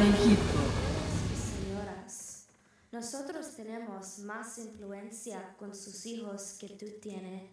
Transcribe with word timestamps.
hop. 0.00 0.38
Señoras, 1.54 2.46
nosotros 2.90 3.54
tenemos 3.54 4.18
más 4.18 4.58
influencia 4.58 5.54
con 5.56 5.74
sus 5.74 6.04
hijos 6.06 6.56
que 6.58 6.68
tú 6.70 6.86
tienes. 7.00 7.48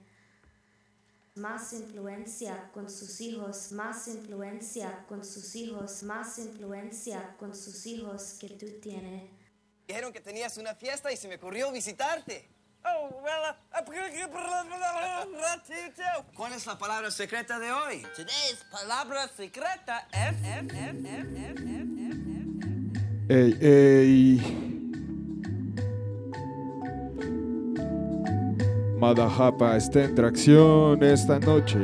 Más 1.36 1.72
influencia 1.74 2.72
con 2.74 2.90
sus 2.90 3.22
hijos, 3.22 3.72
más 3.72 4.08
influencia 4.08 5.06
con 5.08 5.24
sus 5.24 5.56
hijos, 5.56 6.04
más 6.04 6.40
influencia 6.40 7.36
con 7.38 7.56
sus 7.56 7.86
hijos 7.86 8.38
que 8.40 8.50
tú 8.50 8.66
tienes. 8.82 9.30
Dijeron 9.88 10.12
que 10.12 10.20
tenías 10.20 10.58
una 10.58 10.74
fiesta 10.74 11.12
y 11.12 11.18
se 11.18 11.28
me 11.28 11.36
ocurrió 11.36 11.72
visitarte. 11.72 12.50
Oh, 12.84 13.22
well, 13.22 13.56
¿Cuál 16.36 16.54
es 16.54 16.66
la 16.66 16.78
palabra 16.78 17.12
secreta 17.12 17.60
de 17.60 17.72
hoy? 17.72 18.02
Today's 18.16 18.66
palabra 18.72 19.28
secreta 19.28 20.08
es, 20.12 20.36
es, 20.44 20.74
es, 20.74 21.62
es. 21.62 21.81
Ey, 23.34 23.56
ey. 23.62 24.42
Madajapa 29.00 29.78
está 29.78 30.04
en 30.04 30.16
tracción 30.16 31.02
esta 31.02 31.40
noche. 31.40 31.80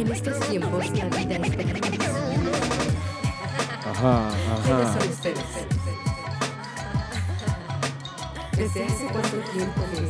En 0.00 0.10
estos 0.10 0.40
tiempos 0.48 0.90
la 0.94 1.08
vida 1.08 1.36
es 1.36 1.56
gratis. 1.56 2.08
Ajá, 3.90 4.30
¿Quiénes 4.64 4.88
ajá. 4.88 4.98
¿Desde 8.56 8.84
hace 8.86 9.06
cuánto 9.12 9.36
tiempo 9.52 9.82
me 9.92 10.00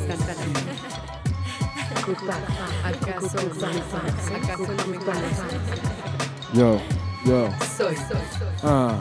no 3.35 3.73
me 3.73 3.81
conoces? 3.81 4.31
¿Acaso 4.37 4.63
no 4.75 4.87
me 4.87 4.97
conoces? 4.99 5.39
Yo, 6.53 6.81
yo. 7.25 7.49
Soy, 7.77 7.97
soy, 7.97 8.25
soy. 8.39 8.49
Ah, 8.63 8.95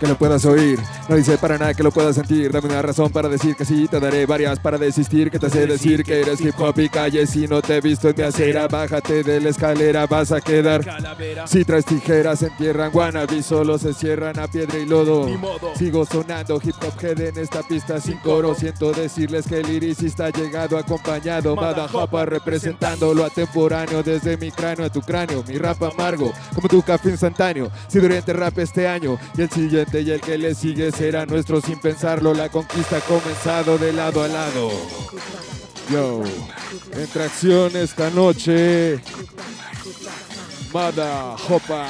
que 0.00 0.06
lo 0.06 0.16
puedas 0.16 0.44
oír. 0.46 0.80
No 1.08 1.14
dice 1.14 1.36
para 1.36 1.58
nada 1.58 1.74
que 1.74 1.82
lo 1.82 1.92
puedas 1.92 2.16
sentir. 2.16 2.50
Dame 2.50 2.68
una 2.68 2.82
razón 2.82 3.12
para 3.12 3.28
decir 3.28 3.54
que 3.54 3.64
sí. 3.64 3.86
Te 3.86 4.00
daré 4.00 4.26
varias 4.26 4.58
para 4.58 4.78
desistir. 4.78 5.30
Que 5.30 5.38
te 5.38 5.46
hace 5.46 5.66
decir 5.66 6.02
que 6.02 6.20
eres 6.20 6.40
hip 6.40 6.58
hop 6.58 6.78
y 6.80 6.88
calle. 6.88 7.26
Si 7.26 7.46
no 7.46 7.60
te 7.60 7.76
he 7.76 7.80
visto 7.80 8.08
en 8.08 8.16
mi 8.16 8.22
acera, 8.22 8.66
bájate 8.66 9.22
de 9.22 9.40
la 9.40 9.50
escalera. 9.50 10.06
Vas 10.06 10.32
a 10.32 10.40
quedar. 10.40 10.82
Si 11.46 11.64
traes 11.64 11.84
tijeras, 11.84 12.42
entierran 12.42 12.90
wannabe. 12.92 13.42
Solo 13.42 13.78
se 13.78 13.92
cierran 13.92 14.38
a 14.38 14.48
piedra 14.48 14.78
y 14.78 14.86
lodo. 14.86 15.28
Sigo 15.76 16.06
sonando 16.06 16.60
hip 16.62 16.76
hop 16.82 17.04
head 17.04 17.20
en 17.20 17.38
esta 17.38 17.62
pista 17.62 18.00
sin 18.00 18.18
coro. 18.18 18.54
Siento 18.54 18.92
decirles 18.92 19.46
que 19.46 19.60
el 19.60 19.66
liricista 19.66 20.26
ha 20.26 20.30
llegado 20.30 20.78
acompañado. 20.78 21.54
Madajapa 21.54 22.24
representando 22.24 23.12
lo 23.12 23.26
atemporáneo 23.26 24.02
desde 24.02 24.38
mi 24.38 24.50
cráneo 24.50 24.86
a 24.86 24.90
tu 24.90 25.02
cráneo. 25.02 25.44
Mi 25.46 25.58
rap 25.58 25.82
amargo, 25.82 26.32
como 26.54 26.68
tu 26.68 26.80
café 26.82 27.10
instantáneo. 27.10 27.70
Si 27.88 27.98
durante 27.98 28.32
rap 28.32 28.58
este 28.58 28.88
año 28.88 29.18
y 29.36 29.42
el 29.42 29.50
siguiente 29.50 29.89
y 29.98 30.10
el 30.10 30.20
que 30.20 30.38
le 30.38 30.54
sigue 30.54 30.92
será 30.92 31.26
nuestro 31.26 31.60
sin 31.60 31.80
pensarlo. 31.80 32.32
La 32.32 32.48
conquista 32.48 32.98
ha 32.98 33.00
comenzado 33.00 33.76
de 33.76 33.92
lado 33.92 34.22
a 34.22 34.28
lado. 34.28 34.70
Yo, 35.90 36.22
en 36.92 37.06
tracción 37.08 37.74
esta 37.74 38.10
noche. 38.10 39.00
Mada 40.72 41.34
Hopa. 41.48 41.86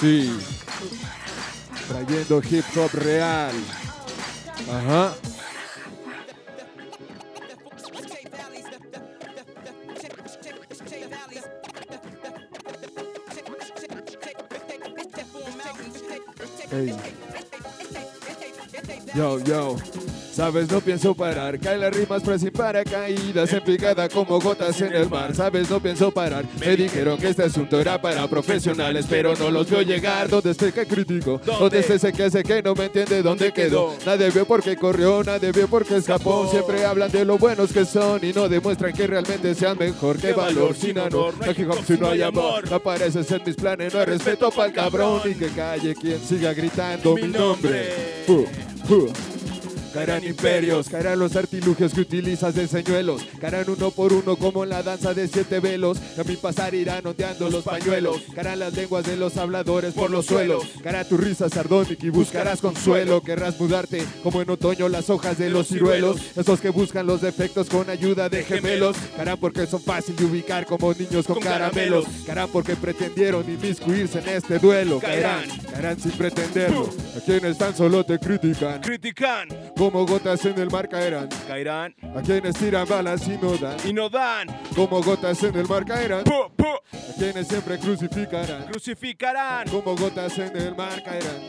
Sí. 0.00 0.36
Trayendo 1.86 2.42
hip 2.50 2.64
hop 2.76 2.90
real. 2.94 3.52
Ajá. 4.68 5.14
Ey. 16.70 17.17
Yo, 19.18 19.40
yo. 19.40 19.76
Sabes, 20.38 20.70
no 20.70 20.80
pienso 20.80 21.12
parar. 21.12 21.58
Caen 21.58 21.80
las 21.80 21.92
rimas 21.92 22.22
pero 22.24 22.38
sin 22.38 22.52
paracaídas 22.52 23.52
en 23.52 23.64
picada 23.64 24.08
como 24.08 24.38
gotas 24.38 24.80
en 24.80 24.94
el 24.94 25.10
mar. 25.10 25.34
Sabes, 25.34 25.68
no 25.68 25.80
pienso 25.80 26.12
parar. 26.12 26.44
Me 26.60 26.76
dijeron 26.76 27.18
que 27.18 27.30
este 27.30 27.42
asunto 27.42 27.80
era 27.80 28.00
para 28.00 28.28
profesionales, 28.28 29.06
pero 29.10 29.34
no 29.34 29.50
los 29.50 29.68
veo 29.68 29.82
llegar. 29.82 30.28
¿Dónde 30.28 30.52
está 30.52 30.66
el 30.66 30.72
que 30.72 30.86
critico? 30.86 31.40
¿Dónde 31.44 31.80
está 31.80 31.94
ese 31.94 32.12
que 32.12 32.22
hace 32.22 32.44
que 32.44 32.62
no 32.62 32.76
me 32.76 32.84
entiende 32.84 33.20
dónde 33.20 33.52
quedó? 33.52 33.96
Nadie 34.06 34.30
vio 34.30 34.46
porque 34.46 34.76
corrió, 34.76 35.24
nadie 35.24 35.50
vio 35.50 35.66
porque 35.66 35.96
escapó. 35.96 36.48
Siempre 36.48 36.84
hablan 36.84 37.10
de 37.10 37.24
lo 37.24 37.36
buenos 37.36 37.72
que 37.72 37.84
son 37.84 38.24
y 38.24 38.32
no 38.32 38.48
demuestran 38.48 38.92
que 38.92 39.08
realmente 39.08 39.52
sean 39.56 39.76
mejor. 39.76 40.18
que 40.18 40.32
valor 40.32 40.76
sin 40.76 40.96
honor? 40.96 41.34
No 41.36 41.44
hay 41.44 41.56
hip 41.58 41.68
hop 41.68 41.84
si 41.84 41.94
no 41.94 42.10
hay 42.10 42.22
amor. 42.22 42.70
No 42.70 42.76
apareces 42.76 43.28
en 43.32 43.42
mis 43.44 43.56
planes, 43.56 43.92
no 43.92 43.98
hay 43.98 44.06
respeto 44.06 44.52
para 44.52 44.68
el 44.68 44.72
cabrón. 44.72 45.22
Y 45.24 45.34
que 45.34 45.48
calle 45.48 45.96
quien 45.96 46.20
siga 46.20 46.52
gritando 46.52 47.16
mi 47.16 47.26
nombre. 47.26 48.24
Uh, 48.28 48.44
uh. 48.90 49.37
Caerán 49.92 50.24
imperios, 50.24 50.88
caerán 50.88 51.18
los 51.18 51.34
artilugios 51.36 51.92
que 51.94 52.02
utilizas 52.02 52.54
de 52.54 52.68
señuelos. 52.68 53.22
Caerán 53.40 53.68
uno 53.68 53.90
por 53.90 54.12
uno 54.12 54.36
como 54.36 54.64
en 54.64 54.70
la 54.70 54.82
danza 54.82 55.14
de 55.14 55.28
siete 55.28 55.60
velos. 55.60 55.98
A 56.18 56.24
mi 56.24 56.36
pasar 56.36 56.74
irán 56.74 57.06
ondeando 57.06 57.50
los 57.50 57.64
pañuelos. 57.64 58.22
Caerán 58.34 58.58
las 58.58 58.74
lenguas 58.74 59.04
de 59.04 59.16
los 59.16 59.36
habladores 59.36 59.94
por 59.94 60.10
los 60.10 60.26
suelos. 60.26 60.64
Caerá 60.82 61.04
tu 61.04 61.16
risa 61.16 61.48
sardónica 61.48 62.06
y 62.06 62.10
buscarás 62.10 62.60
consuelo. 62.60 63.22
Querrás 63.22 63.58
mudarte 63.58 64.04
como 64.22 64.42
en 64.42 64.50
otoño 64.50 64.88
las 64.88 65.10
hojas 65.10 65.38
de 65.38 65.50
los 65.50 65.68
ciruelos. 65.68 66.20
Esos 66.36 66.60
que 66.60 66.70
buscan 66.70 67.06
los 67.06 67.20
defectos 67.20 67.68
con 67.68 67.88
ayuda 67.90 68.28
de 68.28 68.44
gemelos. 68.44 68.96
Caerán 69.16 69.38
porque 69.38 69.66
son 69.66 69.80
fácil 69.80 70.16
de 70.16 70.24
ubicar 70.24 70.66
como 70.66 70.92
niños 70.92 71.26
con 71.26 71.40
caramelos. 71.40 72.04
Caerán 72.26 72.50
porque 72.52 72.76
pretendieron 72.76 73.48
inmiscuirse 73.48 74.18
en 74.20 74.28
este 74.28 74.58
duelo. 74.58 75.00
Caerán, 75.00 75.44
caerán 75.72 75.98
sin 75.98 76.12
pretenderlo. 76.12 76.90
A 77.16 77.20
quienes 77.20 77.58
tan 77.58 77.76
solo 77.76 78.04
te 78.04 78.18
critican. 78.18 78.80
Critican, 78.80 79.48
Como 79.78 80.04
gotas 80.06 80.44
en 80.44 80.58
el 80.58 80.70
mar 80.70 80.88
caerán. 80.88 81.28
caerán 81.46 81.94
A 82.16 82.20
quienes 82.20 82.56
tiran 82.56 82.86
balas 82.88 83.26
y 83.28 83.38
no 83.38 83.56
dan. 83.56 83.76
y 83.84 83.92
no 83.92 84.08
dan. 84.08 84.48
Como 84.74 85.00
gotas 85.02 85.42
en 85.44 85.54
el 85.56 85.68
mar 85.68 85.84
caerán. 85.84 86.24
Pu, 86.24 86.50
pu, 86.56 86.66
A 86.66 87.14
quienes 87.16 87.46
siempre 87.46 87.78
crucificarán. 87.78 88.64
crucificarán. 88.64 89.68
Como 89.68 89.94
gotas 89.96 90.36
en 90.38 90.56
el 90.56 90.74
mar 90.74 91.00
caerán. 91.02 91.40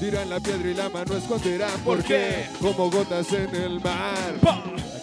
Tiran 0.00 0.28
la 0.28 0.40
piedra 0.40 0.68
y 0.70 0.74
la 0.74 0.88
mano 0.88 1.16
esconderán. 1.16 1.78
¿Por 1.84 2.02
qué? 2.02 2.46
Como 2.60 2.90
gotas 2.90 3.32
en 3.32 3.54
el 3.54 3.80
mar. 3.80 4.34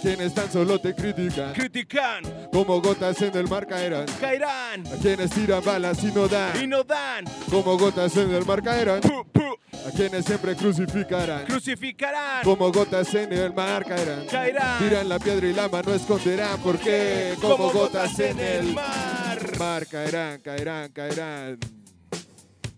Quienes 0.05 0.35
tan 0.35 0.51
solo 0.51 0.79
te 0.79 0.93
critican. 0.93 1.51
critican, 1.53 2.23
Como 2.53 2.79
gotas 2.79 3.19
en 3.23 3.35
el 3.35 3.47
mar 3.49 3.65
caerán. 3.65 4.05
caerán 4.21 4.85
A 4.85 5.01
quienes 5.01 5.31
tiran 5.31 5.63
balas 5.63 6.03
y 6.03 6.11
no 6.11 6.27
y 6.27 6.29
dan. 6.29 6.69
no 6.69 6.83
dan. 6.83 7.25
Como 7.49 7.75
gotas 7.75 8.15
en 8.17 8.31
el 8.31 8.45
mar 8.45 8.61
caerán. 8.61 9.01
A 9.03 9.89
quienes 9.91 10.25
siempre 10.25 10.55
crucificarán. 10.55 11.45
crucificarán. 11.45 12.43
Como 12.43 12.71
gotas 12.71 13.15
en 13.15 13.33
el 13.33 13.51
mar 13.51 13.83
caerán. 13.83 14.27
Caerán. 14.27 14.77
Tiran 14.77 15.09
la 15.09 15.17
piedra 15.17 15.47
y 15.47 15.53
la 15.53 15.69
mano 15.69 15.91
esconderán. 15.95 16.59
Porque 16.61 17.33
como 17.41 17.71
gotas 17.71 18.19
en 18.19 18.39
el 18.39 18.73
mar. 18.73 19.57
mar 19.57 19.87
caerán, 19.87 20.39
caerán, 20.41 20.91
caerán. 20.91 21.57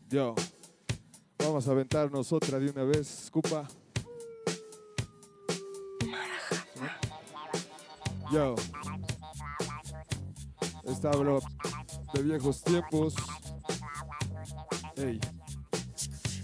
Yo. 0.09 0.33
Vamos 1.39 1.67
a 1.67 1.71
aventarnos 1.71 2.31
otra 2.31 2.57
de 2.57 2.69
una 2.71 2.83
vez, 2.83 3.27
Cupa. 3.31 3.67
Yo. 8.31 8.55
Esta 10.83 11.09
hablo 11.11 11.39
de 12.13 12.23
viejos 12.23 12.63
tiempos. 12.63 13.15
Ey. 14.95 15.19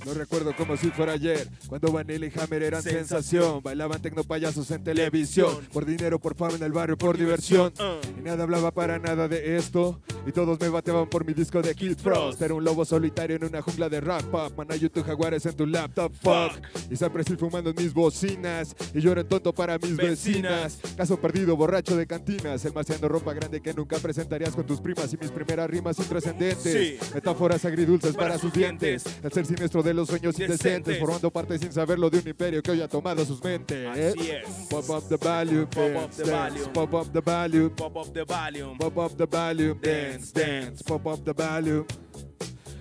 Lo 0.05 0.13
recuerdo 0.13 0.53
como 0.55 0.75
si 0.75 0.89
fuera 0.91 1.13
ayer, 1.13 1.47
cuando 1.67 1.91
Vanilla 1.91 2.27
y 2.27 2.39
Hammer 2.39 2.63
eran 2.63 2.83
sensación. 2.83 3.61
Bailaban 3.63 4.01
tecnopayasos 4.01 4.69
en 4.71 4.83
televisión, 4.83 5.55
por 5.71 5.85
dinero, 5.85 6.19
por 6.19 6.35
fama 6.35 6.55
en 6.55 6.63
el 6.63 6.71
barrio, 6.73 6.97
por 6.97 7.17
diversión. 7.17 7.71
Y 8.17 8.21
nada 8.21 8.43
hablaba 8.43 8.71
para 8.71 8.99
nada 8.99 9.27
de 9.27 9.55
esto, 9.57 10.01
y 10.25 10.31
todos 10.31 10.59
me 10.59 10.69
bateaban 10.69 11.09
por 11.09 11.25
mi 11.25 11.33
disco 11.33 11.61
de 11.61 11.73
Kid 11.73 11.97
Frost. 11.97 12.41
Era 12.41 12.53
un 12.53 12.63
lobo 12.63 12.83
solitario 12.85 13.37
en 13.37 13.45
una 13.45 13.61
jungla 13.61 13.87
de 13.89 14.01
rock 14.01 14.23
pop. 14.25 14.53
Mana 14.57 14.75
YouTube 14.75 15.05
jaguares 15.05 15.45
en 15.45 15.55
tu 15.55 15.65
laptop, 15.65 16.11
fuck. 16.21 16.59
Y 16.91 16.95
siempre 16.95 17.21
estoy 17.21 17.37
fumando 17.37 17.69
en 17.69 17.75
mis 17.77 17.93
bocinas, 17.93 18.75
y 18.93 18.99
yo 18.99 19.11
era 19.13 19.23
tonto 19.23 19.53
para 19.53 19.77
mis 19.77 19.95
vecinas. 19.95 20.79
Caso 20.97 21.17
perdido, 21.17 21.55
borracho 21.55 21.95
de 21.95 22.05
cantinas. 22.07 22.65
El 22.65 22.73
marciano 22.73 23.07
ropa 23.07 23.33
grande 23.33 23.61
que 23.61 23.73
nunca 23.73 23.97
presentarías 23.99 24.53
con 24.53 24.65
tus 24.65 24.81
primas 24.81 25.13
y 25.13 25.17
mis 25.17 25.31
primeras 25.31 25.69
rimas 25.69 25.97
intrascendentes. 25.99 26.99
Sí. 26.99 27.13
Metáforas 27.13 27.63
agridulces 27.65 28.13
para, 28.13 28.27
Para 28.27 28.33
sus 28.39 28.49
sus 28.51 28.53
dientes. 28.59 29.03
dientes. 29.03 29.23
El 29.23 29.31
ser 29.31 29.45
siniestro 29.45 29.81
de 29.83 29.92
los 29.93 30.07
sueños 30.07 30.39
indecentes. 30.39 30.77
Indecentes. 30.77 30.99
Formando 30.99 31.31
parte 31.31 31.57
sin 31.57 31.71
saberlo 31.71 32.09
de 32.09 32.19
un 32.19 32.27
imperio 32.27 32.61
que 32.61 32.71
hoy 32.71 32.81
ha 32.81 32.87
tomado 32.87 33.25
sus 33.25 33.43
mentes. 33.43 33.87
Así 33.87 34.29
es. 34.31 34.67
Pop 34.69 34.89
up 34.89 35.07
the 35.07 35.17
volume, 35.17 35.67
Pop 35.67 35.95
up 35.95 36.11
the 36.11 36.23
volume. 36.23 36.73
Pop 36.73 36.93
up 36.93 37.13
the 37.13 37.21
volume. 37.21 37.69
Pop 37.75 37.97
up 37.97 38.13
the 38.13 38.23
volume. 38.25 38.77
Pop 38.77 38.97
up 38.97 39.17
the 39.17 39.25
volume, 39.25 39.79
dance, 39.81 40.31
dance. 40.31 40.83
Pop 40.83 41.05
up 41.05 41.23
the 41.23 41.33
volume. 41.33 41.85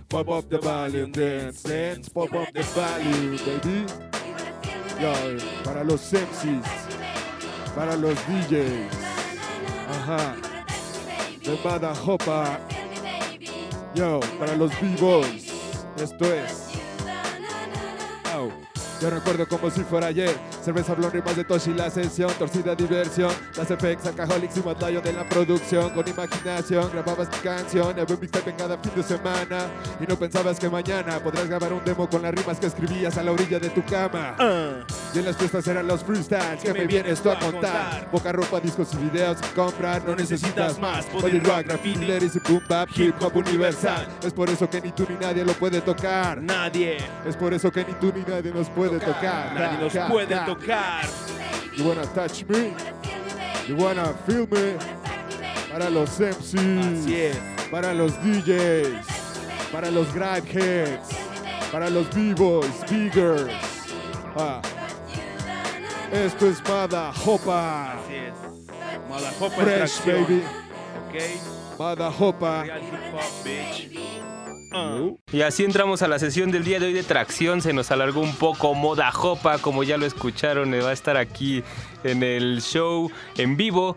Pop 0.09 0.29
up 0.29 0.49
the 0.51 0.59
volume, 0.59 1.13
dance, 1.13 1.63
dance. 1.63 2.09
Pop 2.09 2.33
up 2.35 2.53
the 2.53 2.63
volume, 2.63 3.37
baby. 3.39 3.87
Yo, 5.01 5.13
para 5.65 5.83
los 5.85 6.13
MCs, 6.13 6.69
para 7.75 7.97
los 7.97 8.15
DJs. 8.27 8.93
Ajá. 9.89 10.37
De 11.43 11.57
Bada 11.65 11.93
Hopa. 11.93 12.61
Yo, 13.95 14.21
para 14.39 14.55
los 14.57 14.71
B-Boys. 14.81 15.53
Esto 15.97 16.25
es. 16.33 16.72
Yo 19.03 19.11
recuerdo 19.11 19.49
como 19.49 19.69
si 19.69 19.83
fuera 19.83 20.07
ayer. 20.07 20.33
Cerveza 20.65 20.95
blonda 20.95 21.19
y 21.19 21.23
más 21.23 21.35
de 21.35 21.43
Toshi 21.43 21.75
la 21.75 21.91
sesión. 21.91 22.31
Torcida 22.39 22.77
diversión. 22.77 23.33
Las 23.57 23.67
FX, 23.67 24.07
alcoholics 24.07 24.57
y 24.59 24.61
batallo 24.61 25.01
de 25.01 25.13
la 25.13 25.29
producción. 25.29 25.91
Con 25.91 26.07
imaginación 26.07 26.89
grababas 26.93 27.29
tu 27.29 27.43
canción. 27.43 27.99
Había 27.99 28.15
un 28.15 28.21
mixtape 28.21 28.51
en 28.51 28.57
cada 28.57 28.79
fin 28.79 28.93
de 28.95 29.03
semana. 29.03 29.67
Y 29.99 30.07
no 30.07 30.17
pensabas 30.17 30.61
que 30.61 30.71
mañana 30.71 31.19
podrás 31.19 31.49
grabar 31.49 31.73
un 31.73 31.85
demo 31.85 32.09
con 32.09 32.23
las 32.23 32.33
rimas 32.33 32.61
que 32.61 32.67
escribías 32.67 33.19
a 33.19 33.25
la 33.25 33.33
orilla 33.33 33.59
de 33.59 33.71
tu 33.71 33.85
cama. 33.85 34.37
Ah. 34.39 34.87
Y 35.13 35.19
en 35.19 35.25
las 35.25 35.37
fiestas 35.37 35.67
eran 35.67 35.89
los 35.89 36.05
freestyles 36.05 36.63
que 36.63 36.73
me 36.73 36.87
vienes 36.87 37.21
tú 37.21 37.33
a 37.33 37.39
contar. 37.41 38.09
Poca 38.09 38.31
ropa, 38.31 38.61
discos 38.61 38.95
y 38.95 38.99
videos 38.99 39.39
que 39.39 39.49
comprar, 39.49 40.05
no 40.05 40.15
necesitas 40.15 40.79
más. 40.79 41.13
Body 41.13 41.41
rock, 41.41 41.65
graffiti, 41.67 42.05
lyrics 42.05 42.37
y 42.37 42.39
boom 42.39 42.63
bap, 42.69 42.89
hip 42.95 43.17
hop 43.21 43.35
universal. 43.35 44.07
Es 44.25 44.33
por 44.33 44.49
eso 44.49 44.71
que 44.71 44.81
ni 44.81 44.93
tú 44.93 45.05
ni 45.09 45.17
nadie 45.17 45.45
lo 45.45 45.55
puede 45.55 45.81
tocar. 45.81 46.41
Nadie. 46.41 46.99
Es 47.27 47.37
por 47.37 47.53
eso 47.53 47.73
que 47.73 47.85
ni 47.85 47.95
tú 47.95 48.13
ni 48.15 48.23
nadie 48.23 48.53
nos 48.53 48.71
puede 48.71 48.92
tocar. 48.99 49.53
Nadie 49.55 49.79
nos 49.79 50.11
puede 50.11 50.37
tocar. 50.47 51.05
You 51.77 51.85
wanna 51.89 52.07
touch 52.15 52.45
me? 52.49 52.75
You 53.69 53.77
wanna 53.77 54.13
feel 54.27 54.47
me? 54.51 54.77
Para 55.71 55.89
los 55.89 56.21
MCs, 56.21 57.37
para 57.71 57.95
los 57.95 58.13
DJs, 58.23 59.07
para 59.73 59.91
los 59.91 60.13
grindheads, 60.13 61.09
para 61.71 61.89
los 61.89 62.07
B-boys, 62.15 62.85
biggers. 62.91 63.51
Ah. 64.37 64.61
Esto 66.13 66.47
es 66.47 66.63
Mada 66.69 67.11
Hopa. 67.25 67.93
Así 67.93 68.15
es. 68.17 68.35
Madajopa 69.09 69.55
Fresh, 69.63 69.81
extracción. 69.81 70.25
baby. 70.25 70.43
Ok. 71.09 71.79
Mada 71.79 72.09
Hopa. 72.11 72.63
Real 72.65 72.83
hip 72.83 73.15
hop, 73.15 73.45
bitch. 73.45 74.32
Ah. 74.75 75.11
Y 75.33 75.43
así 75.43 75.65
entramos 75.65 76.03
a 76.03 76.09
la 76.09 76.19
sesión 76.19 76.51
del 76.51 76.65
día 76.65 76.81
de 76.81 76.87
hoy 76.87 76.93
de 76.93 77.03
tracción. 77.03 77.61
Se 77.63 77.73
nos 77.73 77.91
alargó 77.91 78.21
un 78.21 78.35
poco. 78.35 78.75
Moda 78.75 79.11
Jopa, 79.11 79.59
como 79.59 79.83
ya 79.83 79.97
lo 79.97 80.07
escucharon, 80.07 80.73
va 80.73 80.91
a 80.91 80.93
estar 80.93 81.17
aquí 81.17 81.63
en 82.05 82.23
el 82.23 82.61
show 82.63 83.11
en 83.37 83.57
vivo. 83.57 83.97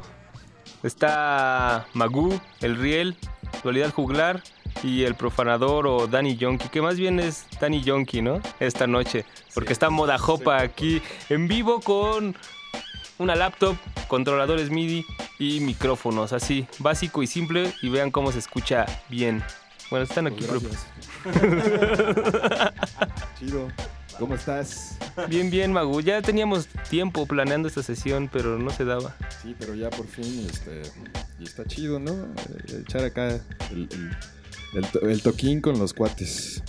Está 0.83 1.88
Magú, 1.94 2.39
el 2.62 2.77
Riel, 2.77 3.16
Dualidad 3.63 3.92
Juglar 3.92 4.44
y 4.83 5.04
el 5.04 5.16
Profanador 5.16 5.88
o 5.88 6.07
Danny 6.07 6.36
Yonki, 6.36 6.69
que 6.69 6.81
más 6.81 6.98
bien 6.98 7.19
es 7.19 7.48
Danny 7.60 7.81
Yonki, 7.81 8.22
¿no? 8.22 8.39
Esta 8.60 8.86
noche, 8.86 9.25
porque 9.54 9.74
está 9.74 9.89
Moda 9.89 10.18
Jopa 10.18 10.62
aquí 10.62 11.01
en 11.30 11.48
vivo 11.48 11.80
con 11.81 12.36
una 13.18 13.36
laptop, 13.36 13.77
controladores 14.07 14.69
MIDI 14.69 15.06
y 15.39 15.60
micrófonos, 15.62 16.33
así, 16.33 16.68
básico 16.80 17.24
y 17.24 17.27
simple. 17.27 17.74
Y 17.81 17.89
vean 17.89 18.12
cómo 18.12 18.31
se 18.31 18.39
escucha 18.39 18.86
bien. 19.10 19.44
Bueno, 19.90 20.04
están 20.04 20.28
aquí. 20.28 20.46
Pues. 20.46 20.64
Chido. 23.40 23.68
¿Cómo 24.20 24.36
estás? 24.36 24.98
Bien, 25.28 25.50
bien, 25.52 25.74
Magu. 25.74 26.00
Ya 26.02 26.22
teníamos 26.22 26.68
tiempo 26.90 27.26
planeando 27.26 27.68
esta 27.68 27.84
sesión, 27.84 28.30
pero 28.32 28.58
no 28.58 28.70
se 28.70 28.86
daba. 28.86 29.14
Sí, 29.42 29.54
pero 29.60 29.76
ya 29.76 29.90
por 29.90 30.08
fin, 30.08 30.48
este, 30.50 30.84
y 31.38 31.44
está 31.44 31.66
chido, 31.66 32.00
¿no? 32.00 32.12
Eh, 32.14 32.84
Echar 32.88 33.04
acá 33.04 33.28
el, 33.72 33.90
el- 33.92 34.18
el 34.74 34.86
to- 34.88 35.02
el 35.02 35.22
toquín 35.22 35.60
con 35.62 35.78
los 35.78 35.94
cuates. 35.94 36.64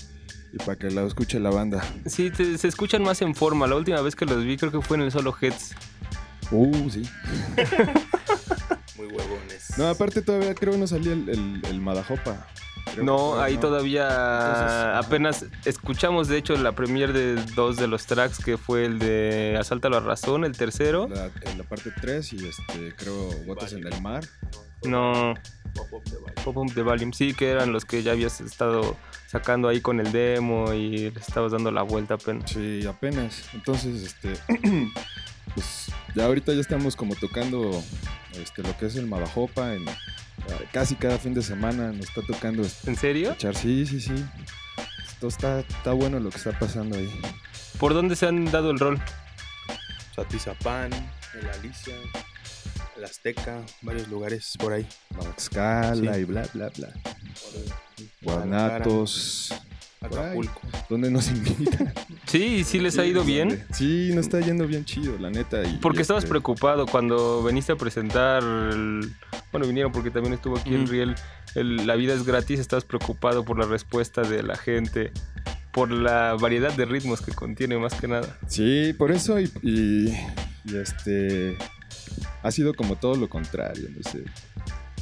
Y 0.52 0.56
para 0.58 0.76
que 0.76 0.90
lo 0.90 1.06
escuche 1.06 1.38
la 1.38 1.50
banda. 1.50 1.84
Sí, 2.06 2.30
te- 2.30 2.58
se 2.58 2.66
escuchan 2.68 3.02
más 3.02 3.22
en 3.22 3.34
forma. 3.34 3.66
La 3.68 3.76
última 3.76 4.00
vez 4.00 4.16
que 4.16 4.26
los 4.26 4.44
vi 4.44 4.56
creo 4.56 4.72
que 4.72 4.80
fue 4.80 4.96
en 4.96 5.04
el 5.04 5.12
solo 5.12 5.32
Heads. 5.40 5.74
Uh, 6.50 6.90
sí. 6.90 7.02
Muy 8.96 9.06
huevones. 9.06 9.78
No, 9.78 9.88
aparte 9.88 10.22
todavía 10.22 10.54
creo 10.54 10.72
que 10.72 10.78
no 10.78 10.86
salía 10.86 11.12
el, 11.12 11.28
el, 11.28 11.62
el 11.68 11.80
Madajopa. 11.80 12.46
Creo 12.92 13.04
No, 13.04 13.40
ahí 13.40 13.54
no. 13.54 13.60
todavía 13.60 14.04
Entonces, 14.04 15.06
apenas 15.06 15.46
escuchamos 15.64 16.28
de 16.28 16.38
hecho 16.38 16.56
la 16.56 16.72
premier 16.72 17.12
de 17.12 17.34
dos 17.56 17.76
de 17.76 17.88
los 17.88 18.06
tracks 18.06 18.42
que 18.44 18.56
fue 18.56 18.84
el 18.84 18.98
de 18.98 19.56
Asalta 19.58 19.88
la 19.88 20.00
Razón, 20.00 20.44
el 20.44 20.56
tercero. 20.56 21.08
La, 21.08 21.30
en 21.42 21.58
la 21.58 21.64
parte 21.64 21.90
3 22.00 22.32
y 22.34 22.46
este, 22.48 22.94
creo 22.96 23.30
Gotas 23.44 23.72
en 23.72 23.86
el 23.86 24.00
Mar. 24.00 24.24
No, 24.84 25.34
Pop 26.44 26.56
Up 26.58 26.72
the 26.74 26.82
Volume, 26.82 27.12
sí 27.12 27.34
que 27.34 27.50
eran 27.50 27.72
los 27.72 27.84
que 27.84 28.02
ya 28.02 28.12
habías 28.12 28.40
estado 28.40 28.96
sacando 29.26 29.68
ahí 29.68 29.80
con 29.80 29.98
el 30.00 30.12
demo 30.12 30.72
y 30.72 31.10
le 31.10 31.20
estabas 31.20 31.52
dando 31.52 31.70
la 31.70 31.82
vuelta 31.82 32.14
apenas. 32.14 32.50
Sí, 32.50 32.86
apenas. 32.86 33.42
Entonces, 33.52 34.02
este, 34.02 34.34
pues 35.54 35.86
ya 36.14 36.24
ahorita 36.24 36.52
ya 36.52 36.60
estamos 36.60 36.96
como 36.96 37.14
tocando 37.14 37.82
este, 38.34 38.62
lo 38.62 38.76
que 38.76 38.86
es 38.86 38.96
el 38.96 39.06
Madajopa 39.06 39.74
en 39.74 39.84
casi 40.72 40.94
cada 40.94 41.18
fin 41.18 41.34
de 41.34 41.42
semana 41.42 41.92
nos 41.92 42.08
está 42.08 42.22
tocando 42.22 42.62
¿En 42.86 42.96
serio? 42.96 43.32
echar. 43.32 43.54
Sí, 43.56 43.86
sí, 43.86 44.00
sí. 44.00 44.14
Esto 45.08 45.28
está, 45.28 45.60
está 45.60 45.92
bueno 45.92 46.20
lo 46.20 46.30
que 46.30 46.36
está 46.36 46.56
pasando 46.58 46.96
ahí. 46.96 47.10
¿Por 47.78 47.94
dónde 47.94 48.14
se 48.16 48.26
han 48.26 48.44
dado 48.50 48.70
el 48.70 48.78
rol? 48.78 49.00
Satizapán, 50.14 50.92
el 51.40 51.48
Alicia, 51.48 51.94
el 52.96 53.04
Azteca, 53.04 53.60
varios 53.82 54.08
lugares 54.08 54.54
por 54.58 54.72
ahí. 54.72 54.86
Madaxcala 55.16 56.14
Sí. 56.14 56.20
y 56.20 56.24
bla, 56.24 56.46
bla, 56.54 56.70
bla. 56.76 56.88
Guadalajara, 58.22 58.84
Guanatos. 60.00 60.08
por 60.08 60.18
ahí. 60.18 60.24
Acapulco. 60.26 60.60
¿Dónde 60.90 61.10
nos 61.10 61.28
invitan? 61.30 61.92
Sí, 62.26 62.64
sí 62.64 62.78
les 62.80 62.98
ha 62.98 63.04
ido 63.06 63.24
bien. 63.24 63.64
Sí, 63.72 64.10
nos 64.14 64.26
está 64.26 64.40
yendo 64.40 64.66
bien 64.66 64.84
chido, 64.84 65.18
la 65.18 65.30
neta. 65.30 65.62
y, 65.64 65.78
Porque 65.78 66.02
estabas 66.02 66.24
este, 66.24 66.30
preocupado 66.30 66.86
cuando 66.86 67.42
viniste 67.44 67.72
a 67.72 67.76
presentar. 67.76 68.42
el- 68.42 69.10
Bueno, 69.52 69.66
vinieron 69.66 69.92
porque 69.92 70.10
también 70.10 70.34
estuvo 70.34 70.58
aquí 70.58 70.74
el 70.74 70.82
Ujú. 70.82 70.92
Riel. 70.92 71.14
el 71.54 71.86
La 71.86 71.96
vida 71.96 72.14
es 72.14 72.24
gratis. 72.24 72.60
Estabas 72.60 72.84
preocupado 72.84 73.44
por 73.44 73.58
la 73.58 73.66
respuesta 73.66 74.22
de 74.22 74.42
la 74.42 74.56
gente, 74.56 75.12
por 75.72 75.90
la 75.90 76.34
variedad 76.34 76.72
de 76.72 76.84
ritmos 76.84 77.20
que 77.22 77.32
contiene, 77.32 77.78
más 77.78 77.94
que 77.94 78.08
nada. 78.08 78.38
Sí, 78.48 78.92
por 78.96 79.10
eso 79.12 79.38
y, 79.40 79.50
y- 79.62 80.08
y, 80.64 80.76
este 80.76 81.56
ha 82.42 82.50
sido 82.50 82.74
como 82.74 82.96
todo 82.96 83.14
lo 83.16 83.28
contrario, 83.28 83.88
no 83.96 84.02
sé. 84.10 84.22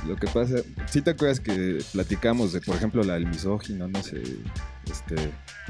Lo 0.06 0.16
que 0.16 0.26
pasa, 0.26 0.56
si 0.90 1.00
te 1.00 1.10
acuerdas 1.12 1.40
que 1.40 1.78
platicamos 1.92 2.52
de, 2.52 2.60
por 2.60 2.76
ejemplo, 2.76 3.02
la 3.04 3.14
del 3.14 3.26
misógino, 3.26 3.88
no 3.88 4.02
sé, 4.02 4.22
este, 4.90 5.16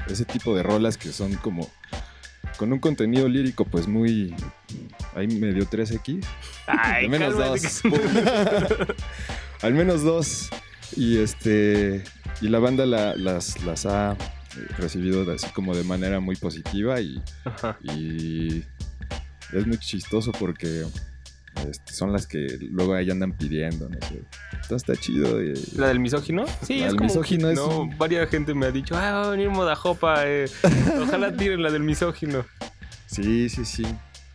ese 0.08 0.24
tipo 0.24 0.54
de 0.56 0.62
rolas 0.62 0.96
que 0.96 1.12
son 1.12 1.34
como 1.34 1.70
con 2.58 2.72
un 2.72 2.78
contenido 2.78 3.28
lírico 3.28 3.64
pues 3.64 3.86
muy 3.88 4.34
ahí 5.14 5.26
medio 5.26 5.64
3X, 5.68 6.24
Ay, 6.66 7.04
al 7.06 7.10
menos 7.10 7.36
dos. 7.36 7.82
al 9.62 9.74
menos 9.74 10.02
dos. 10.02 10.48
Y 10.96 11.18
este 11.18 12.04
y 12.40 12.48
la 12.48 12.58
banda 12.58 12.86
la- 12.86 13.16
las, 13.16 13.62
las 13.64 13.86
ha 13.86 14.16
recibido 14.78 15.30
así 15.32 15.48
como 15.48 15.74
de 15.74 15.82
manera 15.82 16.20
muy 16.20 16.36
positiva 16.36 17.00
y 17.00 17.20
Ajá. 17.44 17.76
y 17.82 18.62
es 19.52 19.66
muy 19.66 19.78
chistoso 19.78 20.30
porque 20.32 20.84
este, 21.68 21.92
son 21.92 22.12
las 22.12 22.26
que 22.26 22.58
luego 22.70 22.94
ahí 22.94 23.10
andan 23.10 23.36
pidiendo, 23.36 23.88
no. 23.88 23.98
Entonces 24.52 24.70
está 24.88 24.96
chido. 24.96 25.42
y- 25.42 25.54
¿La 25.76 25.88
del 25.88 26.00
misógino? 26.00 26.44
Sí, 26.62 26.80
La 26.80 26.86
es 26.86 26.92
del 26.92 26.96
como 26.98 27.08
misógino 27.08 27.48
hit, 27.48 27.58
es 27.58 27.64
¿no? 27.64 27.80
un- 27.80 27.98
Varia 27.98 28.26
gente 28.26 28.54
me 28.54 28.66
ha 28.66 28.70
dicho, 28.70 28.96
ah, 28.96 29.12
va 29.12 29.24
a 29.26 29.30
venir 29.30 29.50
Modajopa. 29.50 30.26
Eh. 30.26 30.46
Ojalá 31.00 31.32
tiren 31.36 31.62
la 31.62 31.70
del 31.70 31.82
misógino. 31.82 32.44
Sí, 33.06 33.48
sí, 33.48 33.64
sí. 33.64 33.86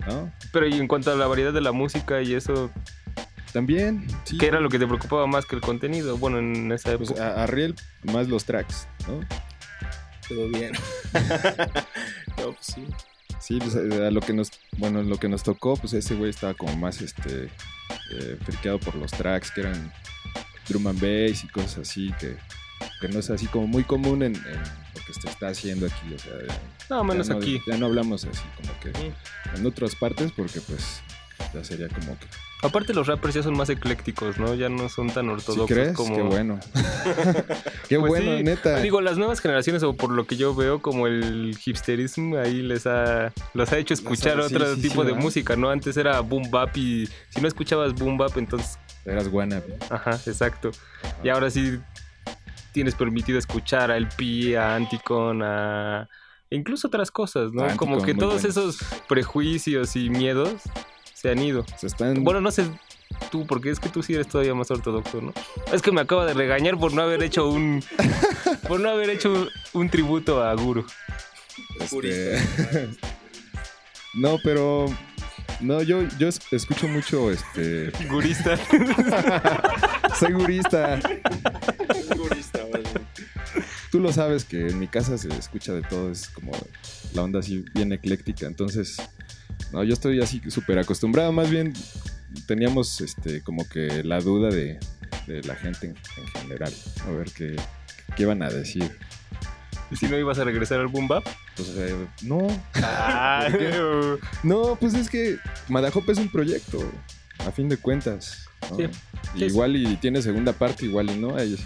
¿No? 0.07 0.31
Pero 0.53 0.67
y 0.67 0.73
en 0.79 0.87
cuanto 0.87 1.11
a 1.11 1.15
la 1.15 1.27
variedad 1.27 1.51
de 1.53 1.61
la 1.61 1.71
música 1.73 2.21
y 2.21 2.33
eso, 2.33 2.71
También, 3.51 4.07
sí. 4.23 4.37
¿qué 4.37 4.47
era 4.47 4.59
lo 4.61 4.69
que 4.69 4.79
te 4.79 4.87
preocupaba 4.87 5.27
más 5.27 5.45
que 5.45 5.55
el 5.55 5.61
contenido? 5.61 6.17
Bueno, 6.17 6.39
en 6.39 6.71
esa 6.71 6.95
Pues 6.97 7.09
época. 7.11 7.35
a, 7.35 7.43
a 7.43 7.47
Riel 7.47 7.75
más 8.03 8.27
los 8.29 8.45
tracks, 8.45 8.87
¿no? 9.07 9.19
Quedó 10.27 10.47
bien. 10.47 10.71
no, 12.37 12.53
pues 12.53 12.57
sí. 12.61 12.85
Sí, 13.39 13.57
pues, 13.59 13.75
eh, 13.75 14.07
a 14.07 14.11
lo 14.11 14.21
que 14.21 14.33
nos, 14.33 14.51
bueno, 14.77 15.01
lo 15.01 15.17
que 15.17 15.29
nos 15.29 15.43
tocó, 15.43 15.77
pues 15.77 15.93
ese 15.93 16.15
güey 16.15 16.29
estaba 16.29 16.53
como 16.53 16.75
más, 16.75 17.01
este, 17.01 17.45
eh, 18.11 18.37
friqueado 18.43 18.79
por 18.79 18.95
los 18.95 19.11
tracks 19.11 19.51
que 19.51 19.61
eran 19.61 19.91
drum 20.67 20.87
and 20.87 20.99
bass 20.99 21.43
y 21.43 21.47
cosas 21.47 21.79
así, 21.79 22.11
que, 22.19 22.37
que 23.01 23.07
no 23.07 23.19
es 23.19 23.29
así 23.29 23.47
como 23.47 23.67
muy 23.67 23.83
común 23.83 24.23
en, 24.23 24.35
en 24.35 24.43
lo 24.43 25.05
que 25.05 25.13
se 25.13 25.27
está 25.27 25.47
haciendo 25.49 25.87
aquí, 25.87 26.13
o 26.13 26.19
sea, 26.19 26.33
No, 26.89 27.03
menos 27.03 27.29
no, 27.29 27.37
aquí. 27.37 27.61
Ya 27.67 27.77
no 27.77 27.87
hablamos 27.87 28.25
así 28.25 28.43
como 28.57 28.79
que 28.79 29.13
en 29.55 29.65
otras 29.65 29.95
partes 29.95 30.31
porque 30.31 30.61
pues 30.61 31.01
ya 31.53 31.63
sería 31.63 31.87
como 31.87 32.17
que... 32.19 32.27
Aparte 32.61 32.93
los 32.93 33.07
rappers 33.07 33.35
ya 33.35 33.43
son 33.43 33.55
más 33.55 33.69
eclécticos, 33.69 34.37
¿no? 34.37 34.53
Ya 34.53 34.67
no 34.67 34.89
son 34.89 35.09
tan 35.09 35.25
¿Sí 35.27 35.31
ortodoxos 35.31 35.67
crees? 35.67 35.93
como... 35.95 36.15
Qué 36.15 36.21
bueno. 36.21 36.59
Qué 37.87 37.97
Pues 37.99 38.09
bueno, 38.09 38.37
sí. 38.37 38.43
neta. 38.43 38.79
Digo, 38.81 38.99
las 38.99 39.17
nuevas 39.17 39.39
generaciones, 39.39 39.81
o 39.83 39.93
por 39.95 40.11
lo 40.11 40.25
que 40.27 40.35
yo 40.35 40.53
veo, 40.53 40.81
como 40.81 41.07
el 41.07 41.57
hipsterismo, 41.65 42.37
ahí 42.37 42.61
les 42.61 42.85
ha, 42.85 43.31
los 43.53 43.71
ha 43.71 43.77
hecho 43.77 43.93
escuchar 43.93 44.33
sí, 44.43 44.53
otro 44.53 44.75
sí, 44.75 44.81
tipo 44.81 44.95
sí, 44.95 44.99
de 44.99 45.05
¿verdad? 45.13 45.21
música, 45.21 45.55
¿no? 45.55 45.69
Antes 45.69 45.95
era 45.95 46.19
boom 46.19 46.51
bap 46.51 46.75
y 46.75 47.07
si 47.29 47.39
no 47.41 47.47
escuchabas 47.47 47.93
boom 47.93 48.17
bap, 48.17 48.37
entonces, 48.37 48.77
Eras 49.05 49.27
wannabe. 49.31 49.77
ajá, 49.89 50.19
exacto. 50.25 50.71
Y 51.23 51.29
ahora 51.29 51.49
sí 51.49 51.79
tienes 52.73 52.93
permitido 52.93 53.39
escuchar 53.39 53.89
a 53.89 53.95
LP, 53.97 54.57
a 54.57 54.75
Anticon, 54.75 55.41
a 55.43 56.09
incluso 56.49 56.87
otras 56.87 57.09
cosas, 57.09 57.53
¿no? 57.53 57.63
Anticon, 57.63 57.77
como 57.93 58.01
que 58.05 58.13
todos 58.15 58.43
esos 58.43 58.79
prejuicios 59.07 59.95
y 59.95 60.09
miedos 60.09 60.61
se 61.19 61.29
han 61.29 61.41
ido. 61.41 61.65
Se 61.77 61.87
están... 61.87 62.23
Bueno, 62.23 62.39
no 62.39 62.49
sé 62.51 62.65
tú, 63.31 63.45
porque 63.45 63.71
es 63.71 63.79
que 63.79 63.89
tú 63.89 64.01
sí 64.03 64.13
eres 64.13 64.27
todavía 64.27 64.53
más 64.53 64.71
ortodoxo, 64.71 65.21
¿no? 65.21 65.33
Es 65.73 65.81
que 65.81 65.91
me 65.91 66.01
acaba 66.01 66.25
de 66.25 66.33
regañar 66.33 66.77
por 66.77 66.93
no 66.93 67.01
haber 67.01 67.23
hecho 67.23 67.49
un. 67.49 67.83
por 68.67 68.79
no 68.79 68.89
haber 68.89 69.09
hecho 69.09 69.49
un, 69.73 69.89
tributo 69.89 70.41
a 70.41 70.53
Guru. 70.53 70.85
Este, 71.81 72.39
no, 74.13 74.37
pero 74.43 74.85
no, 75.59 75.81
yo, 75.81 76.07
yo 76.17 76.29
es- 76.29 76.39
escucho 76.51 76.87
mucho 76.87 77.31
este 77.31 77.91
Gurista. 78.07 78.57
soy 80.19 80.31
gurista. 80.33 80.99
Gurista, 82.15 82.59
vale. 82.71 82.89
Tú 83.91 83.99
lo 83.99 84.13
sabes 84.13 84.45
que 84.45 84.69
en 84.69 84.79
mi 84.79 84.87
casa 84.87 85.17
se 85.17 85.27
escucha 85.29 85.73
de 85.73 85.81
todo, 85.81 86.11
es 86.11 86.29
como 86.29 86.51
la 87.13 87.23
onda 87.23 87.39
así 87.39 87.65
bien 87.73 87.91
ecléctica, 87.91 88.45
entonces 88.45 89.01
no, 89.71 89.83
yo 89.83 89.93
estoy 89.93 90.21
así 90.21 90.41
súper 90.49 90.79
acostumbrado, 90.79 91.31
más 91.31 91.49
bien 91.49 91.73
teníamos 92.47 93.01
este 93.01 93.41
como 93.41 93.67
que 93.67 94.03
la 94.03 94.19
duda 94.19 94.49
de, 94.49 94.79
de 95.27 95.41
la 95.43 95.55
gente 95.55 95.87
en, 95.87 95.95
en 96.17 96.27
general, 96.41 96.73
a 97.07 97.11
ver 97.11 97.31
qué, 97.31 97.55
qué 98.15 98.23
iban 98.23 98.41
a 98.43 98.49
decir. 98.49 98.95
¿Y 99.91 99.95
si 99.95 100.07
no 100.07 100.17
ibas 100.19 100.37
a 100.37 100.43
regresar 100.43 100.79
al 100.79 100.87
boom 100.87 101.07
bap? 101.07 101.25
Pues 101.55 101.69
eh, 101.75 101.95
no, 102.21 102.47
Ah, 102.75 103.47
No, 104.43 104.75
pues 104.79 104.93
es 104.93 105.09
que 105.09 105.37
Madajopa 105.67 106.11
es 106.11 106.19
un 106.19 106.31
proyecto, 106.31 106.79
a 107.39 107.51
fin 107.51 107.67
de 107.69 107.77
cuentas. 107.77 108.45
¿no? 108.69 108.77
Sí. 108.77 109.43
Igual 109.45 109.75
y 109.77 109.95
tiene 109.97 110.21
segunda 110.21 110.53
parte, 110.53 110.85
igual 110.85 111.09
y 111.09 111.17
no. 111.17 111.37
es- 111.39 111.59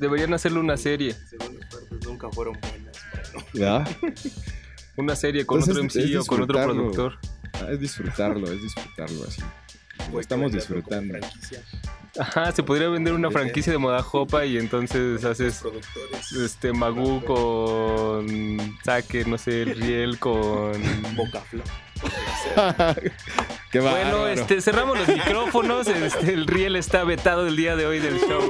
Deberían 0.00 0.32
hacerle 0.34 0.58
una 0.60 0.76
serie. 0.78 1.12
Segundas 1.28 1.68
partes 1.70 2.06
nunca 2.06 2.28
fueron 2.30 2.58
buenas, 2.60 2.96
mano. 3.32 3.46
¿verdad? 3.52 3.88
Una 4.98 5.14
serie 5.14 5.44
con 5.44 5.60
Entonces, 5.60 5.84
otro 5.84 6.00
MC 6.02 6.16
o 6.18 6.24
con 6.24 6.40
otro 6.42 6.62
productor. 6.64 7.18
Ah, 7.62 7.68
es 7.70 7.80
disfrutarlo, 7.80 8.50
es 8.50 8.62
disfrutarlo 8.62 9.24
así. 9.24 9.42
Lo 10.12 10.20
estamos 10.20 10.52
disfrutando. 10.52 11.18
Ajá, 12.18 12.52
se 12.52 12.62
podría 12.62 12.88
vender 12.88 13.12
una 13.12 13.30
franquicia 13.30 13.72
de 13.72 13.78
moda 13.78 14.02
jopa 14.02 14.44
y 14.46 14.56
entonces 14.56 15.24
haces 15.24 15.62
este 16.42 16.72
Magú 16.72 17.22
con 17.24 18.78
Saque, 18.84 19.24
no 19.24 19.36
sé, 19.36 19.64
Riel 19.64 20.18
con 20.18 20.72
Boca 21.14 21.40
Flow. 21.42 21.64
Qué 23.70 23.80
Bueno, 23.80 24.28
este, 24.28 24.60
cerramos 24.60 24.98
los 24.98 25.08
micrófonos. 25.08 25.88
Este, 25.88 26.32
el 26.32 26.46
Riel 26.46 26.76
está 26.76 27.04
vetado 27.04 27.46
el 27.46 27.56
día 27.56 27.76
de 27.76 27.86
hoy 27.86 27.98
del 27.98 28.18
show. 28.20 28.40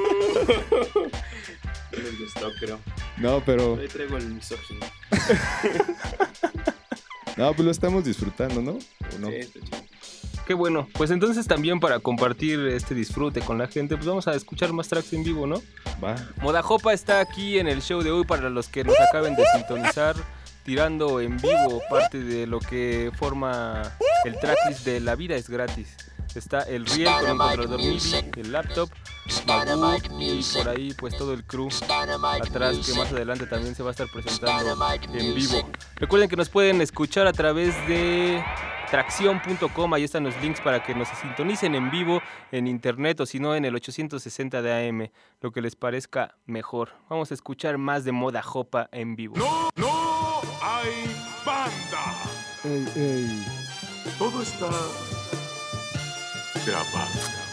No 1.93 1.99
les 1.99 2.19
gustó, 2.19 2.53
creo. 2.61 2.79
No, 3.17 3.43
pero 3.45 3.79
Ahí 3.81 3.89
traigo 3.89 4.19
el 4.19 4.27
misógino. 4.35 4.87
no, 7.37 7.53
pues 7.53 7.65
lo 7.65 7.71
estamos 7.71 8.05
disfrutando, 8.05 8.63
¿no? 8.63 8.73
¿O 8.73 9.19
no? 9.19 9.29
Sí, 9.29 9.37
está 9.37 9.61
chido. 9.61 9.79
Qué 10.47 10.55
bueno. 10.55 10.89
Pues 10.93 11.11
entonces 11.11 11.47
también 11.49 11.81
para 11.81 11.99
compartir 11.99 12.61
este 12.69 12.95
disfrute 12.95 13.41
con 13.41 13.59
la 13.59 13.67
gente, 13.67 13.97
pues 13.97 14.07
vamos 14.07 14.29
a 14.29 14.35
escuchar 14.35 14.73
más 14.73 14.89
tracks 14.89 15.13
en 15.13 15.25
vivo, 15.25 15.47
¿no? 15.47 15.61
Va. 16.03 16.15
Moda 16.41 16.63
Jopa 16.63 16.93
está 16.93 17.21
aquí 17.21 17.59
en 17.59 17.67
el 17.67 17.83
show 17.83 18.01
de 18.01 18.13
hoy 18.13 18.25
para 18.25 18.49
los 18.49 18.69
que 18.69 18.85
nos 18.85 18.99
acaben 19.01 19.35
de 19.35 19.45
sintonizar, 19.57 20.15
tirando 20.63 21.21
en 21.21 21.37
vivo 21.39 21.83
parte 21.91 22.21
de 22.21 22.47
lo 22.47 22.61
que 22.61 23.11
forma 23.19 23.83
el 24.25 24.39
tracklist 24.39 24.85
de 24.85 25.01
La 25.01 25.17
Vida 25.17 25.35
es 25.35 25.51
Gratis. 25.51 25.97
Está 26.37 26.61
el 26.61 26.87
Riel 26.87 27.11
con 27.21 27.31
un 27.33 27.39
controlador 27.39 27.81
MIDI, 27.81 28.31
el 28.37 28.53
laptop, 28.53 28.91
Y 30.19 30.43
por 30.57 30.69
ahí 30.69 30.95
pues 30.99 31.17
todo 31.17 31.33
el 31.33 31.45
crew 31.45 31.69
atrás 32.41 32.79
que 32.87 32.95
más 32.95 33.13
adelante 33.13 33.47
también 33.47 33.75
se 33.75 33.83
va 33.83 33.91
a 33.91 33.93
estar 33.93 34.07
presentando 34.13 34.87
en 35.13 35.35
vivo. 35.35 35.69
Recuerden 35.97 36.29
que 36.29 36.37
nos 36.37 36.49
pueden 36.49 36.81
escuchar 36.81 37.27
a 37.27 37.33
través 37.33 37.75
de 37.89 38.43
tracción.com, 38.91 39.95
ahí 39.95 40.05
están 40.05 40.25
los 40.25 40.41
links 40.41 40.61
para 40.61 40.83
que 40.83 40.95
nos 40.95 41.09
sintonicen 41.09 41.75
en 41.75 41.91
vivo 41.91 42.23
en 42.53 42.67
internet 42.67 43.21
o 43.21 43.27
si 43.27 43.41
no 43.41 43.55
en 43.55 43.65
el 43.65 43.75
860 43.75 44.63
de 44.63 44.89
AM, 44.89 45.11
lo 45.41 45.51
que 45.51 45.61
les 45.61 45.75
parezca 45.75 46.37
mejor. 46.47 46.93
Vamos 47.09 47.31
a 47.31 47.35
escuchar 47.35 47.79
más 47.79 48.05
de 48.05 48.13
moda 48.13 48.43
jopa 48.43 48.89
en 48.93 49.17
vivo. 49.17 49.37
No 49.77 50.41
hay 50.63 51.17
banda. 51.45 52.15
Ey, 52.65 52.89
ey. 52.97 53.47
Todo 54.19 54.43
está 54.43 54.71
grabado. 56.65 57.46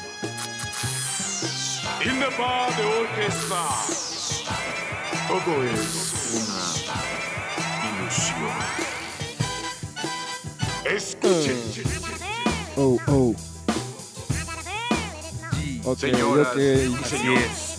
In 2.06 2.20
the 2.20 2.30
bar 2.38 2.70
de 2.76 2.84
orquesta. 2.84 3.64
Todo 5.28 5.64
es 5.64 6.34
una 6.34 6.62
ilusión. 7.88 8.58
Escuchen. 10.84 11.60
Oh, 12.76 13.00
oh. 13.08 13.34
Ok, 15.86 15.98
Señoras 16.00 16.48
ok. 16.48 16.58
y 16.58 17.06
señores, 17.06 17.73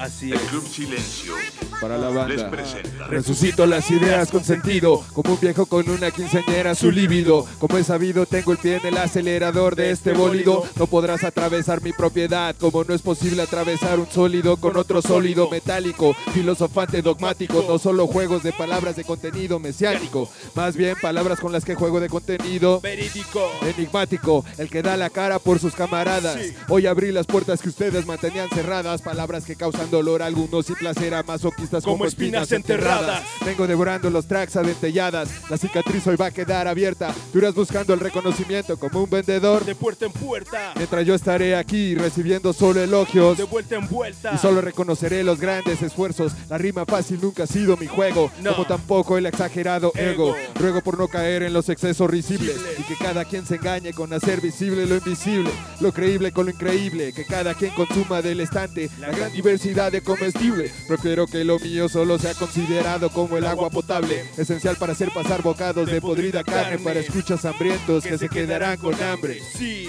Así 0.00 0.30
el 0.32 0.36
es. 0.38 0.42
Club 0.44 0.66
Silencio 0.66 1.34
Para 1.80 1.98
la 1.98 2.08
les 2.26 2.42
banda. 2.42 2.50
presenta. 2.50 3.06
Resucito 3.06 3.66
las 3.66 3.90
ideas 3.90 4.30
con 4.30 4.42
sentido, 4.44 5.04
como 5.12 5.34
un 5.34 5.40
viejo 5.40 5.66
con 5.66 5.88
una 5.90 6.10
quinceañera 6.10 6.74
su 6.74 6.90
líbido. 6.90 7.46
Como 7.58 7.76
he 7.76 7.84
sabido, 7.84 8.24
tengo 8.26 8.52
el 8.52 8.58
pie 8.58 8.76
en 8.76 8.86
el 8.86 8.96
acelerador 8.98 9.76
de 9.76 9.90
este 9.90 10.12
bólido. 10.12 10.64
No 10.76 10.86
podrás 10.86 11.22
atravesar 11.24 11.82
mi 11.82 11.92
propiedad, 11.92 12.56
como 12.58 12.84
no 12.84 12.94
es 12.94 13.02
posible 13.02 13.42
atravesar 13.42 13.98
un 13.98 14.10
sólido 14.10 14.56
con 14.56 14.76
otro 14.76 15.02
sólido 15.02 15.50
metálico. 15.50 16.14
Filosofante 16.32 17.02
dogmático, 17.02 17.64
no 17.68 17.78
solo 17.78 18.06
juegos 18.06 18.42
de 18.42 18.52
palabras 18.52 18.96
de 18.96 19.04
contenido 19.04 19.58
mesiánico, 19.58 20.30
más 20.54 20.76
bien 20.76 20.96
palabras 21.00 21.40
con 21.40 21.52
las 21.52 21.64
que 21.64 21.74
juego 21.74 22.00
de 22.00 22.08
contenido 22.08 22.80
Verídico. 22.80 23.50
enigmático, 23.62 24.44
el 24.58 24.70
que 24.70 24.82
da 24.82 24.96
la 24.96 25.10
cara 25.10 25.38
por 25.38 25.58
sus 25.58 25.74
camaradas. 25.74 26.38
Hoy 26.68 26.86
abrí 26.86 27.12
las 27.12 27.26
puertas 27.26 27.60
que 27.60 27.68
ustedes 27.68 28.06
mantenían 28.06 28.48
cerradas, 28.50 29.02
palabras 29.02 29.44
que 29.44 29.56
causan 29.56 29.89
dolor 29.90 30.22
a 30.22 30.26
algunos 30.26 30.68
y 30.70 30.74
placer 30.74 31.14
a 31.14 31.22
masoquistas 31.22 31.84
como, 31.84 31.96
Como 31.96 32.06
espinas 32.06 32.50
enterradas. 32.52 33.22
Vengo 33.44 33.66
devorando 33.66 34.08
los 34.10 34.26
tracks 34.26 34.56
adentelladas, 34.56 35.28
la 35.50 35.56
cicatriz 35.56 36.06
hoy 36.06 36.16
va 36.16 36.26
a 36.26 36.30
quedar 36.30 36.68
abierta. 36.68 37.14
Tú 37.32 37.38
irás 37.38 37.54
buscando 37.54 37.92
el 37.94 38.00
reconocimiento 38.00 38.78
como 38.78 39.02
un 39.02 39.10
vendedor, 39.10 39.64
De 39.64 39.74
puerta 39.74 40.06
en 40.06 40.12
puerta. 40.12 40.72
mientras 40.76 41.04
yo 41.06 41.14
estaré 41.14 41.56
aquí 41.56 41.94
recibiendo 41.94 42.52
solo 42.52 42.82
elogios. 42.82 43.36
De 43.36 43.44
vuelta 43.44 43.76
en 43.76 43.88
vuelta. 43.88 44.32
Y 44.34 44.38
solo 44.38 44.60
reconoceré 44.60 45.22
los 45.24 45.40
grandes 45.40 45.82
esfuerzos. 45.82 46.32
La 46.48 46.58
rima 46.58 46.84
fácil 46.86 47.18
nunca 47.20 47.44
ha 47.44 47.46
sido 47.46 47.76
mi 47.76 47.86
juego, 47.86 48.30
No. 48.42 48.52
como 48.52 48.66
tampoco 48.66 49.18
el 49.18 49.26
exagerado 49.26 49.92
ego. 49.94 50.10
Ego. 50.10 50.36
Ruego 50.56 50.80
por 50.82 50.98
no 50.98 51.08
caer 51.08 51.42
en 51.42 51.52
los 51.52 51.68
excesos 51.68 52.10
risibles 52.10 52.56
y 52.78 52.82
que 52.82 52.94
cada 52.96 53.24
quien 53.24 53.46
se 53.46 53.56
engañe 53.56 53.92
con 53.92 54.12
hacer 54.12 54.40
visible 54.40 54.86
lo 54.86 54.96
invisible, 54.96 55.50
lo 55.80 55.92
creíble 55.92 56.32
con 56.32 56.46
lo 56.46 56.52
increíble, 56.52 57.12
que 57.12 57.24
cada 57.24 57.54
quien 57.54 57.72
consuma 57.74 58.20
del 58.22 58.40
estante 58.40 58.90
la 58.98 59.10
gran 59.10 59.32
diversidad 59.32 59.79
de 59.88 60.02
comestibles. 60.02 60.72
Prefiero 60.86 61.26
que 61.26 61.44
lo 61.44 61.58
mío 61.58 61.88
solo 61.88 62.18
sea 62.18 62.34
considerado 62.34 63.08
como 63.08 63.38
el 63.38 63.46
agua 63.46 63.70
potable, 63.70 64.24
esencial 64.36 64.76
para 64.76 64.92
hacer 64.92 65.10
pasar 65.12 65.42
bocados 65.42 65.90
de 65.90 66.00
podrida 66.00 66.44
carne 66.44 66.78
para 66.78 67.00
escuchas 67.00 67.44
hambrientos 67.46 68.04
que 68.04 68.18
se 68.18 68.28
quedarán 68.28 68.76
con 68.76 69.00
hambre. 69.02 69.40
Sí. 69.56 69.88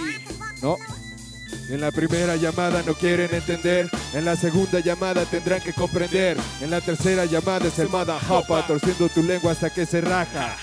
No. 0.62 0.78
En 1.70 1.82
la 1.82 1.92
primera 1.92 2.36
llamada 2.36 2.84
no 2.86 2.94
quieren 2.94 3.34
entender, 3.34 3.90
en 4.14 4.26
la 4.26 4.36
segunda 4.36 4.80
llamada 4.80 5.26
tendrán 5.26 5.62
que 5.62 5.74
comprender, 5.74 6.38
en 6.62 6.70
la 6.70 6.82
tercera 6.82 7.26
llamada 7.26 7.68
es 7.68 7.80
el 7.80 7.90
mada 7.90 8.18
hapa, 8.18 8.66
torciendo 8.68 9.10
tu 9.10 9.24
lengua 9.24 9.52
hasta 9.52 9.70
que 9.70 9.86
se 9.86 10.02
raja. 10.02 10.56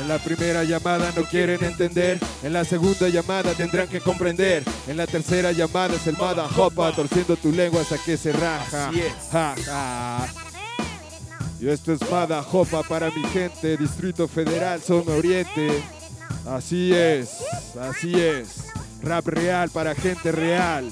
En 0.00 0.08
la 0.08 0.18
primera 0.18 0.64
llamada 0.64 1.12
no 1.14 1.24
quieren 1.24 1.62
entender, 1.62 2.18
en 2.42 2.52
la 2.52 2.64
segunda 2.64 3.08
llamada 3.08 3.52
tendrán 3.54 3.88
que 3.88 4.00
comprender, 4.00 4.64
en 4.86 4.96
la 4.96 5.06
tercera 5.06 5.52
llamada 5.52 5.94
es 5.94 6.06
el 6.06 6.16
mada 6.16 6.46
hapa, 6.46 6.92
torciendo 6.92 7.36
tu 7.36 7.52
lengua 7.52 7.82
hasta 7.82 7.98
que 7.98 8.16
se 8.16 8.32
raja. 8.32 8.88
Así 8.88 9.00
es. 9.00 9.12
Ja, 9.30 9.54
ja. 9.64 10.28
Y 11.60 11.68
esto 11.68 11.92
es 11.92 12.00
Mada 12.10 12.42
Jopa 12.42 12.82
para 12.82 13.10
mi 13.10 13.22
gente, 13.24 13.76
Distrito 13.76 14.26
Federal, 14.26 14.80
Zona 14.80 15.12
Oriente. 15.12 15.82
Así 16.48 16.90
es, 16.94 17.36
así 17.78 18.18
es. 18.18 18.64
Rap 19.02 19.28
real 19.28 19.68
para 19.68 19.94
gente 19.94 20.32
real. 20.32 20.90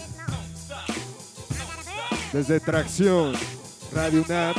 Desde 2.34 2.60
Tracción, 2.60 3.32
Radio 3.94 4.22
UNAM, 4.28 4.54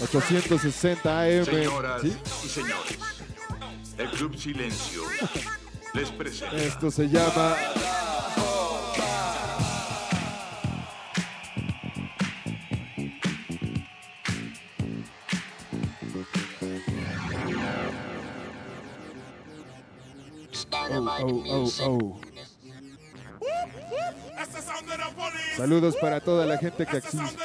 860 0.00 1.20
AM. 1.22 1.44
Señoras 1.44 2.02
¿Sí? 2.02 2.16
y 2.44 2.48
señores, 2.48 2.98
el 3.98 4.10
Club 4.10 4.36
Silencio 4.36 5.02
les 5.94 6.10
presenta. 6.10 6.56
Esto 6.56 6.90
se 6.90 7.08
llama 7.08 7.56
Oh, 21.00 21.44
oh, 21.46 21.68
oh, 21.80 21.82
oh. 21.82 22.20
Saludos 25.56 25.96
para 26.00 26.20
toda 26.20 26.46
la 26.46 26.58
gente 26.58 26.86
que, 26.86 26.96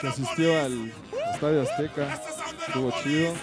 asistió 0.07 0.59
al 0.61 0.91
Estadio 1.33 1.61
Azteca. 1.63 2.21
Estuvo 2.67 2.91
chido. 3.03 3.33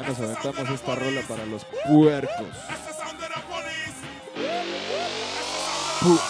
Ya 0.00 0.08
nos 0.08 0.18
aventamos 0.20 0.70
esta 0.70 0.94
rola 0.94 1.22
para 1.28 1.46
los 1.46 1.64
puercos. 1.86 2.46
Pu- 6.00 6.20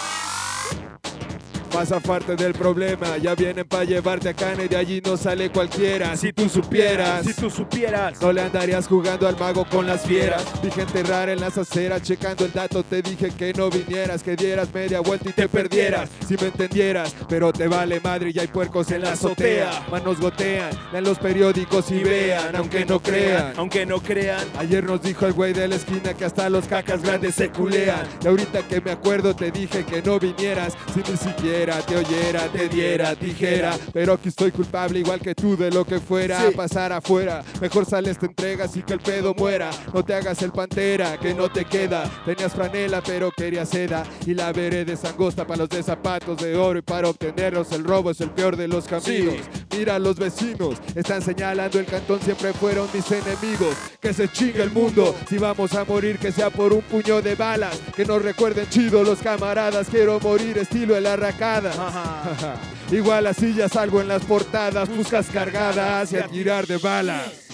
Pasa 1.79 2.01
parte 2.01 2.35
del 2.35 2.51
problema, 2.51 3.15
ya 3.19 3.35
vienen 3.35 3.65
para 3.65 3.85
llevarte 3.85 4.27
a 4.27 4.33
Cana 4.33 4.65
y 4.65 4.67
de 4.67 4.75
allí 4.75 5.01
no 5.01 5.15
sale 5.15 5.49
cualquiera. 5.49 6.13
Si 6.17 6.33
tú 6.33 6.49
supieras, 6.49 7.25
Si 7.25 7.33
tú 7.33 7.49
supieras. 7.49 8.21
no 8.21 8.33
le 8.33 8.41
andarías 8.41 8.85
jugando 8.85 9.25
al 9.29 9.39
mago 9.39 9.63
con 9.63 9.87
las 9.87 10.01
fieras. 10.01 10.43
Vi 10.61 10.69
gente 10.71 11.03
rara 11.03 11.31
en 11.31 11.39
las 11.39 11.57
aceras, 11.57 12.01
checando 12.01 12.43
el 12.43 12.51
dato. 12.51 12.83
Te 12.83 13.01
dije 13.01 13.31
que 13.31 13.53
no 13.53 13.69
vinieras, 13.69 14.23
que 14.23 14.35
dieras 14.35 14.73
media 14.73 14.99
vuelta 14.99 15.29
y 15.29 15.31
te 15.31 15.47
perdieras. 15.47 16.09
Si 16.27 16.35
me 16.35 16.47
entendieras, 16.47 17.15
pero 17.29 17.53
te 17.53 17.69
vale 17.69 18.01
madre 18.01 18.31
y 18.35 18.39
hay 18.39 18.47
puercos 18.47 18.91
en 18.91 19.03
la 19.03 19.13
azotea. 19.13 19.85
Manos 19.89 20.19
gotean, 20.19 20.71
lean 20.91 21.05
los 21.05 21.17
periódicos 21.17 21.89
y 21.91 22.03
vean, 22.03 22.57
aunque 22.57 22.85
no 22.85 22.99
crean. 23.01 23.53
Aunque 23.55 23.85
no 23.85 24.01
crean. 24.03 24.45
Ayer 24.57 24.83
nos 24.83 25.01
dijo 25.01 25.25
el 25.27 25.31
güey 25.31 25.53
de 25.53 25.69
la 25.69 25.75
esquina 25.75 26.13
que 26.13 26.25
hasta 26.25 26.49
los 26.49 26.67
cacas 26.67 27.01
grandes 27.01 27.35
se 27.35 27.49
culean. 27.49 28.05
Y 28.21 28.27
ahorita 28.27 28.67
que 28.67 28.81
me 28.81 28.91
acuerdo 28.91 29.33
te 29.33 29.49
dije 29.49 29.85
que 29.85 30.01
no 30.01 30.19
vinieras. 30.19 30.73
Si 30.93 31.09
ni 31.09 31.15
siquiera 31.17 31.68
te 31.77 31.95
oyera, 31.95 32.47
te 32.51 32.67
diera 32.67 33.15
tijera. 33.15 33.77
Pero 33.93 34.13
aquí 34.13 34.29
estoy 34.29 34.51
culpable 34.51 34.99
igual 34.99 35.19
que 35.19 35.35
tú 35.35 35.55
de 35.55 35.71
lo 35.71 35.85
que 35.85 35.99
fuera 35.99 36.47
a 36.47 36.51
pasar 36.51 36.91
afuera. 36.91 37.43
Mejor 37.61 37.85
sales, 37.85 38.17
te 38.17 38.25
entregas 38.25 38.75
y 38.75 38.83
que 38.83 38.93
el 38.93 38.99
pedo 38.99 39.33
muera. 39.33 39.69
No 39.93 40.03
te 40.03 40.13
hagas 40.13 40.41
el 40.41 40.51
pantera, 40.51 41.17
que 41.17 41.33
no 41.33 41.49
te 41.49 41.65
queda. 41.65 42.09
Tenías 42.25 42.53
franela 42.53 43.01
pero 43.01 43.31
querías 43.31 43.69
seda. 43.69 44.03
Y 44.25 44.33
la 44.33 44.51
vereda 44.51 44.93
es 44.93 45.05
angosta 45.05 45.45
para 45.45 45.59
los 45.59 45.69
de 45.69 45.83
zapatos 45.83 46.37
de 46.37 46.55
oro. 46.55 46.79
Y 46.79 46.81
para 46.81 47.09
obtenerlos 47.09 47.71
el 47.71 47.83
robo 47.83 48.11
es 48.11 48.21
el 48.21 48.31
peor 48.31 48.55
de 48.55 48.67
los 48.67 48.85
caminos. 48.85 49.35
Mira 49.71 49.95
a 49.95 49.99
los 49.99 50.17
vecinos, 50.17 50.77
están 50.95 51.21
señalando 51.21 51.79
el 51.79 51.85
cantón, 51.85 52.19
siempre 52.21 52.53
fueron 52.53 52.87
mis 52.93 53.09
enemigos. 53.11 53.75
Que 54.01 54.13
se 54.13 54.27
chingue 54.29 54.63
el 54.63 54.71
mundo, 54.71 55.15
si 55.29 55.37
vamos 55.37 55.73
a 55.73 55.85
morir 55.85 56.17
que 56.17 56.31
sea 56.31 56.49
por 56.49 56.73
un 56.73 56.81
puño 56.81 57.21
de 57.21 57.35
balas. 57.35 57.77
Que 57.95 58.05
nos 58.05 58.21
recuerden 58.21 58.67
chido 58.69 59.03
los 59.03 59.19
camaradas, 59.19 59.87
quiero 59.89 60.19
morir 60.19 60.57
estilo 60.57 60.95
de 60.95 61.01
la 61.01 61.15
Igual 62.91 63.27
así 63.27 63.53
ya 63.53 63.69
salgo 63.69 64.01
en 64.01 64.07
las 64.07 64.23
portadas, 64.25 64.89
buscas 64.89 65.27
cargadas 65.29 66.11
y 66.13 66.17
a 66.17 66.27
tirar 66.27 66.65
de 66.67 66.77
balas. 66.77 67.47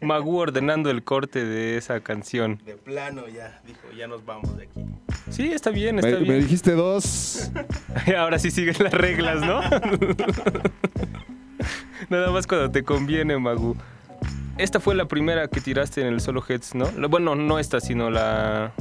Magu 0.00 0.36
ordenando 0.38 0.90
el 0.90 1.02
corte 1.02 1.44
de 1.44 1.76
esa 1.76 2.00
canción. 2.00 2.60
De 2.64 2.74
plano 2.74 3.28
ya, 3.28 3.60
dijo, 3.66 3.80
ya 3.96 4.06
nos 4.06 4.24
vamos 4.24 4.56
de 4.56 4.64
aquí. 4.64 4.84
Sí, 5.30 5.52
está 5.52 5.70
bien, 5.70 5.98
está 5.98 6.10
Me, 6.10 6.18
me 6.18 6.24
bien. 6.24 6.40
dijiste 6.42 6.72
dos. 6.72 7.50
Ahora 8.18 8.38
sí 8.38 8.50
siguen 8.50 8.76
las 8.80 8.92
reglas, 8.92 9.40
¿no? 9.40 9.60
Nada 12.10 12.30
más 12.30 12.46
cuando 12.46 12.70
te 12.70 12.84
conviene, 12.84 13.38
Magu. 13.38 13.76
Esta 14.58 14.78
fue 14.80 14.94
la 14.94 15.06
primera 15.06 15.48
que 15.48 15.60
tiraste 15.60 16.00
en 16.00 16.06
el 16.08 16.20
Solo 16.20 16.42
Heads, 16.48 16.74
¿no? 16.74 16.90
La- 16.96 17.08
Bueno, 17.08 17.34
no 17.34 17.58
esta, 17.58 17.80
sino 17.80 18.10
la 18.10 18.72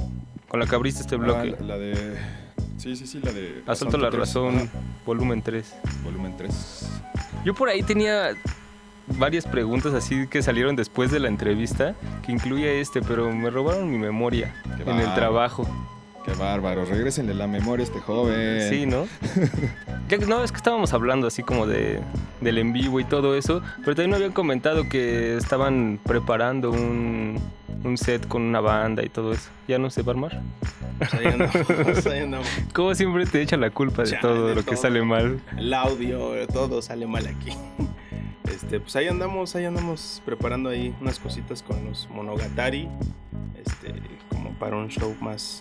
con 0.48 0.60
la 0.60 0.68
que 0.68 0.76
abriste 0.76 1.02
este 1.02 1.16
bloque. 1.16 1.56
Ah, 1.58 1.62
la, 1.62 1.68
la 1.68 1.78
de. 1.80 2.18
Sí, 2.78 2.96
sí, 2.96 3.08
sí, 3.08 3.20
la 3.24 3.32
de. 3.32 3.64
Asalto 3.66 3.98
a 3.98 4.00
la 4.00 4.10
razón, 4.12 4.56
Ajá, 4.56 4.68
volumen 5.06 5.42
3. 5.42 5.74
volumen 6.04 6.36
3. 6.38 6.90
Yo 7.44 7.54
por 7.56 7.70
ahí 7.70 7.82
tenía 7.82 8.36
varias 9.18 9.46
preguntas 9.46 9.94
así 9.94 10.28
que 10.28 10.42
salieron 10.44 10.76
después 10.76 11.10
de 11.12 11.20
la 11.20 11.28
entrevista, 11.28 11.96
que 12.26 12.32
incluye 12.32 12.80
este, 12.80 13.02
pero 13.02 13.32
me 13.32 13.50
robaron 13.50 13.90
mi 13.90 13.98
memoria 13.98 14.54
Qué 14.78 14.84
en 14.90 15.00
el 15.00 15.14
trabajo. 15.16 15.68
Qué 16.26 16.32
bárbaro. 16.34 16.86
Regrésenle 16.86 17.34
la 17.34 17.48
memoria 17.48 17.84
a 17.84 17.88
este 17.88 18.00
joven. 18.00 18.70
Sí, 18.70 18.86
¿no? 18.86 19.06
Ya 20.08 20.18
que- 20.20 20.26
no, 20.26 20.44
es 20.44 20.52
que 20.52 20.58
estábamos 20.58 20.94
hablando 20.94 21.28
así 21.28 21.44
como 21.44 21.68
de, 21.68 22.00
del 22.42 22.58
en 22.58 22.72
vivo 22.74 23.00
y 23.00 23.04
todo 23.04 23.36
eso, 23.36 23.62
pero 23.80 23.96
también 23.96 24.12
me 24.12 24.16
habían 24.18 24.32
comentado 24.32 24.88
que 24.88 25.36
estaban 25.38 26.00
preparando 26.04 26.72
un, 26.72 27.40
un 27.84 27.98
set 27.98 28.28
con 28.28 28.42
una 28.44 28.62
banda 28.62 29.04
y 29.04 29.10
todo 29.10 29.34
eso. 29.34 29.50
¿Ya 29.68 29.78
no 29.80 29.90
se 29.90 30.02
va 30.02 30.12
a 30.12 30.16
armar? 30.16 30.42
Ahí 31.12 31.26
andamos, 31.26 32.06
ahí 32.06 32.20
andamos. 32.20 32.48
¿Cómo 32.74 32.96
siempre 32.96 33.26
te 33.26 33.42
echa 33.42 33.58
la 33.58 33.70
culpa 33.72 34.04
de 34.04 34.14
todo 34.22 34.48
de 34.48 34.56
lo 34.56 34.64
que 34.64 34.78
sale 34.78 35.02
mal? 35.02 35.42
El 35.58 35.74
audio, 35.74 36.48
todo 36.48 36.82
sale 36.82 37.06
mal 37.08 37.28
aquí. 37.28 37.52
Este, 38.54 38.80
pues 38.80 38.96
ahí 38.96 39.08
andamos, 39.08 39.56
ahí 39.56 39.66
andamos 39.66 40.22
preparando 40.24 40.70
ahí 40.70 40.96
unas 41.02 41.20
cositas 41.20 41.64
con 41.64 41.84
los 41.86 42.08
Monogatari. 42.12 42.88
Este, 43.56 43.96
como 44.30 44.52
para 44.60 44.78
un 44.78 44.90
show 44.90 45.16
más, 45.20 45.60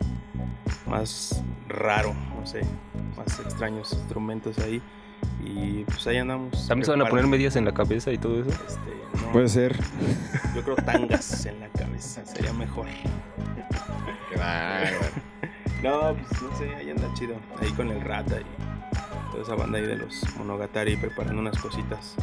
más 0.87 1.43
raro, 1.69 2.15
no 2.39 2.47
sé, 2.47 2.61
más 3.17 3.41
extraños 3.41 3.95
instrumentos 3.95 4.59
ahí. 4.59 4.83
Y 5.43 5.85
pues 5.85 6.07
ahí 6.07 6.19
andamos. 6.19 6.69
¿También 6.69 6.85
se 6.85 6.91
van 6.91 7.01
a 7.01 7.07
poner 7.07 7.27
medias 7.27 7.57
en 7.57 7.65
la 7.65 7.73
cabeza 7.73 8.13
y 8.13 8.19
todo 8.19 8.43
eso? 8.43 8.51
Este, 8.51 9.25
no, 9.25 9.33
Puede 9.33 9.49
ser. 9.49 9.75
Yo 10.55 10.63
creo 10.63 10.77
tangas 10.77 11.47
en 11.47 11.61
la 11.61 11.69
cabeza, 11.71 12.27
sería 12.27 12.53
mejor. 12.53 12.87
Bárbaro. 14.37 14.99
No, 15.83 16.15
pues 16.15 16.41
no 16.41 16.57
sé, 16.57 16.73
ahí 16.77 16.91
anda 16.91 17.13
chido. 17.15 17.35
Ahí 17.61 17.69
con 17.73 17.91
el 17.91 18.01
rata 18.03 18.37
y 18.39 19.33
toda 19.33 19.43
esa 19.43 19.57
banda 19.57 19.79
ahí 19.79 19.85
de 19.85 19.97
los 19.97 20.25
Monogatari 20.37 20.95
preparando 20.95 21.41
unas 21.41 21.59
cositas 21.59 22.15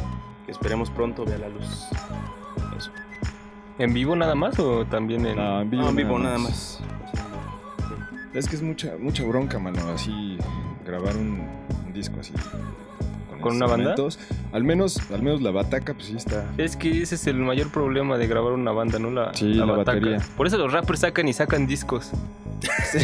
que 0.46 0.52
esperemos 0.52 0.90
pronto 0.90 1.24
vea 1.24 1.38
la 1.38 1.48
luz. 1.48 1.86
Eso. 2.76 2.90
¿En 3.78 3.94
vivo 3.94 4.14
nada 4.16 4.34
más 4.34 4.58
o 4.58 4.84
también 4.86 5.24
en.? 5.26 5.36
No, 5.36 5.60
en 5.62 5.70
vivo, 5.70 5.82
No, 5.84 5.88
en 5.90 5.96
vivo 5.96 6.18
nada 6.18 6.36
nada 6.36 6.38
más. 6.50 6.80
más. 6.80 8.34
Es 8.34 8.48
que 8.48 8.56
es 8.56 8.62
mucha, 8.62 8.92
mucha 8.98 9.24
bronca, 9.24 9.58
mano. 9.58 9.80
Así 9.88 10.38
grabar 10.86 11.16
un, 11.16 11.46
un 11.86 11.92
disco 11.92 12.20
así. 12.20 12.32
¿Con 13.40 13.56
una 13.56 13.66
banda? 13.66 13.94
Al 14.52 14.64
menos, 14.64 15.00
al 15.12 15.22
menos 15.22 15.40
la 15.42 15.50
bataca, 15.50 15.94
pues 15.94 16.06
sí 16.06 16.16
está. 16.16 16.44
Es 16.58 16.76
que 16.76 17.02
ese 17.02 17.14
es 17.14 17.26
el 17.26 17.36
mayor 17.36 17.68
problema 17.70 18.18
de 18.18 18.26
grabar 18.26 18.52
una 18.52 18.72
banda, 18.72 18.98
¿no? 18.98 19.10
La, 19.10 19.32
Sí, 19.34 19.54
la 19.54 19.64
bataca. 19.64 19.98
batería. 20.00 20.18
Por 20.36 20.46
eso 20.46 20.58
los 20.58 20.72
rappers 20.72 21.00
sacan 21.00 21.28
y 21.28 21.32
sacan 21.32 21.66
discos. 21.66 22.10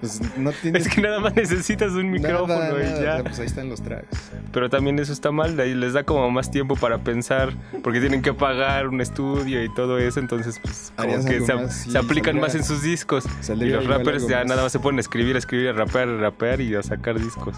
Pues 0.00 0.20
no 0.38 0.50
tienes. 0.52 0.86
Es 0.86 0.92
que 0.94 1.00
nada 1.02 1.20
más 1.20 1.34
necesitas 1.34 1.92
un 1.92 2.10
micrófono 2.10 2.46
nada, 2.58 2.70
y 2.82 2.84
nada, 2.86 3.18
ya. 3.18 3.22
Pues 3.22 3.38
ahí 3.38 3.46
están 3.46 3.68
los 3.68 3.82
tracks. 3.82 4.30
Pero 4.52 4.68
también 4.70 4.98
eso 4.98 5.12
está 5.12 5.30
mal, 5.30 5.58
ahí 5.60 5.74
les 5.74 5.92
da 5.92 6.04
como 6.04 6.28
más 6.30 6.50
tiempo 6.50 6.74
para 6.76 6.98
pensar, 6.98 7.52
porque 7.82 8.00
tienen 8.00 8.22
que 8.22 8.32
pagar 8.34 8.88
un 8.88 9.00
estudio 9.00 9.62
y 9.62 9.72
todo 9.74 9.98
eso, 9.98 10.18
entonces 10.20 10.58
pues 10.62 10.92
como 10.96 11.24
que 11.24 11.40
se, 11.40 11.54
más, 11.54 11.74
sí, 11.74 11.90
se 11.90 11.98
aplican 11.98 12.34
saldría- 12.36 12.40
más 12.40 12.54
en 12.54 12.64
sus 12.64 12.82
discos. 12.82 13.24
Y 13.48 13.64
los 13.66 13.86
rappers 13.86 14.26
ya 14.26 14.38
más. 14.38 14.46
nada 14.46 14.62
más 14.62 14.72
se 14.72 14.78
pueden 14.80 14.98
escribir, 14.98 15.36
escribir, 15.36 15.74
rapear, 15.74 16.08
rapear 16.08 16.60
y 16.60 16.74
a 16.74 16.82
sacar 16.82 17.18
discos. 17.20 17.54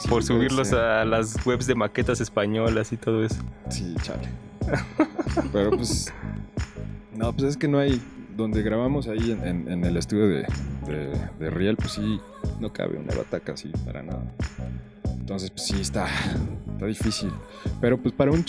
Sí, 0.00 0.08
por 0.08 0.22
subirlos 0.24 0.68
ser. 0.68 0.78
a 0.78 1.04
las 1.04 1.44
webs 1.46 1.66
de 1.66 1.74
maquetas 1.74 2.20
españolas 2.20 2.92
y 2.92 2.96
todo 2.96 3.24
eso. 3.24 3.36
Sí, 3.68 3.94
chale. 4.02 4.28
Pero 5.52 5.70
pues. 5.70 6.12
No, 7.16 7.32
pues 7.32 7.50
es 7.50 7.56
que 7.56 7.68
no 7.68 7.78
hay. 7.78 8.00
Donde 8.36 8.62
grabamos 8.62 9.06
ahí 9.08 9.32
en, 9.32 9.46
en- 9.46 9.68
en 9.70 9.84
el 9.84 9.96
estudio 9.98 10.26
de, 10.28 10.46
de, 10.86 11.12
de 11.38 11.50
Riel, 11.50 11.76
pues 11.76 11.92
sí, 11.92 12.18
no 12.58 12.72
cabe 12.72 12.96
una 12.98 13.14
bataca 13.14 13.52
así 13.52 13.70
para 13.84 14.02
nada. 14.02 14.22
Entonces, 15.04 15.50
pues 15.50 15.66
sí, 15.66 15.78
está, 15.80 16.06
está 16.72 16.86
difícil. 16.86 17.30
Pero 17.82 17.98
pues 17.98 18.14
para 18.14 18.30
un, 18.30 18.42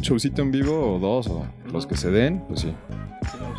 showcito 0.00 0.42
en 0.42 0.50
vivo 0.50 0.94
o 0.94 0.98
dos 0.98 1.26
o 1.28 1.46
los 1.72 1.86
que 1.86 1.96
se 1.96 2.10
den, 2.10 2.40
pues 2.48 2.60
sí. 2.60 2.74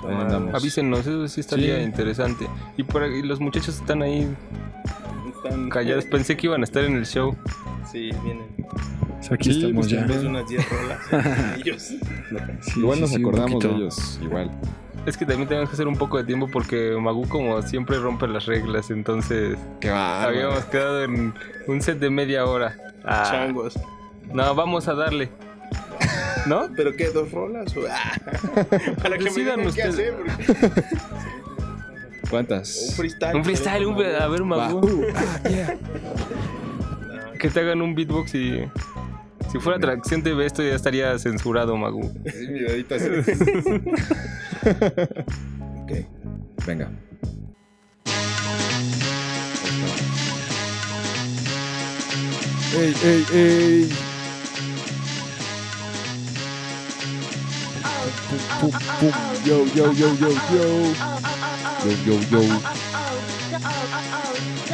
Ahí 0.08 0.16
andamos. 0.16 0.54
Avísenos, 0.54 1.00
eso 1.02 1.28
sí 1.28 1.40
estaría 1.42 1.78
Sí. 1.78 1.84
interesante. 1.84 2.48
Y, 2.78 2.84
por 2.84 3.08
los 3.08 3.40
muchachos 3.40 3.80
están 3.80 4.04
ahí 4.04 4.28
Están 5.44 5.70
callados, 5.70 6.06
pensé 6.06 6.38
que 6.38 6.48
iban 6.48 6.62
a 6.62 6.64
estar 6.64 6.84
en 6.84 6.96
el 6.98 7.06
show. 7.06 7.36
Sí, 7.92 8.12
vienen. 8.24 8.48
Aquí 9.32 9.54
Sí, 9.54 9.60
estamos 9.64 9.88
pues, 9.88 9.88
ya. 9.90 10.00
también. 10.00 10.20
Es 10.20 10.26
unas 10.26 10.48
10 10.50 10.70
rolas. 10.70 11.00
¿eh? 11.12 11.56
Ellos. 11.58 11.82
Sí, 11.82 12.80
igual 12.80 12.96
sí, 12.98 13.02
nos 13.02 13.16
acordamos 13.16 13.64
de 13.64 13.70
ellos, 13.70 14.20
igual. 14.22 14.52
Es 15.06 15.18
que 15.18 15.26
también 15.26 15.48
tenemos 15.48 15.70
que 15.70 15.74
hacer 15.74 15.88
un 15.88 15.96
poco 15.98 16.18
de 16.18 16.24
tiempo 16.26 16.48
porque 16.48 16.96
Magu 17.00 17.28
como 17.28 17.60
siempre 17.64 17.98
rompe 17.98 18.28
las 18.28 18.46
reglas, 18.46 18.92
entonces 18.92 19.58
Qué 19.80 19.90
habíamos 19.90 20.64
quedado 20.66 21.04
en 21.04 21.34
un 21.68 21.82
set 21.82 21.98
de 22.00 22.10
media 22.12 22.46
hora. 22.46 22.76
Ah, 23.04 23.28
Changos. 23.32 23.80
no, 24.32 24.54
vamos 24.54 24.88
a 24.88 24.94
darle. 24.94 25.30
¿No? 26.46 26.68
¿Pero 26.76 26.96
qué? 26.96 27.10
¿Dos 27.10 27.32
rolas? 27.32 27.74
Ah, 27.90 28.14
Para 29.02 29.18
que 29.18 29.24
me 29.24 29.30
Decidan 29.30 29.60
digan 29.60 29.62
qué 29.62 29.68
ustedes. 29.68 29.94
hacer. 29.94 30.16
porque- 30.16 30.86
¿Cuántas? 32.32 32.88
Un 32.90 32.96
freestyle. 32.96 33.36
Un 33.36 33.44
freestyle, 33.44 33.86
un, 33.86 33.94
a 33.94 34.28
ver, 34.28 34.42
Va. 34.42 34.46
Magu. 34.46 34.80
Uh, 34.80 35.06
ah, 35.14 35.50
yeah. 35.50 35.78
Que 37.40 37.50
te 37.50 37.60
hagan 37.60 37.82
un 37.82 37.94
beatbox 37.94 38.36
y... 38.36 38.62
Si 39.52 39.60
fuera 39.60 39.78
atracción 39.78 40.24
TV 40.24 40.46
esto 40.46 40.64
ya 40.64 40.76
estaría 40.76 41.18
censurado, 41.20 41.76
Magu. 41.76 42.04
Sí, 42.26 42.48
mi 42.48 42.60
dedito 42.60 42.96
así. 42.96 43.08
ok, 45.82 45.92
venga. 46.66 46.90
Ey, 52.74 52.96
ey, 53.04 53.26
ey. 53.34 54.11
Yo, 59.46 59.66
yo, 59.66 59.94
yo, 59.94 59.94
yo, 59.94 60.14
yo. 60.16 60.94
Yo, 61.84 61.92
yo, 62.06 62.22
yo. 62.30 62.42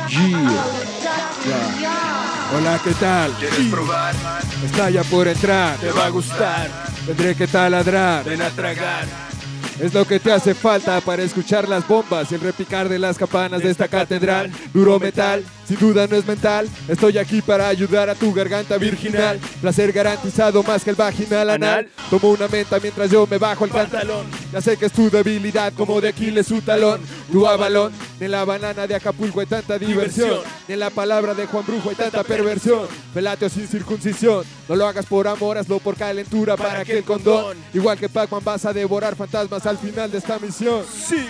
Yeah. 0.10 0.78
Hola, 2.56 2.80
¿qué 2.84 2.92
tal? 2.92 3.32
¿Quieres 3.34 3.68
probar? 3.70 4.16
Está 4.64 4.90
ya 4.90 5.04
por 5.04 5.28
entrar. 5.28 5.78
Te 5.78 5.92
va 5.92 6.06
a 6.06 6.10
gustar. 6.10 6.70
Tendré 7.06 7.36
que 7.36 7.48
taladrar. 7.48 8.24
Ven 8.24 8.42
a 8.42 8.50
tragar. 8.50 9.06
Es 9.80 9.94
lo 9.94 10.06
que 10.06 10.20
te 10.20 10.32
hace 10.32 10.56
falta 10.56 11.00
para 11.02 11.24
escuchar 11.24 11.68
las 11.68 11.88
bombas 11.88 12.32
y 12.32 12.36
el 12.36 12.42
repicar 12.42 12.90
de 12.90 12.98
las 12.98 13.18
campanas 13.18 13.62
de 13.62 13.70
esta 13.70 13.88
catedral. 13.88 14.52
Duro 14.74 15.00
metal, 15.00 15.44
sin 15.68 15.80
duda 15.80 16.08
no 16.08 16.16
es 16.16 16.26
mental. 16.26 16.70
Estoy 16.88 17.18
aquí 17.18 17.42
para 17.42 17.68
ayudar 17.68 18.10
a 18.10 18.16
tu 18.16 18.34
garganta 18.34 18.78
virginal. 18.78 19.40
Placer 19.62 19.92
garantizado 19.92 20.64
más 20.64 20.84
que 20.84 20.92
el 20.92 20.96
vaginal 20.96 21.50
anal. 21.50 21.90
Tomo 22.10 22.32
una 22.32 22.48
menta 22.48 22.80
mientras 22.80 23.12
yo 23.12 23.28
me 23.28 23.38
bajo 23.38 23.66
el 23.66 23.72
pantalón. 23.72 24.26
Ya 24.54 24.62
sé 24.62 24.78
que 24.78 24.86
es 24.86 24.92
tu 24.92 25.10
debilidad 25.10 25.74
como 25.74 26.00
de 26.00 26.10
Aquiles 26.10 26.48
su 26.48 26.62
talón. 26.62 27.02
Tu 27.32 27.46
avalón, 27.46 27.92
en 28.20 28.32
la 28.32 28.46
banana 28.46 28.88
de 28.88 28.96
Acapulco 28.96 29.42
hay 29.42 29.46
tanta 29.46 29.78
diversión. 29.78 30.40
En 30.68 30.80
la 30.80 30.90
palabra 30.90 31.34
de 31.34 31.46
Juan 31.46 31.66
Brujo 31.66 31.90
hay 31.90 31.96
tanta 31.96 32.24
perversión. 32.24 32.88
Felatio 33.14 33.50
sin 33.50 33.68
circuncisión. 33.68 34.46
No 34.70 34.76
lo 34.76 34.88
hagas 34.88 35.06
por 35.06 35.28
amor, 35.28 35.58
hazlo 35.58 35.80
por 35.80 35.96
calentura 35.96 36.56
para 36.56 36.86
que 36.86 37.00
el 37.00 37.04
condón. 37.04 37.58
Igual 37.74 37.98
que 37.98 38.08
Pac-Man 38.08 38.42
vas 38.44 38.66
a 38.66 38.74
devorar 38.74 39.16
fantasmas 39.16 39.66
al 39.66 39.78
final 39.78 40.10
de 40.10 40.18
esta 40.20 40.40
misión. 40.40 40.84
Sí, 40.86 41.28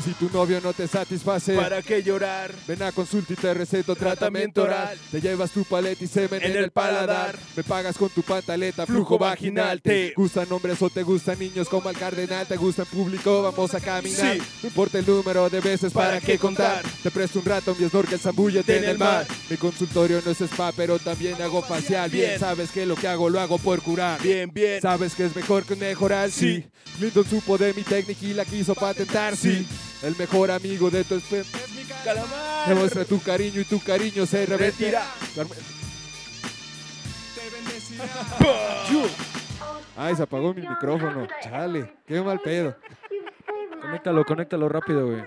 Y 0.00 0.02
si 0.02 0.14
tu 0.14 0.30
novio 0.30 0.62
no 0.62 0.72
te 0.72 0.88
satisface, 0.88 1.54
¿para 1.54 1.82
qué 1.82 2.02
llorar? 2.02 2.50
ven 2.66 2.82
a 2.82 2.90
consulta 2.90 3.34
y 3.34 3.36
te 3.36 3.52
receto 3.52 3.94
tratamiento 3.94 4.62
oral. 4.62 4.96
Te 5.10 5.20
llevas 5.20 5.50
tu 5.50 5.62
paleta 5.62 6.02
y 6.02 6.06
semen 6.06 6.42
en, 6.42 6.56
el 6.56 6.70
paladar. 6.70 7.38
Me 7.54 7.62
pagas 7.62 7.98
con 7.98 8.08
tu 8.08 8.22
pantaleta, 8.22 8.86
flujo 8.86 9.18
vaginal. 9.18 9.82
¿Te 9.82 10.14
gustan 10.16 10.50
hombres 10.52 10.80
o 10.80 10.88
te 10.88 11.02
gustan 11.02 11.38
niños 11.38 11.68
como 11.68 11.90
al 11.90 11.98
cardenal? 11.98 12.46
¿Te 12.46 12.56
gusta 12.56 12.82
en 12.82 12.88
público? 12.88 13.42
Vamos 13.42 13.74
a 13.74 13.80
caminar. 13.80 14.36
Sí. 14.36 14.42
No 14.62 14.68
importa 14.68 14.98
el 15.00 15.06
número 15.06 15.50
de 15.50 15.60
veces 15.60 15.92
para, 15.92 16.12
¿Para 16.12 16.20
qué 16.22 16.38
contar. 16.38 16.82
Te 17.02 17.10
presto 17.10 17.40
un 17.40 17.44
rato, 17.44 17.76
mi 17.78 17.86
snorkel 17.86 18.18
zambúllete 18.18 18.78
en 18.78 18.84
el 18.84 18.98
mar. 18.98 19.26
Mi 19.50 19.58
consultorio 19.58 20.22
no 20.24 20.30
es 20.30 20.40
spa, 20.40 20.72
pero 20.72 20.98
también 20.98 21.34
hago 21.42 21.60
facial. 21.60 22.08
Bien, 22.08 22.40
sabes 22.40 22.70
que 22.70 22.86
lo 22.86 22.94
que 22.94 23.06
hago 23.06 23.28
lo 23.28 23.38
hago 23.38 23.58
por 23.58 23.82
curar. 23.82 24.22
Bien, 24.22 24.50
bien. 24.50 24.80
¿Sabes 24.80 25.14
que 25.14 25.26
es 25.26 25.36
mejor 25.36 25.64
que 25.64 25.76
mejorar? 25.76 26.30
Sí. 26.30 26.64
Clinton 26.96 27.26
supo 27.28 27.58
de 27.58 27.74
mi 27.74 27.82
técnica 27.82 28.24
y 28.24 28.32
la 28.32 28.46
quiso 28.46 28.74
patentar. 28.74 29.36
Sí. 29.36 29.66
El 30.02 30.16
mejor 30.16 30.50
amigo 30.50 30.90
de 30.90 31.04
tu 31.04 31.14
espe- 31.16 31.44
Calamar. 32.04 32.68
Demuestra 32.68 33.04
tu 33.04 33.20
cariño 33.20 33.60
y 33.60 33.64
tu 33.64 33.78
cariño 33.80 34.24
se 34.24 34.46
revertirá. 34.46 35.02
Ay, 39.96 40.16
se 40.16 40.22
apagó 40.22 40.54
mi 40.54 40.62
micrófono. 40.66 41.26
Chale, 41.42 41.92
qué 42.06 42.20
mal 42.22 42.40
pedo. 42.40 42.74
Conéctalo, 43.82 44.24
conéctalo 44.24 44.68
rápido, 44.68 45.06
güey. 45.06 45.22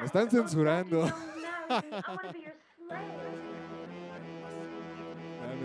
Me 0.00 0.06
están 0.06 0.30
censurando. 0.30 1.10
Ah, 1.70 1.82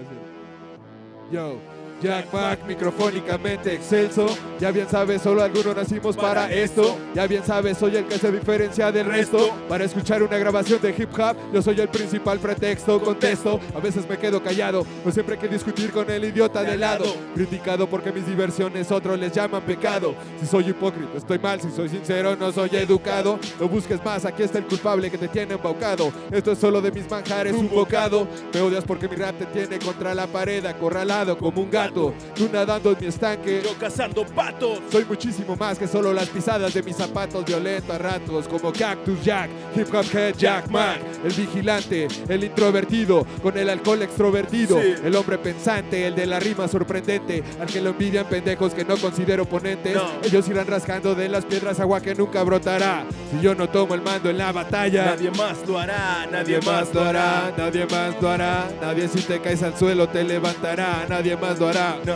es. 0.01 1.33
Yo, 1.33 1.57
Jack 2.01 2.33
Mac, 2.33 2.59
microfónicamente 2.67 3.73
excelso. 3.73 4.25
Ya 4.59 4.71
bien 4.71 4.87
sabes, 4.89 5.21
solo 5.21 5.41
algunos 5.41 5.75
nacimos 5.75 6.15
para 6.15 6.51
esto. 6.51 6.97
Ya 7.13 7.27
bien 7.27 7.43
sabes, 7.45 7.77
soy 7.77 7.95
el 7.97 8.05
que 8.05 8.17
se 8.17 8.31
diferencia 8.31 8.91
del 8.91 9.05
resto. 9.05 9.49
Para 9.69 9.85
escuchar 9.85 10.21
una 10.23 10.37
grabación 10.37 10.81
de 10.81 10.89
hip 10.89 11.17
hop, 11.17 11.37
yo 11.53 11.61
soy 11.61 11.79
el 11.79 11.87
principal 11.89 12.39
pretexto. 12.39 13.01
Contesto, 13.01 13.59
a 13.75 13.79
veces 13.79 14.07
me 14.07 14.17
quedo 14.17 14.41
callado. 14.43 14.85
No 15.05 15.11
siempre 15.11 15.35
hay 15.35 15.41
que 15.41 15.47
discutir 15.47 15.91
con 15.91 16.09
el 16.09 16.25
idiota 16.25 16.63
de 16.63 16.77
lado. 16.77 17.05
Criticado 17.35 17.87
porque 17.87 18.11
mis 18.11 18.25
diversiones 18.25 18.91
otros 18.91 19.19
les 19.19 19.31
llaman 19.31 19.61
pecado. 19.61 20.15
Si 20.39 20.45
soy 20.45 20.69
hipócrita, 20.69 21.17
estoy 21.17 21.39
mal. 21.39 21.61
Si 21.61 21.71
soy 21.71 21.89
sincero, 21.89 22.35
no 22.35 22.51
soy 22.51 22.69
educado. 22.73 23.39
No 23.59 23.67
busques 23.67 24.03
más, 24.03 24.25
aquí 24.25 24.43
está 24.43 24.57
el 24.57 24.65
culpable 24.65 25.09
que 25.09 25.17
te 25.17 25.27
tiene 25.27 25.53
embaucado. 25.53 26.11
Esto 26.31 26.51
es 26.51 26.59
solo 26.59 26.81
de 26.81 26.91
mis 26.91 27.09
manjares, 27.09 27.53
un 27.53 27.69
bocado. 27.69 28.27
Me 28.53 28.61
odias 28.61 28.83
porque 28.83 29.07
mi 29.07 29.15
rap 29.15 29.37
te 29.37 29.45
tiene 29.45 29.79
contra 29.79 30.13
la 30.13 30.27
pared, 30.27 30.65
acorralado 30.65 31.37
como 31.37 31.61
un 31.61 31.71
gato. 31.71 31.82
Tú 31.91 32.49
nadando 32.51 32.91
en 32.91 32.97
mi 32.99 33.07
estanque. 33.07 33.61
Yo 33.63 33.73
cazando 33.79 34.25
patos. 34.25 34.79
Soy 34.91 35.05
muchísimo 35.05 35.55
más 35.55 35.77
que 35.77 35.87
solo 35.87 36.13
las 36.13 36.29
pisadas 36.29 36.73
de 36.73 36.83
mis 36.83 36.95
zapatos 36.95 37.45
violentos 37.45 37.89
a 37.95 37.97
ratos 37.97 38.47
como 38.47 38.71
Cactus 38.71 39.21
Jack, 39.23 39.49
Hip 39.75 39.93
Hop 39.93 40.05
Head 40.13 40.35
Jack 40.37 40.69
Mac, 40.69 40.99
el 41.23 41.33
vigilante, 41.33 42.07
el 42.27 42.43
introvertido, 42.43 43.25
con 43.41 43.57
el 43.57 43.69
alcohol 43.69 44.01
extrovertido, 44.01 44.79
Sí. 44.81 44.93
el 45.03 45.15
hombre 45.15 45.37
pensante, 45.37 46.07
el 46.07 46.15
de 46.15 46.25
la 46.25 46.39
rima 46.39 46.67
sorprendente, 46.67 47.43
al 47.59 47.67
que 47.67 47.81
lo 47.81 47.91
envidian 47.91 48.25
pendejos 48.25 48.73
que 48.73 48.85
no 48.85 48.97
considero 48.97 49.43
oponentes. 49.43 49.95
No. 49.95 50.07
Ellos 50.23 50.47
irán 50.47 50.67
rascando 50.67 51.15
de 51.15 51.29
las 51.29 51.45
piedras 51.45 51.79
agua 51.79 52.01
que 52.01 52.15
nunca 52.15 52.43
brotará. 52.43 53.05
Si 53.31 53.41
yo 53.41 53.55
no 53.55 53.67
tomo 53.69 53.93
el 53.95 54.01
mando 54.01 54.29
en 54.29 54.37
la 54.37 54.51
batalla, 54.51 55.05
Nadie 55.05 55.31
más 55.31 55.57
lo 55.67 55.79
hará, 55.79 56.27
Nadie 56.31 56.59
más 56.61 56.93
lo 56.93 57.01
hará, 57.03 57.53
nadie 57.57 57.85
más 57.85 58.21
lo 58.21 58.29
hará, 58.29 58.67
nadie 58.81 59.07
si 59.07 59.21
te 59.21 59.39
caes 59.39 59.61
al 59.63 59.77
suelo 59.77 60.07
te 60.07 60.23
levantará, 60.23 61.05
nadie 61.09 61.35
más 61.37 61.59
lo 61.59 61.67
hará. 61.67 61.72
No. 62.05 62.15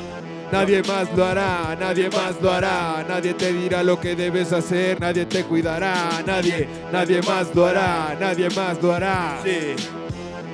Nadie 0.51 0.81
más 0.83 1.07
lo 1.15 1.25
hará, 1.25 1.75
nadie 1.77 2.09
más 2.09 2.41
lo 2.41 2.51
hará, 2.51 3.03
nadie 3.07 3.33
te 3.33 3.51
dirá 3.51 3.83
lo 3.83 3.99
que 3.99 4.15
debes 4.15 4.53
hacer, 4.53 4.97
nadie 4.99 5.25
te 5.25 5.43
cuidará, 5.43 6.23
nadie, 6.25 6.69
nadie 6.89 7.21
más 7.21 7.53
lo 7.53 7.65
hará, 7.65 8.15
nadie 8.17 8.49
más 8.51 8.81
lo 8.81 8.93
hará. 8.93 9.39
Sí, 9.43 9.75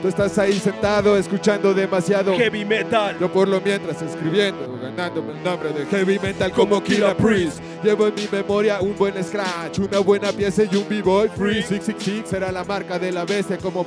Tú 0.02 0.08
estás 0.10 0.38
ahí 0.38 0.60
sentado 0.60 1.16
escuchando 1.16 1.74
demasiado. 1.74 2.36
heavy 2.36 2.66
metal. 2.66 3.16
Yo 3.20 3.32
por 3.32 3.48
lo 3.48 3.62
mientras 3.62 4.02
escribiendo, 4.02 4.78
ganándome 4.82 5.32
el 5.34 5.44
nombre 5.44 5.70
de 5.70 5.86
heavy 5.86 6.20
metal 6.20 6.52
como 6.52 6.84
Killer 6.84 7.16
Priest. 7.16 7.60
Llevo 7.84 8.08
en 8.08 8.16
mi 8.16 8.28
memoria 8.32 8.80
un 8.82 8.96
buen 8.96 9.22
scratch, 9.24 9.80
una 9.80 10.00
buena 10.00 10.32
pieza 10.32 10.64
y 10.72 10.76
un 10.76 10.88
b-boy 10.88 11.28
free. 11.30 11.62
666 11.62 12.24
será 12.30 12.52
la 12.52 12.64
marca 12.64 12.98
de 12.98 13.12
la 13.12 13.26
bestia 13.26 13.58
como... 13.58 13.86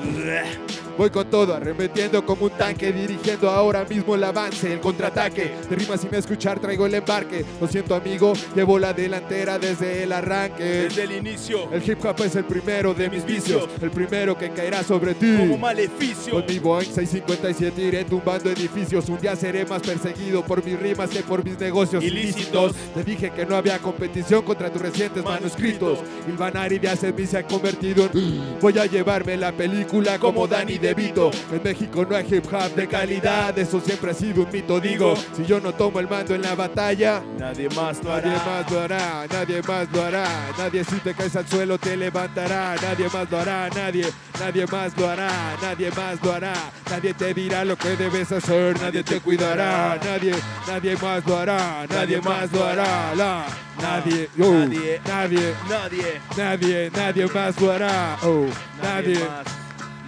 Voy 0.98 1.10
con 1.10 1.28
todo, 1.28 1.54
arremetiendo 1.54 2.24
como 2.24 2.46
un 2.46 2.52
tanque, 2.52 2.90
dirigiendo 2.90 3.50
ahora 3.50 3.84
mismo 3.84 4.14
el 4.14 4.24
avance, 4.24 4.72
el 4.72 4.80
contraataque. 4.80 5.52
Te 5.68 5.74
rimas 5.76 6.00
sin 6.00 6.14
escuchar, 6.14 6.58
traigo 6.58 6.86
el 6.86 6.94
embarque. 6.94 7.44
Lo 7.60 7.68
siento, 7.68 7.94
amigo, 7.94 8.32
llevo 8.54 8.78
la 8.78 8.94
delantera 8.94 9.58
desde 9.58 10.04
el 10.04 10.12
arranque. 10.12 10.64
Desde 10.64 11.02
el 11.02 11.12
inicio, 11.12 11.70
El 11.70 11.82
hip 11.86 12.02
hop 12.02 12.22
es 12.24 12.34
el 12.36 12.44
primero 12.44 12.94
de 12.94 13.10
mis 13.10 13.26
vicios, 13.26 13.68
el 13.82 13.90
primero 13.90 14.38
que 14.38 14.48
caerá 14.52 14.82
sobre 14.82 15.12
ti. 15.14 15.36
como 15.36 15.58
maleficio. 15.58 16.32
Con 16.32 16.46
mi 16.46 16.58
Boeing 16.58 16.86
657 16.90 17.78
iré 17.82 18.04
tumbando 18.06 18.50
edificios. 18.50 19.06
Un 19.10 19.18
día 19.20 19.36
seré 19.36 19.66
más 19.66 19.82
perseguido 19.82 20.42
por 20.46 20.64
mis 20.64 20.80
rimas 20.80 21.10
que 21.10 21.20
por 21.20 21.44
mis 21.44 21.58
negocios 21.60 22.02
Ilícitos. 22.02 22.72
ilícitos. 22.72 22.94
Te 22.94 23.04
dije 23.04 23.30
que 23.32 23.44
no 23.44 23.54
había 23.56 23.78
competición 23.86 24.42
contra 24.42 24.68
tus 24.68 24.82
recientes 24.82 25.22
manuscritos. 25.22 26.00
Ilvanari 26.28 26.80
de 26.80 26.88
hace 26.88 27.12
mí 27.12 27.24
se 27.24 27.38
ha 27.38 27.46
convertido 27.46 28.10
en. 28.12 28.58
Voy 28.60 28.76
a 28.78 28.86
llevarme 28.86 29.36
la 29.36 29.52
película 29.52 30.18
como 30.18 30.48
Danny 30.48 30.76
DeVito. 30.78 31.30
En 31.52 31.62
México 31.62 32.04
no 32.08 32.16
hay 32.16 32.26
hip 32.28 32.44
hop 32.52 32.74
de 32.74 32.88
calidad. 32.88 33.56
Eso 33.56 33.80
siempre 33.80 34.10
ha 34.10 34.14
sido 34.14 34.42
un 34.42 34.50
mito. 34.50 34.80
Digo, 34.80 35.14
si 35.36 35.44
yo 35.46 35.60
no 35.60 35.72
tomo 35.72 36.00
el 36.00 36.08
mando 36.08 36.34
en 36.34 36.42
la 36.42 36.56
batalla. 36.56 37.22
Nadie 37.38 37.68
más 37.68 38.02
lo 38.02 38.10
Nadie 38.10 38.32
hará. 38.34 38.44
más 38.44 38.70
lo 38.72 38.80
hará, 38.80 39.26
nadie 39.30 39.62
más 39.62 39.92
lo 39.92 40.02
hará, 40.02 40.26
nadie 40.58 40.82
si 40.84 40.96
te 40.96 41.14
caes 41.14 41.36
al 41.36 41.46
suelo 41.46 41.78
te 41.78 41.96
levantará, 41.96 42.74
nadie 42.82 43.08
más 43.12 43.30
lo 43.30 43.38
hará, 43.38 43.68
nadie, 43.70 44.06
nadie 44.40 44.66
más 44.66 44.96
lo 44.96 45.08
hará, 45.08 45.30
nadie 45.62 45.90
más 45.90 46.22
lo 46.22 46.32
hará, 46.32 46.54
nadie 46.90 47.14
te 47.14 47.34
dirá 47.34 47.64
lo 47.64 47.76
que 47.76 47.96
debes 47.96 48.32
hacer, 48.32 48.80
nadie 48.80 49.04
te 49.04 49.20
cuidará, 49.20 49.98
nadie, 50.02 50.34
nadie 50.66 50.96
más 50.96 51.24
lo 51.26 51.36
hará, 51.36 51.86
nadie 51.88 52.20
más 52.20 52.50
lo 52.52 52.64
hará, 52.64 53.14
la, 53.14 53.44
nadie, 53.80 54.28
oh, 54.40 54.52
Nadie. 54.52 55.00
nadie, 55.06 55.54
Nadie. 55.68 56.20
nadie, 56.36 56.90
nadie 56.94 57.26
más 57.26 57.60
lo 57.60 57.72
hará, 57.72 58.16
oh, 58.22 58.46
nadie, 58.82 59.18
más. 59.18 59.46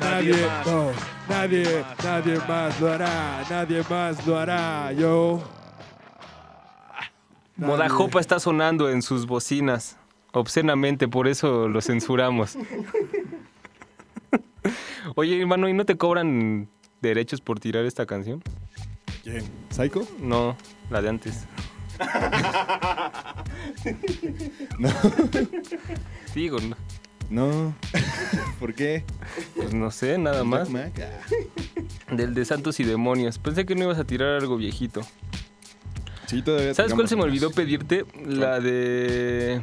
nadie, 0.01 0.31
Nadie 0.33 0.47
más. 0.47 0.67
oh, 0.67 0.93
nadie, 1.29 1.85
nadie 2.03 2.39
más 2.49 2.81
lo 2.81 2.93
hará, 2.93 3.45
nadie 3.51 3.83
más 3.89 4.27
lo 4.27 4.39
hará, 4.39 4.93
yo. 4.93 5.43
Modajopa 7.57 8.21
está 8.21 8.39
sonando 8.39 8.89
en 8.91 9.03
sus 9.03 9.27
bocinas. 9.27 9.97
Obscenamente, 10.33 11.09
por 11.09 11.27
eso 11.27 11.67
lo 11.69 11.81
censuramos. 11.81 12.57
Oye, 15.17 15.41
hermano, 15.41 15.69
¿y 15.69 15.73
no 15.73 15.85
te 15.85 15.97
cobran 15.97 16.69
derechos 17.01 17.41
por 17.41 17.59
tirar 17.59 17.85
esta 17.87 18.07
canción? 18.07 18.43
¿Quién? 19.25 19.43
¿Psycho? 19.71 20.07
No, 20.21 20.57
la 20.91 21.03
de 21.03 21.09
antes. 21.09 21.47
No. 24.79 24.91
Digo, 26.35 26.59
no. 26.61 26.77
No. 27.31 27.75
¿Por 28.61 28.75
qué? 28.75 29.05
Pues 29.57 29.75
no 29.75 29.91
sé, 29.91 30.19
nada 30.19 30.45
más. 30.45 30.71
Mac, 30.71 30.93
ah. 31.01 32.15
Del 32.15 32.35
de 32.35 32.45
Santos 32.45 32.81
y 32.81 32.85
Demonios. 32.85 33.39
Pensé 33.39 33.67
que 33.67 33.75
no 33.75 33.85
ibas 33.85 33.99
a 33.99 34.05
tirar 34.05 34.41
algo 34.41 34.57
viejito. 34.57 35.03
Sí, 36.27 36.43
todavía 36.43 36.75
¿Sabes 36.75 36.95
cuál 36.95 37.09
se 37.09 37.17
me 37.17 37.23
olvidó 37.23 37.51
pedirte? 37.51 38.05
La 38.27 38.61
de... 38.61 39.63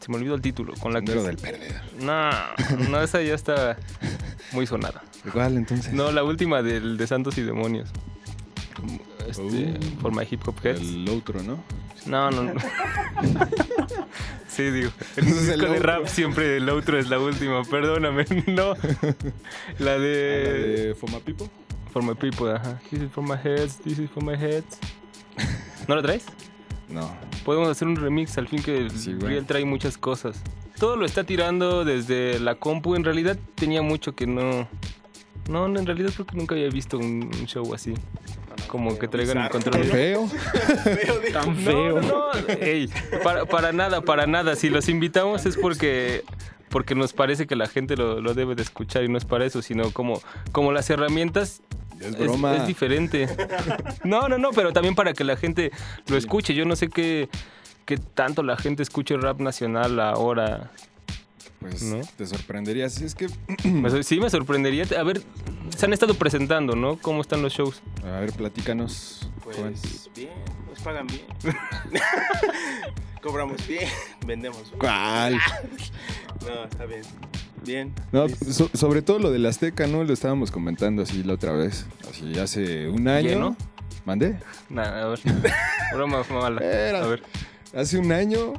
Se 0.00 0.10
me 0.10 0.16
olvidó 0.16 0.34
el 0.34 0.40
título. 0.40 0.74
Con 0.74 0.92
la 0.92 1.00
que... 1.00 1.08
Sendero 1.08 1.26
del 1.26 1.36
perdedor. 1.36 1.82
No, 2.00 2.30
no, 2.90 3.02
esa 3.02 3.20
ya 3.22 3.34
está 3.34 3.76
muy 4.52 4.66
sonada. 4.66 5.02
¿Cuál 5.32 5.56
entonces? 5.56 5.92
No, 5.92 6.12
la 6.12 6.24
última 6.24 6.62
del 6.62 6.96
de 6.96 7.06
Santos 7.06 7.36
y 7.38 7.42
Demonios. 7.42 7.90
Este, 9.28 9.42
Uh, 9.42 10.00
For 10.00 10.14
My 10.14 10.26
Hip 10.30 10.46
Hop 10.46 10.54
Heads. 10.62 10.80
El 10.80 11.08
otro, 11.08 11.42
¿no? 11.42 11.58
No, 12.06 12.30
no, 12.30 12.42
no. 12.44 12.54
sí, 14.48 14.70
digo. 14.70 14.90
El 15.16 15.26
disco 15.26 15.56
de 15.56 15.66
outro. 15.66 15.82
rap 15.82 16.06
siempre 16.06 16.56
el 16.58 16.68
outro 16.68 16.98
es 16.98 17.08
la 17.08 17.18
última. 17.18 17.62
Perdóname, 17.64 18.24
no. 18.46 18.74
La 19.78 19.96
¿La 19.96 19.98
de... 19.98 20.86
de 20.88 20.94
Foma 20.94 21.20
Pipo? 21.20 21.48
For 21.92 22.02
My 22.02 22.14
People, 22.14 22.52
ajá. 22.52 22.78
This 22.90 23.02
is 23.02 23.10
for 23.10 23.24
my 23.24 23.36
heads, 23.36 23.78
this 23.78 23.98
is 23.98 24.10
for 24.10 24.22
my 24.22 24.36
heads. 24.36 24.78
¿No 25.88 25.96
la 25.96 26.02
traes? 26.02 26.26
No. 26.88 27.10
Podemos 27.44 27.68
hacer 27.68 27.88
un 27.88 27.96
remix 27.96 28.36
al 28.38 28.48
fin 28.48 28.62
que 28.62 28.76
el 28.76 28.90
Sí, 28.90 29.14
güey. 29.14 29.28
Riel 29.28 29.46
trae 29.46 29.64
muchas 29.64 29.96
cosas. 29.96 30.42
Todo 30.78 30.96
lo 30.96 31.06
está 31.06 31.24
tirando 31.24 31.84
desde 31.84 32.38
la 32.38 32.56
compu. 32.56 32.96
En 32.96 33.04
realidad 33.04 33.38
tenía 33.54 33.82
mucho 33.82 34.14
que 34.14 34.26
no. 34.26 34.68
No, 35.48 35.66
en 35.66 35.86
realidad 35.86 36.10
creo 36.12 36.26
que 36.26 36.36
nunca 36.36 36.54
había 36.54 36.68
visto 36.68 36.98
un 36.98 37.30
show 37.46 37.72
así. 37.72 37.94
Como 38.76 38.98
que 38.98 39.08
traigan 39.08 39.38
el 39.38 39.48
control. 39.48 39.82
de- 39.82 39.88
¿Feo? 39.90 40.28
Tan 41.32 41.56
feo. 41.56 42.00
No, 42.00 42.08
no, 42.08 42.30
ey, 42.60 42.88
para, 43.22 43.44
para 43.46 43.72
nada, 43.72 44.00
para 44.02 44.26
nada. 44.26 44.54
Si 44.56 44.68
los 44.68 44.88
invitamos 44.88 45.46
es 45.46 45.56
porque 45.56 46.24
porque 46.68 46.94
nos 46.94 47.12
parece 47.12 47.46
que 47.46 47.56
la 47.56 47.68
gente 47.68 47.96
lo, 47.96 48.20
lo 48.20 48.34
debe 48.34 48.54
de 48.54 48.62
escuchar 48.62 49.04
y 49.04 49.08
no 49.08 49.16
es 49.16 49.24
para 49.24 49.44
eso, 49.46 49.62
sino 49.62 49.92
como, 49.92 50.20
como 50.52 50.72
las 50.72 50.90
herramientas 50.90 51.62
Es 52.00 52.06
es, 52.08 52.18
broma. 52.18 52.56
es 52.56 52.66
diferente. 52.66 53.28
No, 54.04 54.28
no, 54.28 54.36
no, 54.36 54.50
pero 54.50 54.72
también 54.72 54.94
para 54.94 55.12
que 55.14 55.24
la 55.24 55.36
gente 55.36 55.70
lo 56.08 56.16
escuche. 56.16 56.52
Yo 56.54 56.64
no 56.66 56.76
sé 56.76 56.88
qué, 56.88 57.28
qué 57.86 57.96
tanto 57.96 58.42
la 58.42 58.56
gente 58.56 58.82
escuche 58.82 59.16
rap 59.16 59.40
nacional 59.40 59.98
ahora. 60.00 60.70
Pues 61.70 61.82
¿No? 61.82 62.00
te 62.16 62.26
sorprenderías. 62.26 63.00
Es 63.00 63.14
que, 63.14 63.28
sor- 63.28 64.02
Sí, 64.04 64.20
me 64.20 64.30
sorprendería. 64.30 64.84
A 64.98 65.02
ver, 65.02 65.22
se 65.76 65.86
han 65.86 65.92
estado 65.92 66.14
presentando, 66.14 66.74
¿no? 66.76 66.96
¿Cómo 66.98 67.20
están 67.20 67.42
los 67.42 67.52
shows? 67.52 67.82
a 68.04 68.20
ver, 68.20 68.32
platícanos. 68.32 69.28
Pues 69.42 69.56
bien, 70.14 70.30
nos 70.68 70.80
pagan 70.80 71.06
bien. 71.06 71.22
Cobramos 73.22 73.66
bien, 73.66 73.88
vendemos 74.26 74.62
bien. 74.64 74.78
¿Cuál? 74.78 75.34
No, 76.46 76.64
está 76.64 76.84
bien. 76.86 77.02
Bien. 77.64 77.92
No, 78.12 78.26
Listo. 78.28 78.52
so- 78.52 78.70
sobre 78.74 79.02
todo 79.02 79.18
lo 79.18 79.30
del 79.32 79.44
Azteca, 79.46 79.86
¿no? 79.88 80.04
Lo 80.04 80.12
estábamos 80.12 80.50
comentando 80.52 81.02
así 81.02 81.24
la 81.24 81.34
otra 81.34 81.52
vez. 81.52 81.86
Así 82.08 82.38
hace 82.38 82.88
un 82.88 83.08
año. 83.08 83.28
¿Lleno? 83.30 83.56
¿Mandé? 84.04 84.38
Nada, 84.68 85.02
a 85.02 85.06
ver. 85.08 85.20
Broma 85.94 86.22
mala. 86.30 86.60
Era- 86.64 87.02
A 87.02 87.06
ver. 87.08 87.22
Hace 87.74 87.98
un 87.98 88.12
año, 88.12 88.52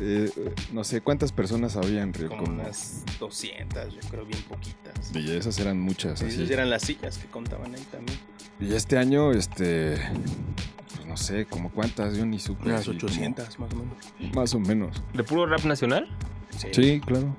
eh, 0.00 0.30
no 0.72 0.84
sé 0.84 1.00
cuántas 1.00 1.32
personas 1.32 1.76
habían, 1.76 2.12
Río, 2.12 2.28
Como 2.28 2.44
como- 2.44 2.60
unas 2.62 3.02
200, 3.18 3.94
yo 3.94 4.00
creo, 4.10 4.24
bien 4.26 4.42
poquitas. 4.48 5.10
Y 5.14 5.30
esas 5.36 5.58
eran 5.58 5.80
muchas, 5.80 6.18
Sí, 6.20 6.26
así. 6.26 6.34
esas 6.36 6.50
eran 6.50 6.70
las 6.70 6.82
sillas 6.82 7.18
que 7.18 7.26
contaban 7.28 7.74
ahí 7.74 7.86
también. 7.90 8.18
Y 8.60 8.72
este 8.74 8.98
año, 8.98 9.32
este, 9.32 9.96
pues 10.94 11.06
no 11.06 11.16
sé, 11.16 11.46
como 11.46 11.70
cuántas, 11.70 12.16
yo 12.16 12.24
ni 12.26 12.38
supe. 12.38 12.66
Unas 12.68 12.80
así 12.80 12.90
como- 12.96 13.06
800 13.06 13.58
más 13.58 13.72
o 13.72 13.76
menos. 13.76 14.34
más 14.34 14.54
o 14.54 14.60
menos. 14.60 15.02
¿De 15.12 15.24
puro 15.24 15.46
rap 15.46 15.64
nacional? 15.64 16.08
Sí, 16.72 17.00
claro. 17.04 17.34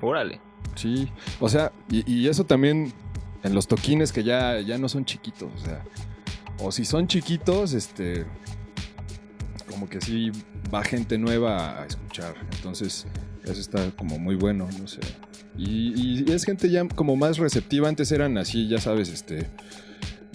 Órale. 0.00 0.40
Sí. 0.74 1.10
O 1.40 1.48
sea, 1.48 1.72
y, 1.90 2.10
y 2.10 2.28
eso 2.28 2.44
también 2.44 2.92
en 3.42 3.54
los 3.54 3.66
toquines 3.68 4.12
que 4.12 4.22
ya, 4.24 4.60
ya 4.60 4.78
no 4.78 4.88
son 4.88 5.04
chiquitos. 5.04 5.50
O 5.54 5.64
sea, 5.64 5.82
o 6.58 6.72
si 6.72 6.84
son 6.84 7.06
chiquitos, 7.08 7.72
este, 7.72 8.24
como 9.68 9.88
que 9.88 10.00
sí 10.00 10.30
va 10.72 10.82
gente 10.82 11.18
nueva 11.18 11.82
a 11.82 11.86
escuchar. 11.86 12.34
Entonces, 12.56 13.06
eso 13.44 13.60
está 13.60 13.90
como 13.92 14.18
muy 14.18 14.34
bueno, 14.34 14.68
no 14.80 14.86
sé. 14.86 15.00
Y, 15.56 16.30
es 16.32 16.44
gente 16.44 16.70
ya 16.70 16.86
como 16.88 17.16
más 17.16 17.38
receptiva. 17.38 17.88
Antes 17.88 18.12
eran 18.12 18.38
así, 18.38 18.68
ya 18.68 18.78
sabes, 18.78 19.08
este. 19.08 19.46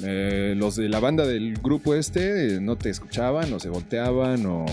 eh, 0.04 0.54
los 0.58 0.76
de 0.76 0.90
la 0.90 1.00
banda 1.00 1.26
del 1.26 1.54
grupo 1.56 1.96
este 1.96 2.56
eh, 2.56 2.62
no 2.62 2.76
te 2.78 2.90
escuchaban 2.90 3.54
o 3.54 3.60
se 3.60 3.70
volteaban 3.70 4.46
o 4.46 4.66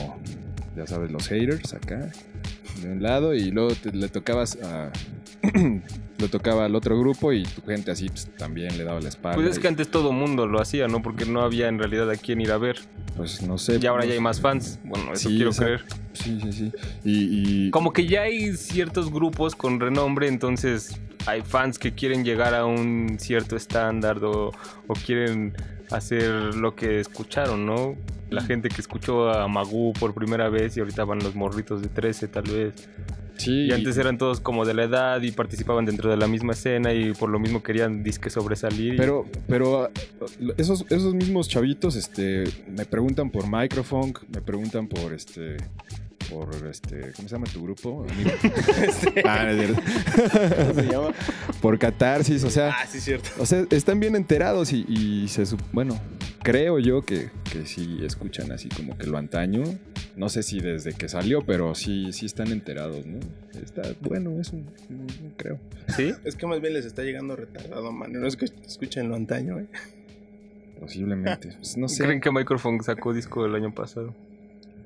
ya 0.76 0.86
sabes 0.86 1.10
los 1.10 1.28
haters 1.28 1.74
acá 1.74 2.10
de 2.82 2.90
un 2.90 3.02
lado 3.02 3.34
y 3.34 3.50
luego 3.50 3.70
le 3.92 4.08
tocabas 4.08 4.58
a 4.62 4.90
le 6.20 6.28
tocaba 6.28 6.64
al 6.66 6.74
otro 6.74 6.98
grupo 6.98 7.32
y 7.32 7.42
tu 7.44 7.62
gente 7.62 7.90
así 7.90 8.08
pues, 8.08 8.28
también 8.36 8.76
le 8.78 8.84
daba 8.84 9.00
la 9.00 9.08
espalda 9.08 9.36
Pues 9.36 9.48
es 9.48 9.58
y, 9.58 9.60
que 9.60 9.68
antes 9.68 9.90
todo 9.90 10.12
mundo 10.12 10.46
lo 10.46 10.60
hacía, 10.60 10.86
¿no? 10.88 11.02
Porque 11.02 11.24
no 11.26 11.42
había 11.42 11.68
en 11.68 11.78
realidad 11.78 12.08
a 12.10 12.16
quién 12.16 12.40
ir 12.40 12.52
a 12.52 12.58
ver. 12.58 12.78
pues 13.16 13.42
no 13.42 13.58
sé 13.58 13.78
Y 13.80 13.86
ahora 13.86 14.04
ya 14.04 14.12
hay 14.14 14.20
más 14.20 14.40
fans. 14.40 14.78
Bueno, 14.84 15.12
eso 15.12 15.28
Sí, 15.28 15.36
quiero 15.36 15.50
exacto. 15.50 15.84
creer. 15.94 16.02
sí 16.12 16.38
sí 16.42 16.52
sí 16.52 16.72
y, 17.04 17.66
y- 17.66 17.70
Como 17.70 17.92
que 17.92 18.06
ya 18.06 18.22
hay 18.22 18.56
ciertos 18.56 19.10
grupos 19.12 19.54
con 19.54 19.80
renombre, 19.80 20.28
entonces 20.28 21.00
hay 21.26 21.42
fans 21.42 21.78
que 21.78 21.92
quieren 21.92 22.24
llegar 22.24 22.54
a 22.54 22.64
un 22.64 23.16
cierto 23.18 23.56
estándar 23.56 24.24
o, 24.24 24.52
o 24.86 24.94
quieren 24.94 25.54
hacer 25.90 26.54
lo 26.54 26.74
que 26.76 27.00
escucharon, 27.00 27.66
¿no? 27.66 27.96
La 28.30 28.42
gente 28.42 28.68
que 28.68 28.80
escuchó 28.80 29.28
a 29.28 29.48
Magoo 29.48 29.92
por 29.92 30.14
primera 30.14 30.48
vez 30.48 30.76
y 30.76 30.80
ahorita 30.80 31.04
van 31.04 31.18
los 31.18 31.34
morritos 31.34 31.82
de 31.82 31.88
13 31.88 32.28
tal 32.28 32.44
vez. 32.44 32.88
Sí 33.40 33.66
Y 33.68 33.72
antes 33.72 33.96
eran 33.98 34.18
todos 34.18 34.40
como 34.40 34.64
de 34.64 34.74
la 34.74 34.84
edad 34.84 35.20
y 35.22 35.30
participaban 35.32 35.84
dentro 35.86 36.10
de 36.10 36.16
la 36.16 36.26
misma 36.28 36.52
escena 36.52 36.92
y 36.92 37.12
por 37.12 37.28
lo 37.30 37.38
mismo 37.38 37.62
querían 37.62 38.02
disque 38.02 38.30
sobresalir. 38.30 38.94
y- 38.94 38.96
Pero, 38.96 39.26
pero 39.48 39.84
ah, 39.84 39.90
esos, 40.56 40.84
esos 40.90 41.14
mismos 41.14 41.48
chavitos, 41.48 41.96
este, 41.96 42.44
me 42.68 42.84
preguntan 42.84 43.30
por 43.30 43.44
Microphone, 43.50 44.12
me 44.32 44.40
preguntan 44.40 44.86
por 44.88 45.12
este, 45.12 45.56
por 46.30 46.54
este, 46.68 47.12
¿cómo 47.16 47.28
se 47.28 47.34
llama 47.34 47.46
tu 47.52 47.62
grupo? 47.62 48.06
amigo? 48.08 48.30
Ah, 49.24 49.44
no 49.44 49.50
es 49.50 49.58
cierto. 49.58 49.82
¿Cómo 50.56 50.74
se 50.74 50.86
llama? 50.90 51.12
por 51.60 51.78
Catarsis, 51.78 52.44
o 52.44 52.50
sea, 52.50 52.70
Ah, 52.70 52.86
sí, 52.86 53.00
cierto. 53.00 53.28
o 53.38 53.44
sea, 53.46 53.66
están 53.70 54.00
bien 54.00 54.16
enterados 54.16 54.72
y, 54.72 54.84
y 54.88 55.28
se, 55.28 55.44
bueno, 55.72 56.00
creo 56.42 56.78
yo 56.78 57.02
que, 57.02 57.30
que 57.52 57.66
sí 57.66 57.98
escuchan 58.04 58.50
así 58.52 58.68
como 58.68 58.96
que 58.96 59.06
lo 59.06 59.18
antaño. 59.18 59.62
No 60.16 60.28
sé 60.28 60.42
si 60.42 60.60
desde 60.60 60.92
que 60.92 61.08
salió, 61.08 61.42
pero 61.46 61.74
sí, 61.74 62.12
sí 62.12 62.26
están 62.26 62.48
enterados, 62.48 63.06
¿no? 63.06 63.18
Está 63.62 63.82
bueno 64.00 64.38
eso, 64.40 64.56
mm, 64.56 65.28
creo. 65.36 65.58
¿Sí? 65.96 66.12
Es 66.24 66.36
que 66.36 66.46
más 66.46 66.60
bien 66.60 66.74
les 66.74 66.84
está 66.84 67.02
llegando 67.02 67.36
retardado, 67.36 67.90
man. 67.92 68.12
No 68.12 68.26
es 68.26 68.36
que 68.36 68.46
escuchen 68.66 69.08
lo 69.08 69.14
antaño, 69.16 69.58
¿eh? 69.60 69.66
Posiblemente. 70.78 71.54
Pues, 71.56 71.76
no 71.76 71.88
sé. 71.88 72.04
¿Creen 72.04 72.20
que 72.20 72.30
Microphone 72.30 72.82
sacó 72.82 73.12
disco 73.12 73.46
el 73.46 73.54
año 73.54 73.74
pasado? 73.74 74.14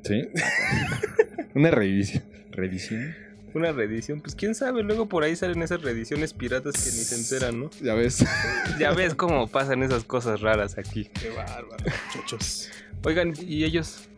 ¿Sí? 0.03 0.29
Una 1.55 1.71
revisión. 1.71 2.25
¿Revisión? 2.51 3.15
Una 3.55 3.71
reedición, 3.71 4.21
pues 4.21 4.35
quién 4.35 4.57
sabe, 4.57 4.83
luego 4.83 5.09
por 5.09 5.23
ahí 5.23 5.37
salen 5.37 5.63
esas 5.63 5.81
reediciones 5.81 6.33
piratas 6.33 6.75
que 6.75 6.91
ni 6.91 7.05
se 7.05 7.15
enteran, 7.15 7.61
¿no? 7.61 7.71
Ya 7.81 7.95
ves. 7.95 8.25
Ya 8.81 8.91
ves 8.91 9.15
cómo 9.15 9.47
pasan 9.47 9.85
esas 9.85 10.03
cosas 10.03 10.41
raras 10.41 10.77
aquí. 10.77 11.09
Qué 11.21 11.31
bárbaro, 11.31 11.85
muchachos. 12.07 12.69
Oigan, 13.05 13.33
¿y 13.41 13.63
ellos? 13.63 14.09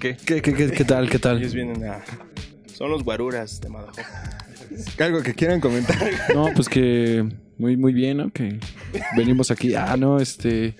¿Qué? 0.00 0.16
¿Qué, 0.16 0.42
qué, 0.42 0.52
qué, 0.52 0.70
qué 0.72 0.84
tal? 0.84 1.08
¿Qué 1.08 1.20
tal? 1.20 1.38
Ellos 1.38 1.54
vienen 1.54 1.84
a... 1.84 2.02
Son 2.72 2.90
los 2.90 3.04
guaruras 3.04 3.60
de 3.60 3.68
Madajo. 3.68 3.92
Algo 4.98 5.22
que 5.22 5.34
quieran 5.34 5.60
comentar. 5.60 5.96
No, 6.34 6.48
pues 6.54 6.68
que 6.68 7.24
muy, 7.58 7.76
muy 7.76 7.92
bien, 7.92 8.16
¿no? 8.16 8.32
Que 8.32 8.58
venimos 9.16 9.50
aquí. 9.50 9.74
Ah, 9.74 9.96
no, 9.96 10.18
este. 10.18 10.74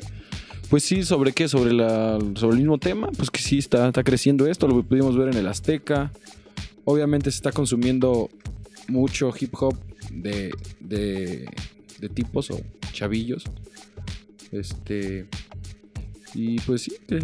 Pues 0.70 0.84
sí, 0.84 1.02
¿sobre 1.02 1.32
qué? 1.32 1.48
Sobre, 1.48 1.72
la, 1.72 2.16
sobre 2.36 2.54
el 2.54 2.60
mismo 2.62 2.78
tema. 2.78 3.08
Pues 3.16 3.28
que 3.28 3.40
sí, 3.40 3.58
está, 3.58 3.88
está 3.88 4.04
creciendo 4.04 4.46
esto. 4.46 4.68
Lo 4.68 4.80
pudimos 4.84 5.16
ver 5.16 5.28
en 5.28 5.36
el 5.36 5.48
Azteca. 5.48 6.12
Obviamente 6.84 7.28
se 7.32 7.38
está 7.38 7.50
consumiendo 7.50 8.30
mucho 8.86 9.32
hip 9.38 9.52
hop 9.60 9.76
de, 10.12 10.52
de, 10.78 11.48
de 11.98 12.08
tipos 12.08 12.52
o 12.52 12.60
chavillos. 12.92 13.44
Este. 14.52 15.26
Y 16.34 16.60
pues 16.60 16.82
sí, 16.82 16.92
que 17.08 17.18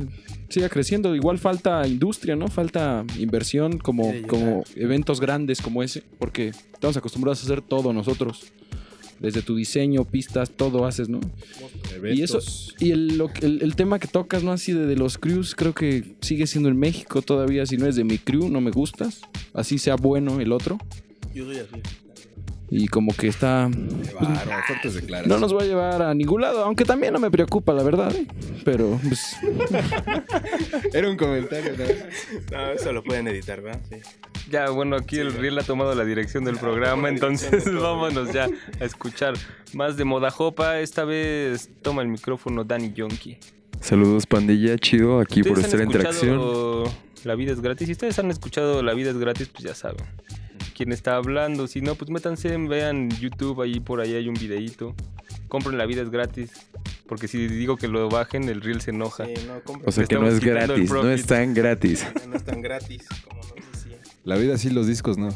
siga 0.48 0.68
creciendo. 0.68 1.14
Igual 1.14 1.38
falta 1.38 1.86
industria, 1.86 2.34
¿no? 2.34 2.48
Falta 2.48 3.04
inversión 3.16 3.78
como, 3.78 4.12
como 4.26 4.64
eventos 4.74 5.20
grandes 5.20 5.62
como 5.62 5.84
ese. 5.84 6.02
Porque 6.18 6.48
estamos 6.48 6.96
acostumbrados 6.96 7.42
a 7.42 7.44
hacer 7.44 7.62
todo 7.62 7.92
nosotros. 7.92 8.52
Desde 9.20 9.40
tu 9.42 9.56
diseño, 9.56 10.04
pistas, 10.04 10.50
todo 10.50 10.84
haces, 10.86 11.08
¿no? 11.08 11.20
Y 12.18 12.22
eso, 12.22 12.38
y 12.78 12.90
el, 12.90 13.16
lo 13.18 13.32
que- 13.32 13.46
el- 13.46 13.62
el 13.62 13.74
tema 13.74 13.98
que 13.98 14.06
tocas, 14.08 14.42
¿no? 14.42 14.52
Así 14.52 14.72
de, 14.72 14.86
de 14.86 14.96
los 14.96 15.16
crews, 15.18 15.54
creo 15.54 15.74
que 15.74 16.16
sigue 16.20 16.46
siendo 16.46 16.68
en 16.68 16.78
México 16.78 17.22
todavía. 17.22 17.64
Si 17.66 17.76
no 17.78 17.86
es 17.86 17.96
de 17.96 18.04
mi 18.04 18.18
crew, 18.18 18.48
no 18.50 18.60
me 18.60 18.70
gustas. 18.70 19.20
Así 19.54 19.78
sea 19.78 19.96
bueno 19.96 20.40
el 20.40 20.52
otro. 20.52 20.78
Yo 21.34 21.44
soy 21.46 21.56
así. 21.58 21.80
Y 22.70 22.88
como 22.88 23.14
que 23.14 23.28
está. 23.28 23.68
Declaraciones. 23.68 25.26
No 25.26 25.38
nos 25.38 25.54
va 25.54 25.62
a 25.62 25.64
llevar 25.64 26.02
a 26.02 26.14
ningún 26.14 26.40
lado, 26.40 26.64
aunque 26.64 26.84
también 26.84 27.12
no 27.12 27.18
me 27.18 27.30
preocupa, 27.30 27.72
la 27.72 27.82
verdad. 27.82 28.14
¿eh? 28.14 28.26
Pero, 28.64 28.98
pues, 29.06 29.36
Era 30.92 31.08
un 31.08 31.16
comentario. 31.16 31.72
¿no? 31.76 32.56
No, 32.56 32.72
eso 32.72 32.92
lo 32.92 33.04
pueden 33.04 33.28
editar, 33.28 33.60
¿verdad? 33.60 33.80
Sí. 33.88 33.96
Ya, 34.50 34.70
bueno, 34.70 34.96
aquí 34.96 35.18
el 35.18 35.32
Riel 35.32 35.58
ha 35.58 35.62
tomado 35.62 35.94
la 35.94 36.04
dirección 36.04 36.44
del 36.44 36.56
programa, 36.56 37.08
entonces 37.08 37.72
vámonos 37.80 38.32
ya 38.32 38.48
a 38.80 38.84
escuchar 38.84 39.34
más 39.72 39.96
de 39.96 40.04
Moda 40.04 40.30
Jopa. 40.30 40.80
Esta 40.80 41.04
vez 41.04 41.70
toma 41.82 42.02
el 42.02 42.08
micrófono 42.08 42.64
Danny 42.64 42.92
Yonki. 42.92 43.38
Saludos 43.80 44.26
pandilla, 44.26 44.76
chido 44.78 45.20
aquí 45.20 45.42
por 45.42 45.58
¿Ustedes 45.58 45.66
estar 45.74 45.80
en 45.80 45.90
tracción. 45.90 46.32
escuchado 46.34 46.84
La 47.24 47.34
vida 47.34 47.52
es 47.52 47.60
gratis. 47.60 47.86
Si 47.86 47.92
ustedes 47.92 48.18
han 48.18 48.30
escuchado 48.30 48.82
La 48.82 48.94
vida 48.94 49.10
es 49.10 49.18
gratis, 49.18 49.48
pues 49.48 49.64
ya 49.64 49.74
saben 49.74 50.04
quién 50.76 50.92
está 50.92 51.16
hablando. 51.16 51.66
Si 51.66 51.80
no, 51.80 51.94
pues 51.94 52.10
métanse, 52.10 52.56
vean 52.58 53.10
YouTube, 53.10 53.62
ahí 53.62 53.80
por 53.80 54.00
ahí 54.00 54.14
hay 54.14 54.28
un 54.28 54.34
videíto. 54.34 54.94
Compren 55.48 55.78
La 55.78 55.86
vida 55.86 56.02
es 56.02 56.10
gratis. 56.10 56.52
Porque 57.08 57.28
si 57.28 57.46
digo 57.46 57.76
que 57.76 57.88
lo 57.88 58.08
bajen, 58.08 58.48
el 58.48 58.60
Riel 58.60 58.80
se 58.80 58.90
enoja. 58.90 59.24
Sí, 59.26 59.34
no. 59.46 59.62
O 59.84 59.92
sea 59.92 60.04
que 60.04 60.16
no 60.16 60.28
es 60.28 60.40
gratis, 60.40 60.90
no 60.90 61.10
es 61.10 61.26
tan 61.26 61.54
gratis. 61.54 62.06
No 62.28 62.36
es 62.36 62.44
tan 62.44 62.60
gratis 62.60 63.06
como 63.26 63.40
nos 63.40 63.54
decía. 63.72 63.98
La 64.24 64.36
vida 64.36 64.58
sí, 64.58 64.70
los 64.70 64.86
discos 64.86 65.16
no. 65.16 65.30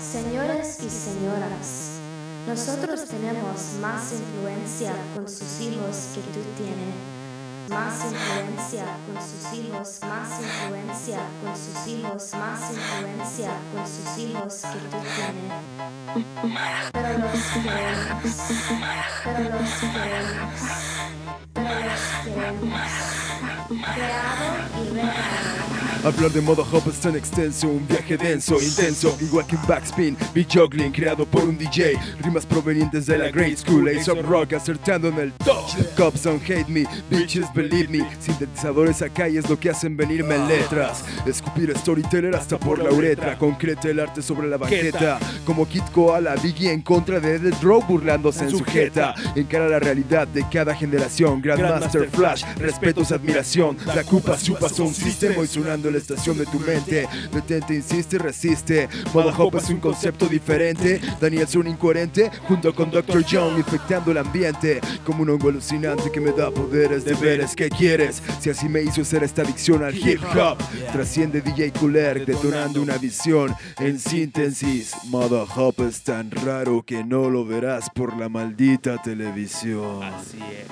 Señores 0.00 0.78
y 0.80 0.88
señoras, 0.88 2.00
nosotros 2.46 3.06
tenemos 3.06 3.78
más 3.80 4.12
influencia 4.12 4.94
con 5.14 5.28
sus 5.28 5.60
hijos 5.60 6.10
que 6.14 6.20
tú 6.20 6.40
tienes. 6.56 7.21
Más 7.72 8.04
influencia 8.04 8.84
con 9.06 9.16
sus 9.22 9.52
hijos, 9.58 10.00
más 10.02 10.40
influencia 10.40 11.20
con 11.42 11.56
sus 11.56 11.86
hijos, 11.88 12.34
más 12.34 12.70
influencia 12.70 13.50
con 13.72 13.86
sus 13.86 14.18
hijos 14.18 14.62
que 14.62 14.78
tú 14.90 14.98
tienes. 15.16 15.52
Pero 16.92 17.18
los 17.18 17.42
queremos, 17.62 18.36
pero 19.24 19.42
los 19.58 19.70
queremos, 19.80 20.60
pero 21.54 21.74
los 21.80 22.02
queremos. 22.24 22.80
Creado 23.94 24.46
y 24.76 24.88
recreado. 24.88 25.61
Hablar 26.04 26.32
de 26.32 26.40
modo 26.40 26.66
hop 26.72 26.82
es 26.88 26.98
tan 26.98 27.14
extenso, 27.14 27.68
un 27.68 27.86
viaje 27.86 28.16
denso, 28.16 28.60
intenso, 28.60 29.16
igual 29.20 29.46
que 29.46 29.54
un 29.54 29.64
backspin, 29.68 30.16
beat 30.34 30.52
juggling 30.52 30.90
creado 30.90 31.24
por 31.24 31.44
un 31.44 31.56
DJ, 31.56 31.96
rimas 32.20 32.44
provenientes 32.44 33.06
de 33.06 33.18
la 33.18 33.30
Great 33.30 33.58
School, 33.58 33.88
Ace 33.88 34.10
of 34.10 34.18
Rock 34.26 34.54
acertando 34.54 35.08
en 35.08 35.18
el 35.18 35.32
top. 35.34 35.64
Cops 35.96 36.24
don't 36.24 36.42
hate 36.42 36.66
me, 36.66 36.84
bitches 37.08 37.46
believe 37.54 37.88
me, 37.88 38.04
sintetizadores 38.18 39.00
acá 39.00 39.28
y 39.28 39.36
es 39.36 39.48
lo 39.48 39.60
que 39.60 39.70
hacen 39.70 39.96
venirme 39.96 40.34
en 40.34 40.48
letras. 40.48 41.04
Escupir 41.24 41.72
storyteller 41.78 42.34
hasta 42.34 42.58
por 42.58 42.80
la 42.80 42.90
uretra, 42.90 43.38
concreta 43.38 43.88
el 43.88 44.00
arte 44.00 44.22
sobre 44.22 44.48
la 44.48 44.56
banqueta, 44.56 45.20
como 45.44 45.68
Kid 45.68 45.84
Koala, 45.92 46.34
Biggie 46.34 46.72
en 46.72 46.82
contra 46.82 47.20
de 47.20 47.38
The 47.38 47.50
Draw 47.60 47.86
burlándose 47.86 48.42
en 48.42 48.50
su 48.50 48.64
jeta, 48.64 49.14
encara 49.36 49.68
la 49.68 49.78
realidad 49.78 50.26
de 50.26 50.44
cada 50.50 50.74
generación, 50.74 51.40
Grandmaster 51.40 52.10
Flash, 52.10 52.42
respetos, 52.56 53.12
admiración, 53.12 53.76
la 53.94 54.02
culpa 54.02 54.36
supa 54.36 54.68
son 54.68 54.92
sistema 54.92 55.44
y 55.44 55.46
sonando 55.46 55.91
la 55.92 55.98
estación 55.98 56.38
de 56.38 56.46
tu 56.46 56.58
mente, 56.60 57.08
detente, 57.32 57.74
insiste, 57.74 58.18
resiste, 58.18 58.88
Moda 59.12 59.32
Hop 59.36 59.56
es 59.56 59.68
un 59.68 59.78
concepto 59.78 60.26
diferente, 60.26 61.00
Daniel 61.20 61.42
es 61.42 61.54
un 61.54 61.66
incoherente, 61.66 62.30
junto 62.48 62.74
con 62.74 62.90
Dr. 62.90 63.24
Young 63.24 63.58
infectando 63.58 64.10
el 64.10 64.18
ambiente, 64.18 64.80
como 65.04 65.22
un 65.22 65.30
hongo 65.30 65.48
alucinante 65.48 66.10
que 66.10 66.20
me 66.20 66.32
da 66.32 66.50
poderes, 66.50 67.04
deberes, 67.04 67.54
¿qué 67.54 67.68
quieres? 67.68 68.22
Si 68.40 68.50
así 68.50 68.68
me 68.68 68.82
hizo 68.82 69.04
ser 69.04 69.22
esta 69.22 69.42
adicción 69.42 69.82
al 69.84 69.96
hip 69.96 70.20
hop, 70.34 70.58
trasciende 70.92 71.40
DJ 71.40 71.72
Cooler, 71.72 72.24
detonando 72.24 72.80
una 72.82 72.98
visión, 72.98 73.54
en 73.78 73.98
síntesis, 73.98 74.92
Moda 75.04 75.44
Hop 75.56 75.80
es 75.88 76.02
tan 76.02 76.30
raro 76.30 76.82
que 76.82 77.04
no 77.04 77.30
lo 77.30 77.44
verás 77.44 77.90
por 77.90 78.16
la 78.16 78.28
maldita 78.28 79.00
televisión. 79.02 80.02
Así 80.02 80.38
es. 80.38 80.66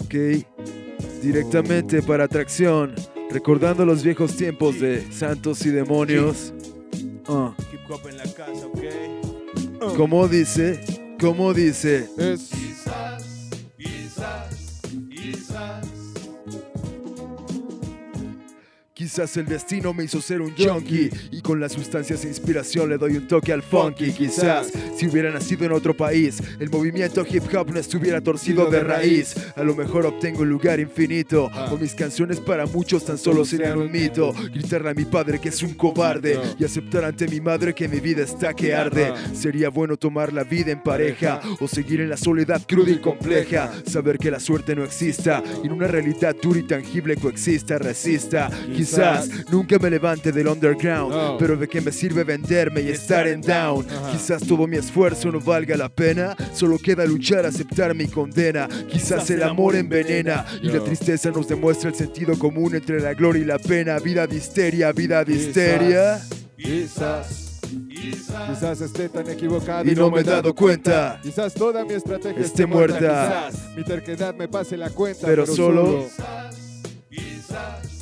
Ok, 0.00 0.14
directamente 1.22 2.02
para 2.02 2.24
atracción, 2.24 2.94
recordando 3.30 3.84
los 3.84 4.02
viejos 4.02 4.34
tiempos 4.36 4.80
de 4.80 5.12
santos 5.12 5.64
y 5.66 5.70
demonios. 5.70 6.54
Ah, 7.26 7.54
¿ok? 7.90 8.06
como 9.96 10.28
dice, 10.28 10.80
como 11.20 11.54
dice. 11.54 12.08
Es 12.18 12.50
Quizás 19.18 19.36
el 19.36 19.46
destino 19.46 19.92
me 19.92 20.04
hizo 20.04 20.20
ser 20.20 20.40
un 20.40 20.54
junkie 20.56 21.10
y 21.32 21.40
con 21.40 21.58
las 21.58 21.72
sustancias 21.72 22.22
de 22.22 22.28
inspiración 22.28 22.88
le 22.88 22.98
doy 22.98 23.16
un 23.16 23.26
toque 23.26 23.52
al 23.52 23.64
funky. 23.64 24.12
Quizás 24.12 24.70
si 24.96 25.08
hubiera 25.08 25.32
nacido 25.32 25.64
en 25.64 25.72
otro 25.72 25.92
país, 25.92 26.40
el 26.60 26.70
movimiento 26.70 27.26
hip 27.28 27.52
hop 27.52 27.72
no 27.72 27.80
estuviera 27.80 28.20
torcido 28.20 28.70
de 28.70 28.78
raíz. 28.78 29.34
A 29.56 29.64
lo 29.64 29.74
mejor 29.74 30.06
obtengo 30.06 30.42
un 30.42 30.50
lugar 30.50 30.78
infinito 30.78 31.50
o 31.68 31.76
mis 31.76 31.96
canciones 31.96 32.38
para 32.38 32.66
muchos 32.66 33.06
tan 33.06 33.18
solo 33.18 33.44
serían 33.44 33.78
un 33.78 33.90
mito. 33.90 34.32
Gritarle 34.54 34.90
a 34.90 34.94
mi 34.94 35.04
padre 35.04 35.40
que 35.40 35.48
es 35.48 35.64
un 35.64 35.74
cobarde 35.74 36.38
y 36.56 36.64
aceptar 36.64 37.04
ante 37.04 37.26
mi 37.26 37.40
madre 37.40 37.74
que 37.74 37.88
mi 37.88 37.98
vida 37.98 38.22
está 38.22 38.54
que 38.54 38.72
arde. 38.72 39.12
Sería 39.34 39.68
bueno 39.68 39.96
tomar 39.96 40.32
la 40.32 40.44
vida 40.44 40.70
en 40.70 40.80
pareja 40.80 41.40
o 41.58 41.66
seguir 41.66 42.02
en 42.02 42.10
la 42.10 42.16
soledad 42.16 42.62
cruda 42.68 42.92
y 42.92 43.00
compleja. 43.00 43.72
Saber 43.84 44.16
que 44.16 44.30
la 44.30 44.38
suerte 44.38 44.76
no 44.76 44.84
exista 44.84 45.42
y 45.64 45.66
en 45.66 45.72
una 45.72 45.88
realidad 45.88 46.36
dura 46.40 46.60
y 46.60 46.62
tangible 46.62 47.16
coexista, 47.16 47.78
resista. 47.78 48.48
Quizás 48.72 49.07
nunca 49.50 49.78
me 49.78 49.90
levante 49.90 50.32
del 50.32 50.48
underground, 50.48 51.38
pero 51.38 51.56
de 51.56 51.68
qué 51.68 51.80
me 51.80 51.92
sirve 51.92 52.24
venderme 52.24 52.80
y 52.82 52.88
estar 52.88 53.26
en 53.26 53.40
down. 53.40 53.86
Quizás 54.12 54.42
todo 54.46 54.66
mi 54.66 54.76
esfuerzo 54.76 55.30
no 55.32 55.40
valga 55.40 55.76
la 55.76 55.88
pena, 55.88 56.36
solo 56.54 56.78
queda 56.78 57.04
luchar, 57.04 57.46
aceptar 57.46 57.94
mi 57.94 58.06
condena. 58.08 58.68
Quizás 58.90 59.28
el 59.30 59.42
amor 59.42 59.76
envenena 59.76 60.44
y 60.62 60.68
la 60.68 60.82
tristeza 60.84 61.30
nos 61.30 61.48
demuestra 61.48 61.90
el 61.90 61.94
sentido 61.96 62.38
común 62.38 62.74
entre 62.74 63.00
la 63.00 63.14
gloria 63.14 63.42
y 63.42 63.46
la 63.46 63.58
pena. 63.58 63.98
Vida 63.98 64.26
de 64.26 64.36
histeria, 64.36 64.92
vida 64.92 65.24
de 65.24 65.34
histeria. 65.34 66.20
Quizás, 66.56 67.60
quizás 68.48 68.80
esté 68.80 69.08
tan 69.08 69.28
equivocado 69.28 69.88
Y 69.90 69.94
no 69.94 70.10
me 70.10 70.20
he 70.20 70.24
dado 70.24 70.54
cuenta. 70.54 71.20
Quizás 71.22 71.54
toda 71.54 71.84
mi 71.84 71.94
estrategia 71.94 72.42
Esté 72.42 72.66
muerta. 72.66 73.50
Quizás 73.52 73.76
mi 73.76 73.84
terquedad 73.84 74.34
me 74.34 74.48
pase 74.48 74.76
la 74.76 74.90
cuenta. 74.90 75.26
Pero 75.26 75.46
solo- 75.46 76.06
Quizás 77.10 77.97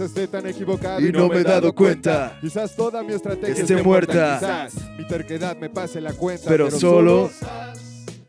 esté 0.00 0.26
tan 0.28 0.46
equivocado 0.46 1.00
Y 1.00 1.12
no 1.12 1.28
me 1.28 1.38
he 1.38 1.44
dado 1.44 1.72
cuenta. 1.74 2.38
Quizás 2.40 2.74
toda 2.76 3.02
mi 3.02 3.12
estrategia 3.12 3.62
Esté 3.62 3.82
muerta. 3.82 4.38
Quizás 4.40 4.74
mi 4.98 5.06
terquedad 5.06 5.56
me 5.56 5.68
pase 5.70 6.00
la 6.00 6.12
cuenta. 6.12 6.48
Pero 6.48 6.70
solo- 6.70 7.30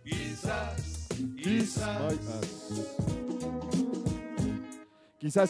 Quizás. 0.03 0.77
Quizás 1.43 2.56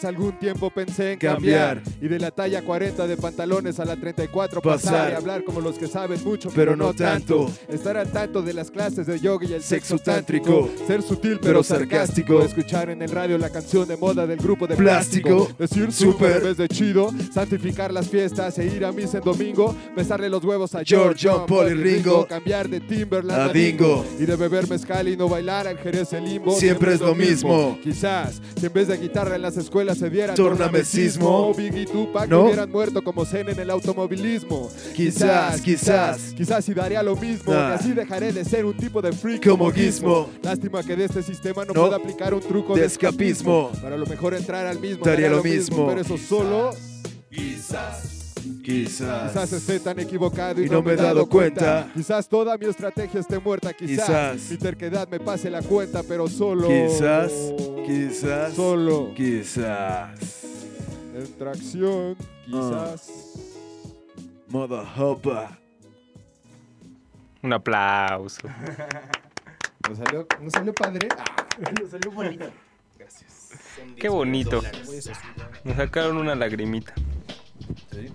algún 0.04 0.38
tiempo 0.38 0.70
pensé 0.70 1.12
en 1.12 1.18
Cambiar. 1.18 1.82
cambiar, 1.82 2.02
y 2.02 2.08
de 2.08 2.18
la 2.18 2.30
talla 2.30 2.62
40 2.62 3.06
de 3.06 3.16
pantalones 3.18 3.78
a 3.78 3.84
la 3.84 3.96
34 3.96 4.62
pasar, 4.62 4.92
Pasar. 4.92 5.12
y 5.12 5.14
hablar 5.14 5.44
como 5.44 5.60
los 5.60 5.78
que 5.78 5.86
saben 5.86 6.22
mucho, 6.24 6.48
Pero 6.54 6.72
pero, 6.72 6.76
no 6.76 6.94
tanto. 6.94 7.46
tanto. 7.46 7.72
Estar 7.72 7.96
al 7.98 8.10
tanto 8.10 8.40
de 8.42 8.54
las 8.54 8.70
clases 8.70 9.06
de 9.06 9.20
yoga 9.20 9.46
y 9.46 9.52
el 9.52 9.62
Sexo 9.62 9.98
tántrico. 9.98 10.68
ser 10.86 11.02
sutil 11.02 11.32
Pero 11.32 11.42
pero, 11.42 11.62
sarcástico. 11.62 12.40
escuchar 12.42 12.88
en 12.90 13.02
el 13.02 13.10
radio 13.10 13.36
la 13.38 13.50
canción 13.50 13.86
de 13.86 13.96
moda 13.96 14.26
del 14.26 14.38
grupo 14.38 14.66
de 14.66 14.74
Plástico. 14.76 15.48
plástico, 15.48 15.56
decir 15.58 15.92
super 15.92 16.36
en 16.38 16.42
vez 16.44 16.56
de 16.56 16.68
chido, 16.68 17.10
santificar 17.32 17.92
las 17.92 18.08
fiestas 18.08 18.58
e 18.58 18.64
ir 18.66 18.84
a 18.84 18.92
misa 18.92 19.18
en 19.18 19.24
domingo, 19.24 19.74
besarle 19.94 20.28
los 20.30 20.42
huevos 20.44 20.74
a 20.74 20.82
George, 20.84 21.28
John, 21.28 21.44
Paul 21.46 21.68
y 21.70 21.74
Ringo. 21.74 22.26
cambiar 22.26 22.68
de 22.68 22.80
Timberland 22.80 23.50
A 23.50 23.52
Dingo. 23.52 24.04
y 24.18 24.24
de 24.24 24.36
beber 24.36 24.68
mezcal 24.68 25.08
y 25.08 25.16
no 25.16 25.28
bailar 25.28 25.66
al 25.68 25.76
Jerez 25.78 26.12
el 26.14 26.24
limbo. 26.24 26.52
Siempre 26.58 26.94
es 26.94 27.00
lo 27.00 27.14
mismo. 27.14 27.78
Quizás, 27.82 28.40
si 28.58 28.66
en 28.66 28.72
vez 28.72 28.88
de 28.88 28.96
guitarra 28.96 29.36
en 29.36 29.42
las 29.42 29.57
escuelas 29.58 29.98
se 29.98 30.08
diera 30.08 30.32
Tornamesismo. 30.34 31.52
Biggie 31.54 31.82
y 31.82 31.86
Tupac 31.86 32.28
¿No? 32.30 32.44
hubieran 32.44 32.70
muerto 32.70 33.02
como 33.04 33.26
Zen 33.26 33.50
en 33.50 33.58
el 33.60 33.68
automovilismo. 33.70 34.70
Quizás, 34.94 35.60
quizás. 35.60 36.32
Quizás 36.34 36.66
y 36.68 36.74
daría 36.74 37.02
lo 37.02 37.14
mismo, 37.16 37.52
Ah. 37.52 37.72
y 37.72 37.74
así 37.78 37.92
dejaré 37.92 38.32
de 38.32 38.44
ser 38.44 38.64
un 38.64 38.76
tipo 38.76 39.02
de 39.02 39.12
freak 39.12 39.46
Como 39.46 39.70
Gizmo. 39.70 40.30
Lástima 40.42 40.82
que 40.82 40.96
de 40.96 41.04
este 41.04 41.22
sistema 41.22 41.64
no, 41.66 41.74
No. 41.74 41.82
pueda 41.82 41.96
aplicar 41.96 42.32
un 42.32 42.40
truco 42.40 42.74
De 42.74 42.80
de, 42.80 42.86
escapismo. 42.86 43.70
Para 43.82 43.96
lo 43.98 44.06
mejor 44.06 44.32
entrar 44.34 44.66
al 44.66 44.78
mismo. 44.80 45.04
Daría 45.04 45.28
daría 45.28 45.36
lo 45.36 45.42
mismo. 45.44 45.86
Pero 45.88 46.00
eso 46.00 46.16
solo 46.16 46.70
Quizás. 47.30 47.30
Quizás 47.30 48.17
esté 48.38 49.80
tan 49.80 49.98
equivocado 50.00 50.60
y, 50.62 50.66
Y 50.66 50.68
no 50.68 50.82
me 50.82 50.92
he 50.92 50.96
dado 50.96 51.26
cuenta. 51.28 51.90
Quizás 51.94 52.28
toda 52.28 52.56
mi 52.56 52.66
estrategia 52.66 53.20
esté 53.20 53.38
muerta. 53.38 53.72
Quizás, 53.72 54.06
Quizás. 54.06 54.50
mi 54.50 54.56
terquedad 54.56 55.08
me 55.08 55.20
pase 55.20 55.50
la 55.50 55.62
cuenta, 55.62 56.02
pero 56.02 56.28
solo. 56.28 56.68
Quizás, 56.68 57.32
quizás, 57.86 58.54
Solo. 58.54 59.12
quizás. 59.14 60.44
En 61.14 61.32
tracción, 61.38 62.16
Ah. 62.20 62.94
quizás. 62.94 63.10
Moda 64.48 64.82
Hopa. 64.96 65.58
Un 67.42 67.52
aplauso. 67.52 68.40
¿Nos 69.88 69.98
salió, 69.98 70.26
nos 70.42 70.52
salió 70.52 70.74
padre? 70.74 71.08
Nos 71.80 71.90
salió 71.90 72.10
bonito. 72.10 72.44
Qué 73.96 74.08
bonito. 74.08 74.60
Me 75.64 75.74
sacaron 75.74 76.16
una 76.18 76.34
lagrimita. 76.34 76.92
Sí. 77.92 78.08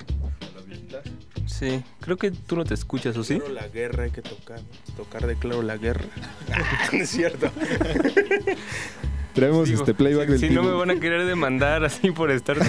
Sí, 1.64 1.82
creo 2.01 2.18
que 2.18 2.32
tú 2.32 2.57
no 2.57 2.66
te 2.66 2.74
escuchas, 2.74 3.16
¿o 3.16 3.24
sí? 3.24 3.39
Claro, 3.39 3.53
la 3.53 3.68
guerra 3.70 4.03
hay 4.03 4.11
que 4.11 4.22
tocar. 4.22 4.59
Tocar 4.97 5.26
de 5.26 5.36
claro 5.36 5.61
la 5.61 5.78
guerra. 5.78 6.03
no 6.91 6.99
es 6.99 7.09
cierto. 7.09 7.49
Traemos 9.34 9.68
Digo, 9.68 9.80
este 9.80 9.93
playback 9.93 10.26
si, 10.26 10.32
del 10.32 10.39
si 10.41 10.49
no 10.49 10.61
me 10.61 10.72
van 10.72 10.91
a 10.91 10.99
querer 10.99 11.26
demandar 11.26 11.86
así 11.86 12.11
por 12.11 12.32
estar. 12.32 12.57
no, 12.57 12.66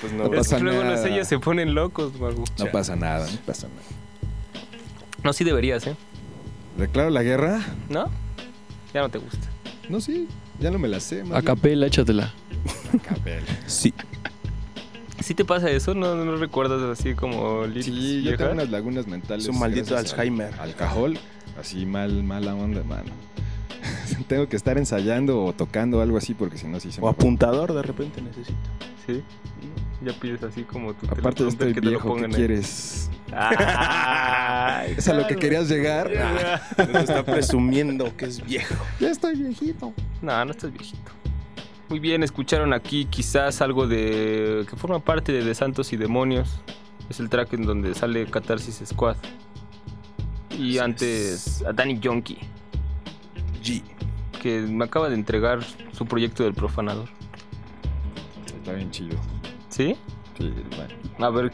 pues 0.00 0.12
no 0.12 0.24
Es 0.24 0.30
que 0.30 0.36
pasa 0.36 0.58
luego 0.58 0.82
los 0.82 0.92
nada. 0.92 1.02
sellos 1.02 1.26
se 1.26 1.38
ponen 1.38 1.74
locos, 1.74 2.12
Magu. 2.20 2.44
No 2.58 2.66
pasa 2.66 2.94
nada, 2.94 3.26
no 3.26 3.38
pasa 3.46 3.66
nada. 3.68 3.82
No, 5.24 5.32
sí 5.32 5.44
deberías, 5.44 5.86
¿eh? 5.86 5.96
¿Declaro 6.76 7.10
la 7.10 7.22
guerra? 7.22 7.60
¿No? 7.88 8.08
Ya 8.94 9.00
no 9.00 9.08
te 9.08 9.18
gusta. 9.18 9.48
No, 9.88 10.00
sí. 10.00 10.28
Ya 10.60 10.70
no 10.70 10.78
me 10.78 10.88
la 10.88 11.00
sé. 11.00 11.24
A 11.32 11.40
capela, 11.42 11.86
échatela. 11.86 12.34
capela. 13.02 13.46
Sí. 13.66 13.94
¿Sí 15.22 15.34
te 15.34 15.44
pasa 15.44 15.70
eso? 15.70 15.94
¿No, 15.94 16.14
no 16.14 16.36
recuerdas 16.36 16.80
así 16.98 17.14
como 17.14 17.66
lyrics 17.66 17.86
Sí, 17.86 18.16
yo 18.18 18.22
viejas? 18.22 18.38
tengo 18.38 18.52
unas 18.52 18.70
lagunas 18.70 19.06
mentales. 19.06 19.44
Es 19.44 19.50
un 19.50 19.58
maldito 19.58 19.90
gracias 19.90 20.12
al- 20.14 20.20
Alzheimer. 20.20 20.54
Alcohol, 20.60 21.18
así 21.60 21.84
mal, 21.86 22.22
mala 22.22 22.54
onda, 22.54 22.82
mano. 22.84 23.10
tengo 24.28 24.48
que 24.48 24.56
estar 24.56 24.78
ensayando 24.78 25.44
o 25.44 25.52
tocando 25.52 26.00
algo 26.00 26.16
así 26.18 26.34
porque 26.34 26.56
si 26.58 26.66
no, 26.66 26.80
sí 26.80 26.92
se 26.92 27.00
O 27.00 27.04
me... 27.04 27.10
apuntador 27.10 27.72
de 27.74 27.82
repente 27.82 28.20
necesito. 28.22 28.58
Sí. 29.06 29.22
Ya 30.04 30.12
pides 30.12 30.42
así 30.44 30.62
como 30.62 30.94
tu 30.94 31.06
Aparte 31.06 31.18
teleprompter 31.44 31.48
estoy 31.68 31.74
que 31.74 31.80
te 31.80 31.84
lo 31.86 31.90
viejo, 31.90 32.02
¿qué 32.04 32.08
pongan 32.14 32.30
ahí. 32.30 32.36
quieres? 32.36 33.10
Ay, 33.32 34.94
¿Es 34.96 35.08
a 35.08 35.12
lo 35.14 35.22
que 35.22 35.34
claro. 35.34 35.40
querías 35.40 35.68
llegar? 35.68 36.10
Nos 36.92 37.02
está 37.02 37.24
presumiendo 37.24 38.16
que 38.16 38.26
es 38.26 38.44
viejo. 38.44 38.74
Ya 39.00 39.10
estoy 39.10 39.34
viejito. 39.36 39.92
No, 40.22 40.44
no 40.44 40.50
estás 40.52 40.72
viejito. 40.72 41.10
Muy 41.88 42.00
bien, 42.00 42.22
escucharon 42.22 42.72
aquí 42.72 43.06
quizás 43.06 43.62
algo 43.62 43.86
de. 43.86 44.66
que 44.68 44.76
forma 44.76 44.98
parte 44.98 45.32
de, 45.32 45.42
de 45.44 45.54
Santos 45.54 45.92
y 45.92 45.96
Demonios. 45.96 46.60
Es 47.08 47.20
el 47.20 47.30
track 47.30 47.54
en 47.54 47.62
donde 47.62 47.94
sale 47.94 48.26
Catarsis 48.26 48.82
Squad. 48.86 49.16
Y 50.50 50.78
antes 50.78 51.62
a 51.66 51.72
Danny 51.72 51.98
Yonki. 51.98 52.38
G. 53.62 53.82
Que 54.42 54.60
me 54.60 54.84
acaba 54.84 55.08
de 55.08 55.14
entregar 55.14 55.60
su 55.92 56.04
proyecto 56.04 56.44
del 56.44 56.52
profanador. 56.54 57.08
Está 58.46 58.72
bien 58.72 58.90
chido. 58.90 59.16
¿Sí? 59.70 59.96
Sí, 60.36 60.52
bueno. 60.76 60.94
A 61.26 61.30
ver, 61.30 61.50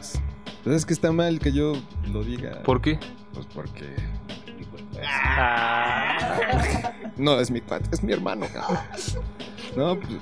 Pues 0.63 0.75
es 0.75 0.85
que 0.85 0.93
está 0.93 1.11
mal 1.11 1.39
que 1.39 1.51
yo 1.51 1.73
lo 2.11 2.23
diga. 2.23 2.61
¿por 2.63 2.81
qué? 2.81 2.99
Pues 3.33 3.45
porque... 3.53 3.95
Ah. 5.07 6.91
No, 7.17 7.39
es 7.39 7.49
mi 7.49 7.61
cuate, 7.61 7.87
es 7.93 8.03
mi 8.03 8.11
hermano. 8.11 8.45
No, 9.75 9.99
pues, 9.99 10.13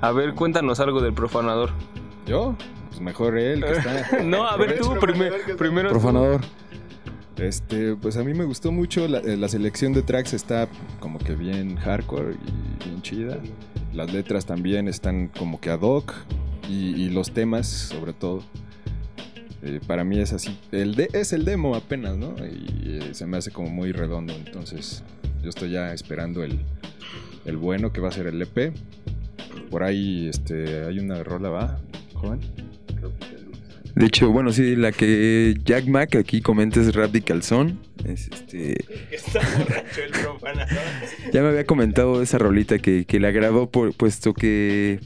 A 0.00 0.12
ver, 0.12 0.34
cuéntanos 0.34 0.80
algo 0.80 1.00
del 1.00 1.12
profanador. 1.12 1.70
¿yo? 2.26 2.56
Pues 2.88 3.00
mejor 3.00 3.36
él 3.38 3.64
que 3.64 3.72
está... 3.72 4.22
No, 4.24 4.46
a 4.46 4.56
ver 4.56 4.78
tú, 4.78 4.94
primer- 5.00 5.56
primero. 5.56 5.90
Profanador. 5.90 6.40
Este, 7.36 7.96
pues 7.96 8.16
a 8.16 8.22
mí 8.24 8.34
me 8.34 8.44
gustó 8.44 8.70
mucho, 8.70 9.08
la, 9.08 9.18
eh, 9.18 9.36
la 9.36 9.48
selección 9.48 9.92
de 9.94 10.02
tracks 10.02 10.32
está 10.34 10.68
como 11.00 11.18
que 11.18 11.34
bien 11.34 11.76
hardcore 11.76 12.34
y 12.34 12.84
bien 12.88 13.02
chida. 13.02 13.38
Las 13.92 14.12
letras 14.12 14.46
también 14.46 14.86
están 14.86 15.28
como 15.28 15.58
que 15.60 15.70
ad 15.70 15.80
hoc 15.80 16.12
y, 16.68 16.90
y 16.94 17.08
los 17.10 17.32
temas 17.32 17.66
sobre 17.68 18.12
todo. 18.12 18.42
Eh, 19.62 19.80
para 19.86 20.04
mí 20.04 20.18
es 20.18 20.32
así, 20.32 20.58
el 20.72 20.94
de, 20.94 21.08
es 21.12 21.32
el 21.32 21.44
demo 21.44 21.74
apenas, 21.74 22.16
¿no? 22.16 22.34
Y 22.38 22.98
eh, 23.00 23.14
se 23.14 23.26
me 23.26 23.36
hace 23.38 23.50
como 23.50 23.70
muy 23.70 23.92
redondo, 23.92 24.32
entonces 24.34 25.02
yo 25.42 25.48
estoy 25.50 25.70
ya 25.70 25.92
esperando 25.94 26.42
el, 26.44 26.60
el 27.44 27.56
bueno 27.56 27.92
que 27.92 28.00
va 28.00 28.08
a 28.08 28.12
ser 28.12 28.26
el 28.26 28.40
EP. 28.40 28.72
Por 29.70 29.82
ahí 29.82 30.28
este, 30.28 30.84
hay 30.84 30.98
una 30.98 31.22
rola, 31.22 31.48
¿va? 31.48 31.80
Joven. 32.14 32.40
De 33.94 34.06
hecho, 34.06 34.30
bueno, 34.30 34.52
sí, 34.52 34.74
la 34.74 34.90
que 34.90 35.54
Jack 35.64 35.86
Mac 35.86 36.16
aquí 36.16 36.40
comenta 36.40 36.80
es 36.80 36.94
Rap 36.94 37.10
de 37.10 37.22
Calzón. 37.22 37.78
Es 38.04 38.28
este. 38.28 38.84
Está 39.10 39.40
borracho 39.58 40.02
el 40.02 40.10
profanador. 40.12 40.78
Ya 41.32 41.42
me 41.42 41.48
había 41.48 41.64
comentado 41.66 42.22
esa 42.22 42.38
rolita 42.38 42.78
que, 42.78 43.04
que 43.04 43.20
le 43.20 43.28
agradó 43.28 43.70
por, 43.70 43.94
puesto 43.94 44.32
que. 44.32 44.98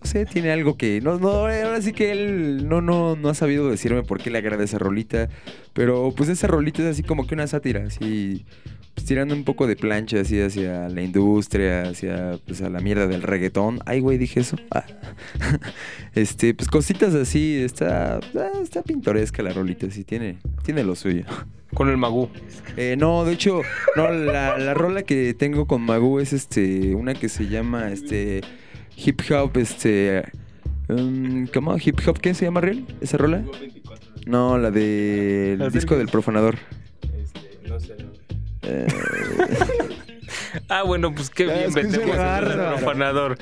No 0.00 0.06
sé, 0.06 0.24
tiene 0.24 0.50
algo 0.50 0.76
que. 0.78 1.00
No, 1.02 1.18
no, 1.18 1.30
ahora 1.30 1.82
sí 1.82 1.92
que 1.92 2.10
él 2.10 2.68
no, 2.68 2.80
no, 2.80 3.16
no 3.16 3.28
ha 3.28 3.34
sabido 3.34 3.68
decirme 3.68 4.02
por 4.02 4.18
qué 4.18 4.30
le 4.30 4.38
agrada 4.38 4.64
esa 4.64 4.78
rolita. 4.78 5.28
Pero 5.74 6.12
pues 6.16 6.30
esa 6.30 6.46
rolita 6.46 6.82
es 6.82 6.88
así 6.88 7.02
como 7.02 7.26
que 7.26 7.34
una 7.34 7.46
sátira, 7.46 7.84
así. 7.86 8.46
Pues, 8.94 9.06
tirando 9.06 9.34
un 9.34 9.44
poco 9.44 9.66
de 9.66 9.74
plancha 9.74 10.20
así 10.20 10.40
hacia 10.40 10.88
la 10.88 11.02
industria, 11.02 11.88
hacia 11.88 12.38
pues 12.46 12.60
a 12.60 12.68
la 12.68 12.80
mierda 12.80 13.06
del 13.06 13.22
reggaetón. 13.22 13.80
Ay, 13.86 14.00
güey, 14.00 14.18
dije 14.18 14.40
eso. 14.40 14.56
Ah. 14.70 14.84
este, 16.14 16.54
pues 16.54 16.68
cositas 16.68 17.14
así, 17.14 17.56
está, 17.56 18.18
ah, 18.18 18.50
está 18.62 18.82
pintoresca 18.82 19.42
la 19.42 19.52
rolita, 19.52 19.90
sí, 19.90 20.04
tiene, 20.04 20.38
tiene 20.62 20.84
lo 20.84 20.94
suyo. 20.94 21.24
Con 21.74 21.88
el 21.88 21.96
Magú. 21.96 22.28
Eh, 22.76 22.96
no, 22.98 23.24
de 23.24 23.32
hecho, 23.32 23.62
no, 23.96 24.10
la, 24.10 24.58
la 24.58 24.74
rola 24.74 25.04
que 25.04 25.32
tengo 25.32 25.66
con 25.66 25.80
Magu 25.80 26.20
es 26.20 26.34
este, 26.34 26.94
una 26.94 27.14
que 27.14 27.30
se 27.30 27.48
llama 27.48 27.90
este 27.92 28.42
hip 28.94 29.22
hop, 29.30 29.56
este, 29.56 30.22
um, 30.90 31.46
¿cómo? 31.46 31.74
Hip 31.82 31.98
hop, 32.06 32.18
¿qué 32.18 32.34
se 32.34 32.44
llama 32.44 32.60
real? 32.60 32.84
¿Esa 33.00 33.16
rola? 33.16 33.42
No, 34.26 34.58
la 34.58 34.70
del 34.70 35.60
¿La 35.60 35.70
disco 35.70 35.96
del 35.96 36.08
profanador. 36.08 36.58
Eh, 38.62 38.86
Ah, 40.68 40.82
bueno, 40.82 41.14
pues 41.14 41.28
qué 41.30 41.44
bien 41.44 41.72
vendemos 41.74 42.08
el 42.16 42.56
profanador. 42.68 43.36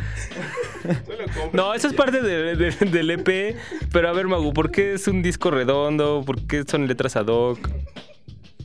No, 1.53 1.73
eso 1.75 1.87
es 1.89 1.95
parte 1.95 2.21
de- 2.21 2.57
de- 2.57 2.71
del 2.87 3.11
EP. 3.11 3.57
Pero 3.93 4.09
a 4.09 4.13
ver, 4.13 4.27
Magu, 4.27 4.53
¿por 4.53 4.71
qué 4.71 4.95
es 4.95 5.07
un 5.07 5.23
disco 5.23 5.51
redondo? 5.51 6.23
¿Por 6.27 6.41
qué 6.47 6.65
son 6.67 6.87
letras 6.89 7.17
ad 7.17 7.27
hoc? 7.29 7.59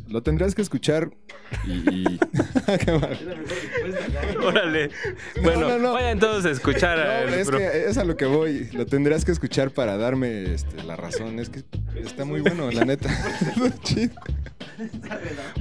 Lo 0.08 0.22
tendrás 0.22 0.53
que 0.56 0.62
escuchar 0.62 1.10
y... 1.66 1.72
y- 1.89 2.20
Qué 2.86 2.91
mal. 2.91 3.18
Órale. 4.43 4.89
Bueno, 5.41 5.68
no, 5.70 5.80
no. 5.80 5.93
vayan 5.93 6.20
todos 6.20 6.45
a 6.45 6.51
escuchar 6.51 6.99
a 6.99 7.26
No, 7.26 7.36
es 7.36 7.49
que 7.49 7.86
es 7.88 7.97
a 7.97 8.03
lo 8.03 8.16
que 8.18 8.26
voy. 8.26 8.70
Lo 8.74 8.86
tendrás 8.86 9.26
que 9.26 9.32
escuchar 9.32 9.72
para 9.72 9.97
darme 9.97 10.53
este, 10.53 10.84
la 10.84 10.95
razón. 10.95 11.39
Es 11.39 11.49
que 11.49 11.64
está 12.03 12.26
muy 12.26 12.41
bueno, 12.41 12.70
la 12.72 12.86
neta. 12.86 13.10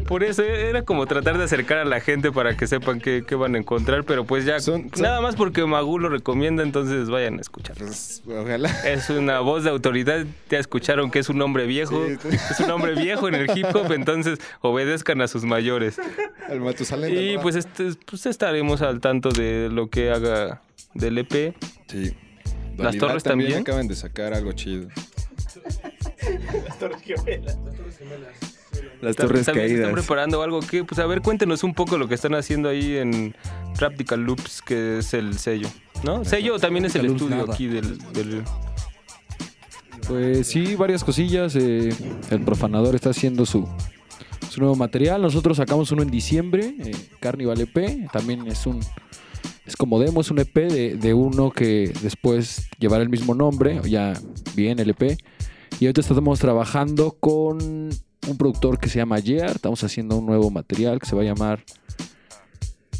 Por 0.08 0.24
eso 0.24 0.42
era 0.42 0.82
como 0.82 1.06
tratar 1.06 1.38
de 1.38 1.44
acercar 1.44 1.78
a 1.78 1.84
la 1.84 2.00
gente 2.00 2.32
para 2.32 2.56
que 2.56 2.66
sepan 2.66 3.00
qué, 3.00 3.24
qué 3.26 3.34
van 3.36 3.54
a 3.54 3.58
encontrar, 3.58 4.04
pero 4.04 4.24
pues 4.24 4.44
ya 4.44 4.58
Son- 4.60 4.90
son- 4.92 5.02
nada 5.02 5.20
más 5.20 5.36
porque 5.36 5.64
Magu 5.64 5.98
lo 5.98 6.08
recomienda, 6.08 6.62
entonces 6.62 7.08
vayan 7.08 7.38
a 7.38 7.40
escuchar. 7.40 7.76
Pues, 7.76 8.22
ojalá. 8.26 8.68
Es 8.84 9.08
una 9.10 9.40
voz 9.40 9.64
de 9.64 9.70
autoridad, 9.70 10.24
ya 10.50 10.58
escucharon 10.58 11.10
que 11.10 11.20
es 11.20 11.28
un 11.28 11.40
hombre 11.42 11.66
viejo, 11.66 12.04
Sí, 12.06 12.16
sí. 12.30 12.36
es 12.50 12.60
un 12.60 12.70
hombre 12.72 12.94
viejo 12.94 13.28
en 13.28 13.34
el 13.36 13.50
hip 13.56 13.66
hop, 13.74 13.92
entonces 13.92 14.33
obedezcan 14.60 15.20
a 15.20 15.28
sus 15.28 15.44
mayores. 15.44 15.96
Al 16.48 16.60
Matusalén. 16.60 17.14
Y 17.16 17.38
pues, 17.38 17.56
este, 17.56 17.90
pues 18.08 18.26
estaremos 18.26 18.82
al 18.82 19.00
tanto 19.00 19.30
de 19.30 19.68
lo 19.70 19.88
que 19.90 20.10
haga 20.10 20.62
del 20.94 21.18
EP. 21.18 21.54
Sí. 21.88 22.14
Las 22.76 22.96
Torres 22.98 23.22
también. 23.22 23.60
acaban 23.60 23.86
de 23.88 23.94
sacar 23.96 24.34
algo 24.34 24.52
chido. 24.52 24.88
las 29.00 29.16
torres 29.16 29.16
También 29.16 29.34
se 29.34 29.40
están 29.40 29.54
caídas. 29.54 29.92
preparando 29.92 30.42
algo 30.42 30.60
que, 30.60 30.84
pues 30.84 30.98
a 30.98 31.06
ver, 31.06 31.20
cuéntenos 31.20 31.62
un 31.62 31.74
poco 31.74 31.98
lo 31.98 32.08
que 32.08 32.14
están 32.14 32.34
haciendo 32.34 32.68
ahí 32.68 32.96
en 32.96 33.36
Practical 33.78 34.20
Loops, 34.22 34.62
que 34.62 34.98
es 34.98 35.14
el 35.14 35.38
sello. 35.38 35.68
¿No? 36.02 36.24
Sello 36.24 36.58
también 36.58 36.84
es 36.86 36.94
el 36.96 37.06
Loops, 37.06 37.20
estudio 37.22 37.36
nada. 37.42 37.52
aquí 37.54 37.66
del, 37.66 37.98
del- 38.12 38.42
Pues 40.08 40.46
sí, 40.48 40.74
varias 40.74 41.04
cosillas. 41.04 41.54
eh, 41.56 41.90
el 42.30 42.40
profanador 42.42 42.94
está 42.94 43.10
haciendo 43.10 43.46
su, 43.46 43.68
su 44.54 44.60
nuevo 44.60 44.76
material. 44.76 45.20
Nosotros 45.20 45.56
sacamos 45.56 45.90
uno 45.90 46.02
en 46.02 46.10
diciembre, 46.10 46.74
eh, 46.78 46.92
Carnival 47.20 47.60
EP. 47.60 48.08
También 48.12 48.46
es 48.46 48.66
un 48.66 48.80
es 49.66 49.76
como 49.76 49.98
demo, 49.98 50.20
es 50.20 50.30
un 50.30 50.38
EP 50.38 50.54
de, 50.54 50.96
de 50.96 51.14
uno 51.14 51.50
que 51.50 51.92
después 52.02 52.68
llevará 52.78 53.02
el 53.02 53.08
mismo 53.08 53.34
nombre, 53.34 53.80
ya 53.84 54.12
bien 54.54 54.78
el 54.78 54.90
EP. 54.90 55.18
Y 55.80 55.86
ahorita 55.86 56.02
estamos 56.02 56.38
trabajando 56.38 57.16
con 57.18 57.58
un 57.58 58.38
productor 58.38 58.78
que 58.78 58.88
se 58.88 58.98
llama 58.98 59.18
Year. 59.18 59.50
Estamos 59.50 59.82
haciendo 59.82 60.18
un 60.18 60.26
nuevo 60.26 60.50
material 60.50 61.00
que 61.00 61.06
se 61.06 61.16
va 61.16 61.22
a 61.22 61.24
llamar 61.24 61.64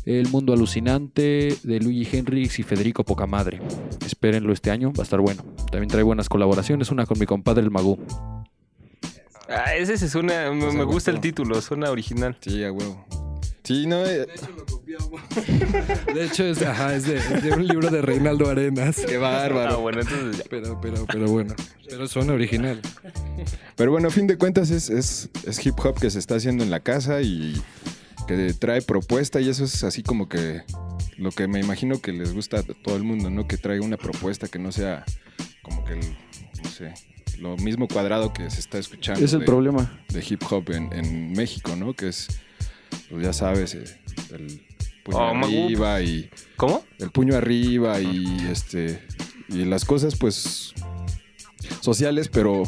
El 0.05 0.28
Mundo 0.28 0.52
Alucinante 0.52 1.57
de 1.62 1.80
Luigi 1.80 2.16
Henrix 2.16 2.59
y 2.59 2.62
Federico 2.62 3.05
Pocamadre. 3.05 3.61
Espérenlo 4.05 4.52
este 4.52 4.70
año, 4.70 4.92
va 4.92 5.02
a 5.02 5.05
estar 5.05 5.20
bueno. 5.20 5.44
También 5.70 5.88
trae 5.88 6.02
buenas 6.02 6.28
colaboraciones, 6.28 6.90
una 6.90 7.07
con 7.07 7.18
mi 7.18 7.26
compadre 7.26 7.62
el 7.62 7.70
Magú. 7.70 7.98
Ah, 9.49 9.74
ese 9.76 9.99
se 9.99 10.09
suena, 10.09 10.51
me, 10.53 10.84
gusta 10.84 11.11
el 11.11 11.20
título, 11.20 11.61
suena 11.61 11.90
original. 11.90 12.36
Sí, 12.40 12.64
a 12.64 12.72
huevo. 12.72 13.05
Sí, 13.62 13.86
no. 13.86 14.05
eh, 14.05 14.26
De 16.14 16.24
hecho, 16.24 16.45
es, 16.45 16.62
ajá, 16.62 16.95
es, 16.95 17.07
de, 17.07 17.16
es 17.16 17.42
de 17.42 17.53
un 17.53 17.66
libro 17.66 17.90
de 17.90 18.03
Reinaldo 18.03 18.49
Arenas. 18.49 18.97
qué 19.07 19.16
Ah, 19.16 19.20
bárbaro. 19.20 19.80
bueno, 19.80 20.01
entonces 20.03 20.38
ya. 20.38 20.45
Pero, 20.51 20.78
pero, 20.80 21.07
pero 21.07 21.26
bueno. 21.28 21.55
Pero 21.88 22.07
suena 22.07 22.32
original. 22.34 22.80
Pero 23.76 23.90
bueno, 23.90 24.09
a 24.09 24.11
fin 24.11 24.26
de 24.26 24.36
cuentas 24.38 24.70
es, 24.70 24.90
es, 24.90 25.30
es 25.47 25.64
hip 25.66 25.74
hop 25.82 25.99
que 25.99 26.11
se 26.11 26.18
está 26.18 26.36
haciendo 26.36 26.62
en 26.64 26.70
la 26.70 26.80
casa 26.80 27.20
y 27.22 27.61
que 28.26 28.55
trae 28.55 28.82
propuesta 28.82 29.40
y 29.40 29.49
eso 29.49 29.64
es 29.64 29.82
así 29.84 30.03
como 30.03 30.28
que 30.28 30.62
lo 31.18 31.30
que 31.30 31.47
me 31.49 31.61
imagino 31.61 32.01
que 32.01 32.12
les 32.12 32.32
gusta 32.34 32.59
a 32.61 32.62
todo 32.62 32.97
el 32.97 33.03
mundo, 33.03 33.30
¿no? 33.30 33.47
Que 33.47 33.57
traiga 33.57 33.84
una 33.84 33.97
propuesta 33.99 34.49
que 34.49 34.59
no 34.59 34.72
sea 34.72 35.05
como 35.62 35.84
que, 35.84 35.95
el, 35.95 36.16
no 36.62 36.70
sé, 36.70 36.95
lo 37.39 37.57
mismo 37.57 37.89
cuadrado 37.89 38.32
que 38.32 38.49
se 38.51 38.61
está 38.61 38.78
escuchando. 38.78 39.24
Es 39.24 39.32
el 39.32 39.41
de- 39.41 39.47
problema. 39.47 40.01
De 40.09 40.24
hip 40.28 40.43
hop 40.51 40.70
en, 40.70 40.93
en 40.93 41.32
México, 41.32 41.74
¿no? 41.76 41.95
Que 41.95 42.09
es, 42.09 42.28
pues 43.11 43.24
ya 43.24 43.32
sabes, 43.32 43.74
eh, 43.74 43.85
el 44.32 44.61
puño 45.05 45.18
Oh, 45.18 45.35
arriba 45.37 46.01
y... 46.03 46.30
¿Cómo? 46.57 46.85
El 46.99 47.11
puño 47.11 47.37
arriba 47.37 48.01
y 48.01 48.47
este... 48.51 49.03
Y 49.49 49.64
las 49.66 49.85
cosas, 49.85 50.16
pues, 50.16 50.72
sociales, 51.80 52.28
pero 52.28 52.62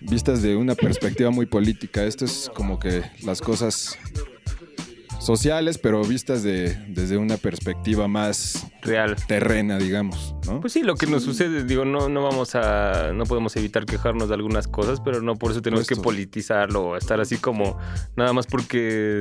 vistas 0.00 0.40
de 0.42 0.56
una 0.56 0.74
perspectiva 0.74 1.30
muy 1.30 1.46
política. 1.46 2.04
Esto 2.04 2.24
es 2.24 2.50
como 2.54 2.78
que 2.78 3.02
las 3.22 3.40
cosas 3.42 3.98
sociales, 5.24 5.78
pero 5.78 6.02
vistas 6.04 6.42
de, 6.42 6.74
desde 6.88 7.16
una 7.16 7.36
perspectiva 7.36 8.08
más 8.08 8.66
real, 8.82 9.16
terrena, 9.26 9.78
digamos, 9.78 10.34
¿no? 10.46 10.60
Pues 10.60 10.72
sí, 10.72 10.82
lo 10.82 10.96
que 10.96 11.06
nos 11.06 11.22
sucede, 11.22 11.64
digo, 11.64 11.84
no, 11.84 12.08
no 12.08 12.22
vamos 12.22 12.54
a, 12.54 13.12
no 13.12 13.24
podemos 13.24 13.56
evitar 13.56 13.86
quejarnos 13.86 14.28
de 14.28 14.34
algunas 14.34 14.68
cosas, 14.68 15.00
pero 15.00 15.20
no 15.22 15.36
por 15.36 15.50
eso 15.50 15.62
tenemos 15.62 15.86
que 15.86 15.96
politizarlo 15.96 16.84
o 16.84 16.96
estar 16.96 17.20
así 17.20 17.36
como, 17.36 17.78
nada 18.16 18.32
más 18.32 18.46
porque 18.46 19.20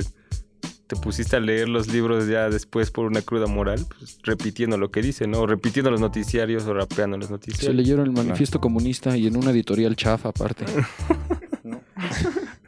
te 0.88 0.96
pusiste 0.96 1.38
a 1.38 1.40
leer 1.40 1.70
los 1.70 1.88
libros 1.88 2.28
ya 2.28 2.50
después 2.50 2.92
por 2.92 3.06
una 3.06 3.22
cruda 3.22 3.48
moral, 3.48 3.86
pues 3.98 4.20
repitiendo 4.24 4.78
lo 4.78 4.92
que 4.92 5.02
dice, 5.02 5.28
¿no? 5.28 5.40
O 5.40 5.48
repitiendo 5.48 5.90
los 5.90 6.02
noticiarios 6.02 6.66
o 6.66 6.74
rapeando 6.74 7.18
los 7.18 7.30
noticiarios. 7.30 7.66
Se 7.66 7.74
leyeron 7.74 8.06
el 8.06 8.12
manifiesto 8.12 8.60
comunista 8.60 9.16
y 9.18 9.28
en 9.28 9.38
una 9.38 9.52
editorial 9.52 9.96
chafa 9.96 10.30
aparte. 10.30 10.66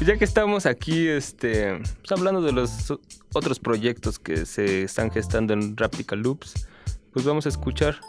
Pues 0.00 0.08
ya 0.08 0.16
que 0.16 0.24
estamos 0.24 0.64
aquí, 0.64 1.08
este, 1.08 1.76
pues 1.76 2.10
hablando 2.10 2.40
de 2.40 2.52
los 2.52 2.90
otros 3.34 3.60
proyectos 3.60 4.18
que 4.18 4.46
se 4.46 4.84
están 4.84 5.10
gestando 5.10 5.52
en 5.52 5.76
Raptical 5.76 6.20
Loops, 6.20 6.66
pues 7.12 7.26
vamos 7.26 7.44
a 7.44 7.50
escuchar 7.50 8.00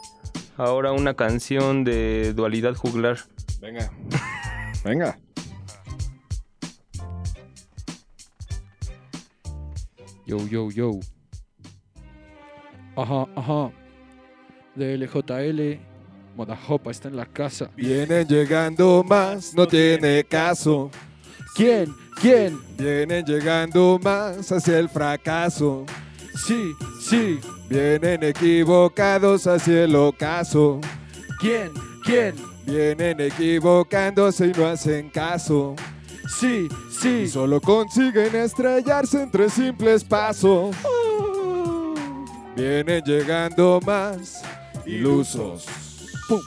ahora 0.56 0.94
una 0.94 1.16
canción 1.16 1.84
de 1.84 2.32
dualidad 2.32 2.76
juglar. 2.76 3.18
Venga. 3.60 3.92
Venga. 4.86 5.20
Yo, 10.26 10.48
yo, 10.48 10.72
yo. 10.72 10.92
Ajá, 12.96 13.28
ajá. 13.36 13.70
DLJL. 14.76 15.82
Modajopa 16.38 16.92
está 16.92 17.10
en 17.10 17.18
la 17.18 17.26
casa. 17.26 17.70
Vienen 17.76 18.26
llegando 18.26 19.04
más, 19.04 19.54
no 19.54 19.68
tiene 19.68 20.24
caso. 20.24 20.90
¿Quién? 21.56 21.94
¿Quién? 22.22 22.60
Vienen 22.78 23.26
llegando 23.26 24.00
más 24.02 24.52
hacia 24.52 24.80
el 24.80 24.90
fracaso. 24.90 25.86
Sí, 26.46 26.74
sí. 27.02 27.40
Vienen 27.70 28.24
equivocados 28.24 29.48
hacia 29.48 29.84
el 29.84 29.96
ocaso. 29.96 30.80
¿Quién? 31.40 31.72
¿Quién? 32.04 32.36
Vienen 32.66 33.20
equivocándose 33.20 34.48
y 34.48 34.52
no 34.54 34.68
hacen 34.68 35.10
caso. 35.10 35.76
Sí, 36.40 36.70
sí. 36.90 37.24
Y 37.24 37.28
solo 37.28 37.60
consiguen 37.60 38.36
estrellarse 38.36 39.24
entre 39.24 39.50
simples 39.50 40.04
pasos. 40.04 40.76
Vienen 42.56 43.04
llegando 43.04 43.80
más 43.86 44.42
ilusos. 44.86 45.66
¡Pum! 46.28 46.40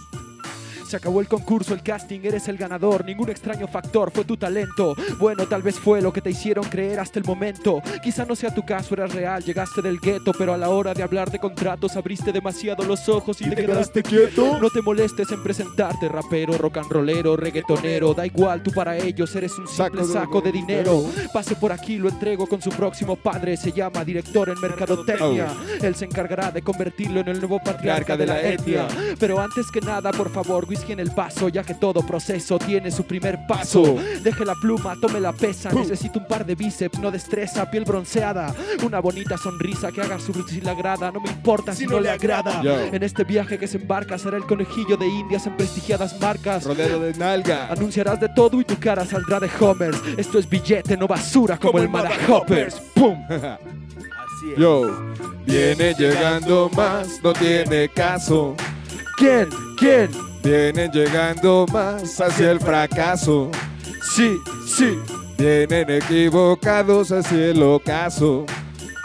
Se 0.89 0.97
acabó 0.97 1.21
el 1.21 1.29
concurso, 1.29 1.75
el 1.75 1.83
casting, 1.83 2.21
eres 2.25 2.49
el 2.49 2.57
ganador. 2.57 3.05
Ningún 3.05 3.31
extraño 3.31 3.67
factor 3.67 4.11
fue 4.11 4.25
tu 4.25 4.37
talento. 4.37 4.95
Bueno, 5.19 5.47
tal 5.47 5.63
vez 5.63 5.79
fue 5.79 6.01
lo 6.01 6.13
que 6.13 6.21
te 6.21 6.31
hicieron 6.31 6.65
creer 6.65 7.01
hasta 7.01 7.19
el 7.19 7.25
momento. 7.25 7.83
Quizá 8.03 8.25
no 8.25 8.37
sea 8.37 8.55
tu 8.55 8.65
caso, 8.65 8.95
eras 8.95 9.15
real, 9.15 9.43
llegaste 9.43 9.83
del 9.83 9.99
gueto, 9.99 10.33
pero 10.37 10.55
a 10.55 10.59
la 10.59 10.69
hora 10.69 10.95
de 10.95 11.03
hablar 11.03 11.31
de 11.31 11.39
contratos 11.39 11.97
abriste 11.97 12.33
demasiado 12.33 12.85
los 12.85 13.09
ojos 13.09 13.41
y, 13.41 13.49
te, 13.49 13.57
quedaste 13.57 14.03
quieto. 14.03 14.59
No 14.61 14.69
te 14.71 14.83
molestes 14.83 15.31
en 15.33 15.43
presentarte, 15.43 16.09
rapero, 16.09 16.59
rock 16.59 16.79
and 16.79 16.91
rollero, 16.91 17.37
reggaetonero. 17.37 18.15
Da 18.15 18.27
igual, 18.27 18.63
tú 18.63 18.71
para 18.73 18.97
ellos 18.97 19.35
eres 19.35 19.59
un 19.59 19.67
simple 19.67 20.05
saco 20.05 20.41
de 20.41 20.53
dinero. 20.53 21.05
Pase 21.33 21.57
por 21.57 21.73
aquí, 21.73 21.97
lo 21.97 22.09
entrego 22.09 22.47
con 22.47 22.61
su 22.61 22.71
próximo 22.71 23.17
padre. 23.17 23.57
Se 23.57 23.73
llama 23.73 24.05
director 24.05 24.49
en 24.49 24.61
mercadotecnia. 24.61 25.49
Él 25.81 25.95
se 25.95 26.05
encargará 26.05 26.51
de 26.51 26.63
convertirlo 26.63 27.21
en 27.21 27.29
el 27.29 27.39
nuevo 27.39 27.59
patriarca 27.63 28.17
de 28.17 28.27
la 28.27 28.43
etnia. 28.43 28.87
Pero 29.19 29.41
antes 29.41 29.71
que 29.71 29.81
nada, 29.81 30.13
por 30.13 30.31
favor, 30.31 30.67
whisky 30.69 30.84
en 30.93 31.01
el 31.01 31.11
vaso, 31.11 31.49
ya 31.49 31.63
que 31.63 31.75
todo 31.75 32.05
proceso 32.07 32.59
tiene 32.59 32.91
su 32.91 33.05
primer 33.05 33.47
paso. 33.47 33.97
Deje 34.23 34.45
la 34.45 34.55
pluma, 34.55 34.95
tome 35.01 35.21
la 35.21 35.33
pesa. 35.33 35.73
Necesito 35.73 36.19
un 36.19 36.27
par 36.27 36.45
de 36.45 36.55
bíceps, 36.55 36.99
no 36.99 37.11
destreza, 37.11 37.71
piel 37.71 37.85
bronceada. 37.85 38.55
Una 38.85 39.01
bonita 39.01 39.37
sonrisa 39.37 39.91
que 39.91 40.03
haga 40.03 40.19
su 40.19 40.33
grada. 40.77 41.11
No 41.11 41.21
me 41.21 41.31
importa 41.31 41.75
si, 41.75 41.87
no 41.87 42.01
le 42.01 42.11
agrada. 42.11 42.63
Yo. 42.63 42.79
En 42.79 43.03
este 43.03 43.25
viaje 43.25 43.59
que 43.59 43.67
se 43.67 43.79
embarca, 43.79 44.19
será 44.19 44.37
el 44.37 44.45
conejillo 44.45 44.97
de 44.97 45.07
indias 45.07 45.47
en 45.47 45.57
prestigiadas 45.57 46.19
marcas. 46.21 46.65
Rodeo 46.65 47.01
de 47.01 47.15
nalga. 47.15 47.69
Anunciarás 47.71 48.21
de 48.21 48.29
todo 48.29 48.61
y 48.61 48.65
tu 48.65 48.79
cara 48.79 49.05
saldrá 49.05 49.41
de 49.41 49.51
Homers. 49.61 50.01
Esto 50.17 50.39
es 50.39 50.49
billete, 50.49 50.97
no 50.97 51.07
basura 51.07 51.59
como, 51.59 51.79
el 51.79 51.89
Hoppers. 52.29 52.77
¡Pum! 52.95 53.19
Yo, 54.59 55.15
viene 55.47 55.95
llegando 55.95 56.71
más, 56.77 57.21
no 57.23 57.33
tiene 57.33 57.89
caso. 57.89 58.55
¿Quién? 59.17 59.49
¿Quién? 59.79 60.11
Vienen 60.45 60.93
llegando 60.93 61.67
más 61.73 62.21
hacia 62.21 62.51
el 62.51 62.61
fracaso. 62.61 63.51
Sí, 64.15 64.37
sí. 64.67 64.99
Vienen 65.39 65.91
equivocados 65.91 67.11
hacia 67.11 67.47
el 67.47 67.63
ocaso. 67.63 68.45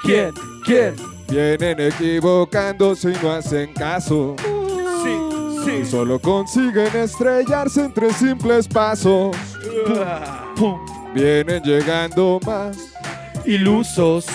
¿Quién? 0.04 0.32
¿Quién? 0.66 0.96
Vienen 1.30 1.80
equivocándose 1.80 3.12
y 3.12 3.24
no 3.24 3.32
hacen 3.32 3.74
caso. 3.74 4.36
Sí, 5.64 5.72
Y 5.82 5.86
solo 5.86 6.20
consiguen 6.20 6.94
estrellarse 6.96 7.86
entre 7.86 8.12
simples 8.14 8.68
pasos. 8.68 9.36
Pum. 10.56 10.80
Vienen 11.14 11.64
llegando 11.64 12.40
más 12.46 12.78
Ilusos. 13.46 14.26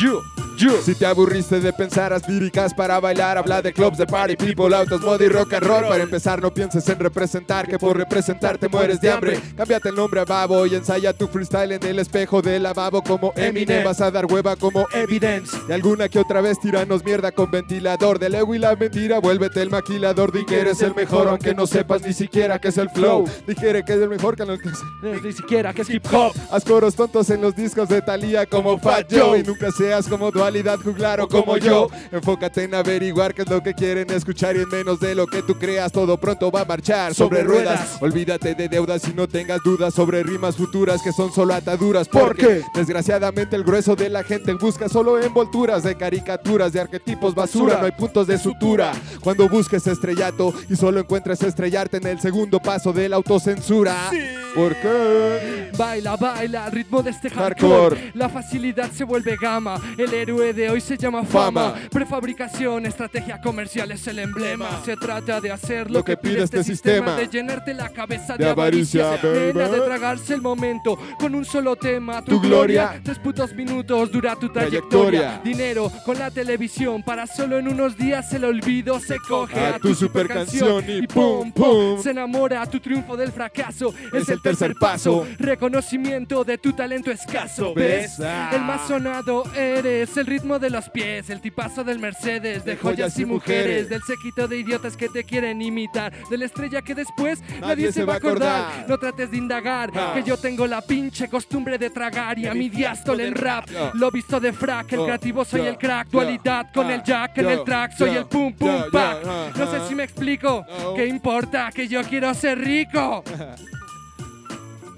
Yo, 0.00 0.20
Si 0.58 0.94
te 0.94 1.04
aburriste 1.04 1.60
de 1.60 1.70
pensar 1.70 2.14
as 2.14 2.26
líricas 2.26 2.72
para 2.72 2.98
bailar, 2.98 3.36
habla 3.36 3.60
de 3.60 3.74
clubs, 3.74 3.98
de 3.98 4.06
party, 4.06 4.36
people, 4.36 4.74
autos, 4.74 5.02
moda 5.02 5.22
y 5.22 5.28
rock 5.28 5.52
and 5.52 5.66
roll. 5.66 5.82
Para 5.86 6.02
empezar, 6.02 6.40
no 6.40 6.52
pienses 6.52 6.88
en 6.88 6.98
representar, 6.98 7.68
que 7.68 7.78
por 7.78 7.94
representar 7.94 8.56
te 8.56 8.66
mueres 8.66 8.98
de 9.02 9.10
hambre. 9.10 9.38
Cámbiate 9.54 9.90
el 9.90 9.94
nombre 9.94 10.20
a 10.20 10.24
Babo 10.24 10.64
y 10.64 10.74
ensaya 10.74 11.12
tu 11.12 11.28
freestyle 11.28 11.72
en 11.72 11.84
el 11.84 11.98
espejo 11.98 12.40
del 12.40 12.62
lavabo 12.62 13.02
como 13.02 13.34
Eminem. 13.36 13.84
Vas 13.84 14.00
a 14.00 14.10
dar 14.10 14.24
hueva 14.24 14.56
como 14.56 14.86
Evidence. 14.94 15.54
Y 15.68 15.72
alguna 15.72 16.08
que 16.08 16.18
otra 16.18 16.40
vez 16.40 16.58
tiranos 16.58 17.04
mierda 17.04 17.32
con 17.32 17.50
ventilador 17.50 18.18
del 18.18 18.34
ego 18.34 18.54
y 18.54 18.58
la 18.58 18.74
mentira. 18.76 19.18
Vuélvete 19.20 19.60
el 19.60 19.68
maquilador, 19.68 20.32
di 20.32 20.46
que 20.46 20.60
eres 20.60 20.80
el 20.80 20.94
mejor, 20.94 21.28
aunque 21.28 21.54
no 21.54 21.66
sepas 21.66 22.00
ni 22.02 22.14
siquiera 22.14 22.58
qué 22.58 22.68
es 22.68 22.78
el 22.78 22.88
flow. 22.88 23.28
Dijere 23.46 23.84
que 23.84 23.92
es 23.92 24.00
el 24.00 24.08
mejor 24.08 24.36
que 24.36 24.46
no 24.46 24.56
que 24.56 24.70
Ni 25.22 25.32
siquiera 25.32 25.74
que 25.74 25.82
es 25.82 25.90
hip 25.90 26.06
hop. 26.10 26.32
Haz 26.50 26.64
coros 26.64 26.94
tontos 26.94 27.28
en 27.28 27.42
los 27.42 27.54
discos 27.54 27.90
de 27.90 28.00
Thalía 28.00 28.46
como 28.46 28.78
Fat 28.78 29.12
Joe 29.12 29.40
Y 29.40 29.42
nunca 29.42 29.70
seas 29.70 30.08
como 30.08 30.30
dualidad 30.30 30.45
juglar 30.82 31.20
o 31.20 31.28
como 31.28 31.56
yo. 31.56 31.88
Enfócate 32.12 32.64
en 32.64 32.74
averiguar 32.74 33.34
qué 33.34 33.42
es 33.42 33.48
lo 33.48 33.62
que 33.62 33.74
quieren 33.74 34.10
escuchar 34.10 34.56
Y 34.56 34.60
en 34.60 34.68
menos 34.68 35.00
de 35.00 35.14
lo 35.14 35.26
que 35.26 35.42
tú 35.42 35.54
creas 35.54 35.92
todo 35.92 36.16
pronto 36.16 36.50
va 36.50 36.62
a 36.62 36.64
marchar. 36.64 37.14
Sobre, 37.14 37.42
ruedas. 37.42 37.98
Olvídate 38.00 38.54
de 38.54 38.68
deudas 38.68 39.06
y 39.08 39.14
no 39.14 39.28
tengas 39.28 39.60
dudas 39.64 39.94
sobre 39.94 40.22
rimas 40.22 40.56
futuras 40.56 41.02
que 41.02 41.12
son 41.12 41.32
solo 41.32 41.54
ataduras. 41.54 42.08
Porque 42.08 42.62
desgraciadamente 42.74 43.56
el 43.56 43.64
grueso 43.64 43.96
de 43.96 44.08
la 44.08 44.22
gente 44.22 44.52
busca 44.54 44.88
solo 44.88 45.20
envolturas 45.20 45.82
de 45.82 45.96
caricaturas 45.96 46.72
De 46.72 46.80
arquetipos 46.80 47.34
basura, 47.34 47.78
no 47.78 47.86
hay 47.86 47.92
puntos 47.92 48.26
de 48.26 48.38
sutura. 48.38 48.92
Cuando 49.20 49.48
busques 49.48 49.86
estrellato 49.86 50.52
y 50.68 50.76
solo 50.76 51.00
encuentres 51.00 51.42
estrellarte 51.42 51.98
en 51.98 52.06
el 52.06 52.20
segundo 52.20 52.60
paso 52.60 52.92
de 52.92 53.08
la 53.08 53.16
autocensura. 53.16 54.10
¿Por 54.54 54.74
qué? 54.76 55.70
Baila, 55.76 56.16
baila 56.16 56.64
al 56.64 56.72
ritmo 56.72 57.02
de 57.02 57.10
este 57.10 57.28
Hardcore. 57.28 57.96
hardcore. 57.96 58.10
La 58.14 58.28
facilidad 58.28 58.90
se 58.90 59.04
vuelve 59.04 59.36
gama. 59.40 59.80
El 59.98 60.12
héroe 60.14 60.35
de 60.36 60.70
hoy 60.70 60.80
se 60.80 60.96
llama 60.96 61.24
fama. 61.24 61.70
Fama. 61.72 61.88
Prefabricación, 61.90 62.86
estrategia 62.86 63.40
comercial 63.40 63.90
es 63.92 64.06
el 64.06 64.18
emblema. 64.18 64.82
Se 64.84 64.96
trata 64.96 65.40
de 65.40 65.50
hacer 65.50 65.90
lo, 65.90 65.98
Lo 65.98 66.04
que 66.04 66.16
pide 66.16 66.42
este 66.42 66.62
sistema. 66.64 67.14
De 67.16 67.28
llenarte 67.28 67.74
la 67.74 67.88
cabeza 67.90 68.36
De 68.36 68.44
de, 68.44 68.50
avaricia. 68.50 69.12
avaricia, 69.14 69.68
de 69.68 69.80
tragarse 69.80 70.34
el 70.34 70.42
momento 70.42 70.98
con 71.18 71.34
un 71.34 71.44
solo 71.44 71.76
tema. 71.76 72.22
Tu, 72.22 72.32
Tu 72.32 72.40
gloria. 72.40 72.84
gloria. 72.86 73.00
Tres 73.04 73.18
putos 73.18 73.54
minutos 73.54 74.10
dura 74.10 74.34
tu 74.36 74.48
Trayectoria. 74.50 75.40
trayectoria. 75.40 75.40
Dinero 75.44 75.90
con 76.04 76.18
la 76.18 76.30
televisión. 76.30 77.02
Para 77.02 77.26
solo 77.26 77.58
en 77.58 77.68
unos 77.68 77.96
días 77.96 78.32
el 78.32 78.44
olvido 78.44 78.98
se 79.00 79.16
coge 79.18 79.58
A 79.58 79.74
a, 79.76 79.78
tu 79.78 79.88
tu 79.88 79.94
super 79.94 80.26
canción 80.28 80.84
y 80.88 81.06
pum, 81.06 81.52
pum. 81.52 82.00
Se 82.02 82.10
enamora 82.10 82.64
tu 82.66 82.80
triunfo 82.80 83.16
del 83.16 83.32
fracaso. 83.32 83.94
Es 84.12 84.28
el 84.28 84.40
tercer 84.42 84.74
paso. 84.74 85.26
Reconocimiento 85.38 86.44
de 86.44 86.58
tu 86.58 86.72
talento 86.72 87.10
escaso. 87.10 87.74
¿Ves? 87.74 88.18
¿Ves? 88.18 88.20
Ah. 88.26 88.50
El 88.54 88.62
más 88.62 88.86
sonado 88.86 89.44
eres, 89.54 90.16
el 90.16 90.25
el 90.26 90.32
ritmo 90.32 90.58
de 90.58 90.70
los 90.70 90.88
pies, 90.90 91.30
el 91.30 91.40
tipazo 91.40 91.84
del 91.84 92.00
Mercedes, 92.00 92.64
de, 92.64 92.76
joyas 92.76 93.16
y 93.18 93.24
mujeres, 93.24 93.88
del 93.88 94.02
séquito 94.02 94.48
de 94.48 94.58
idiotas 94.58 94.96
que 94.96 95.08
te 95.08 95.22
quieren 95.22 95.62
imitar, 95.62 96.12
de 96.28 96.36
la 96.36 96.46
estrella 96.46 96.82
que 96.82 96.96
después 96.96 97.40
nadie, 97.60 97.92
se 97.92 98.04
va 98.04 98.14
a 98.14 98.16
acordar. 98.16 98.86
No 98.88 98.98
trates 98.98 99.30
de 99.30 99.36
indagar, 99.36 99.90
Ah. 99.94 100.12
que 100.14 100.24
yo 100.24 100.36
tengo 100.36 100.66
la 100.66 100.80
pinche 100.82 101.28
costumbre 101.28 101.78
de 101.78 101.90
tragar 101.90 102.38
y 102.40 102.46
a 102.46 102.54
mi 102.54 102.68
diástole 102.68 103.28
en 103.28 103.34
rap. 103.36 103.66
Lo 103.94 104.10
visto 104.10 104.40
de 104.40 104.52
frac, 104.52 104.92
el 104.92 105.00
Oh, 105.00 105.04
creativo 105.04 105.44
soy 105.44 105.60
el 105.60 105.78
crack, 105.78 106.08
dualidad 106.08 106.72
con 106.74 106.88
ah, 106.88 106.94
el 106.94 107.02
jack 107.04 107.38
en 107.38 107.50
el 107.50 107.62
track, 107.62 107.92
soy 107.96 108.10
el 108.16 108.26
pum 108.26 108.52
pum 108.52 108.82
pack. 108.90 109.18
ah, 109.26 109.50
No 109.56 109.70
sé 109.70 109.76
ah. 109.76 109.84
si 109.88 109.94
me 109.94 110.02
explico, 110.02 110.66
¿qué 110.96 111.06
importa? 111.06 111.70
Que 111.72 111.86
yo 111.86 112.02
quiero 112.02 112.34
ser 112.34 112.58
rico. 112.58 113.22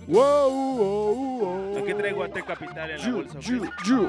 Wow, 0.08 0.48
wow, 0.50 1.38
wow. 1.38 1.78
Aquí 1.78 1.92
traigo 1.92 2.22
a 2.24 2.28
T 2.30 2.42
Capital 2.42 2.90
en 2.92 3.02
la 3.02 3.10
bolsa. 3.12 3.38
yu, 3.40 3.64
yu. 3.84 4.08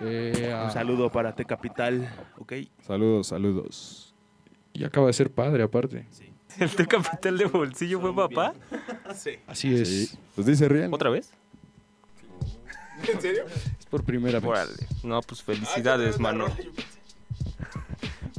Eh, 0.00 0.52
ah, 0.54 0.64
Un 0.66 0.70
saludo 0.72 1.10
para 1.10 1.34
T 1.34 1.44
Capital, 1.44 2.08
¿ok? 2.38 2.52
Saludos, 2.86 3.26
saludos. 3.26 4.14
Y 4.72 4.84
acaba 4.84 5.08
de 5.08 5.12
ser 5.12 5.30
padre, 5.30 5.62
aparte. 5.62 6.06
¿El 6.58 6.70
té 6.74 6.86
capital 6.86 7.38
de 7.38 7.44
bolsillo 7.46 8.00
fue 8.00 8.14
papá? 8.14 8.54
Sí. 9.14 9.38
Así 9.46 9.74
es. 9.74 9.88
Sí. 9.88 10.18
Pues 10.34 10.46
dice 10.46 10.68
Rian. 10.68 10.92
¿Otra 10.92 11.10
vez? 11.10 11.32
¿En 13.12 13.20
serio? 13.20 13.44
Es 13.78 13.86
por 13.86 14.04
primera 14.04 14.40
vez. 14.40 14.48
Órale. 14.48 14.72
No, 15.02 15.20
pues 15.22 15.42
felicidades, 15.42 16.18
mano. 16.18 16.46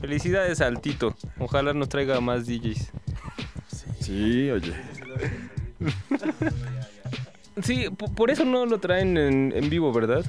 Felicidades 0.02 0.60
al 0.62 0.82
Tito. 0.82 1.16
Ojalá 1.40 1.74
nos 1.74 1.88
traiga 1.90 2.20
más 2.20 2.46
DJs. 2.48 2.92
Sí, 4.00 4.50
oye. 4.50 4.74
Sí, 7.64 7.90
po- 7.96 8.12
por 8.14 8.32
eso 8.32 8.44
no 8.46 8.66
lo 8.66 8.80
traen 8.80 9.18
en, 9.18 9.54
en 9.56 9.70
vivo, 9.70 9.94
¿verdad? 9.94 10.26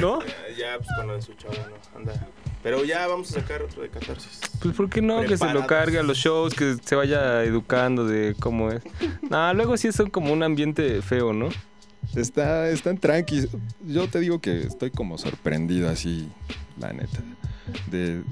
¿No? 0.00 0.18
Ya, 0.58 0.76
pues 0.76 0.88
con 0.96 1.06
lo 1.06 1.14
de 1.14 1.22
su 1.22 1.32
chava, 1.32 1.54
no, 1.54 1.98
anda. 1.98 2.12
Pero 2.62 2.84
ya 2.84 3.06
vamos 3.06 3.30
a 3.34 3.40
sacar 3.40 3.62
otro 3.62 3.82
de 3.82 3.88
catarsis. 3.88 4.38
Pues 4.60 4.76
¿por 4.76 4.90
qué 4.90 5.00
no? 5.00 5.22
Que 5.22 5.36
se 5.38 5.50
lo 5.52 5.66
cargue 5.66 5.98
a 5.98 6.02
los 6.02 6.18
shows, 6.18 6.52
que 6.54 6.76
se 6.84 6.94
vaya 6.94 7.42
educando 7.42 8.06
de 8.06 8.36
cómo 8.38 8.70
es. 8.70 8.82
No, 9.30 9.52
luego 9.54 9.76
sí 9.78 9.88
es 9.88 10.00
como 10.12 10.32
un 10.32 10.42
ambiente 10.42 11.00
feo, 11.00 11.32
¿no? 11.32 11.48
Está, 12.14 12.68
están 12.68 12.98
tranquis. 12.98 13.48
Yo 13.86 14.08
te 14.08 14.20
digo 14.20 14.40
que 14.40 14.62
estoy 14.62 14.90
como 14.90 15.18
sorprendido 15.18 15.88
así, 15.88 16.28
la 16.78 16.92
neta. 16.92 17.20
De, 17.90 18.22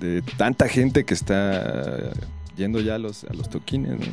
de 0.00 0.22
tanta 0.36 0.68
gente 0.68 1.04
que 1.04 1.14
está 1.14 2.12
yendo 2.56 2.80
ya 2.80 2.96
a 2.96 2.98
los, 2.98 3.24
a 3.24 3.32
los 3.32 3.48
toquines, 3.48 3.98
¿no? 3.98 4.06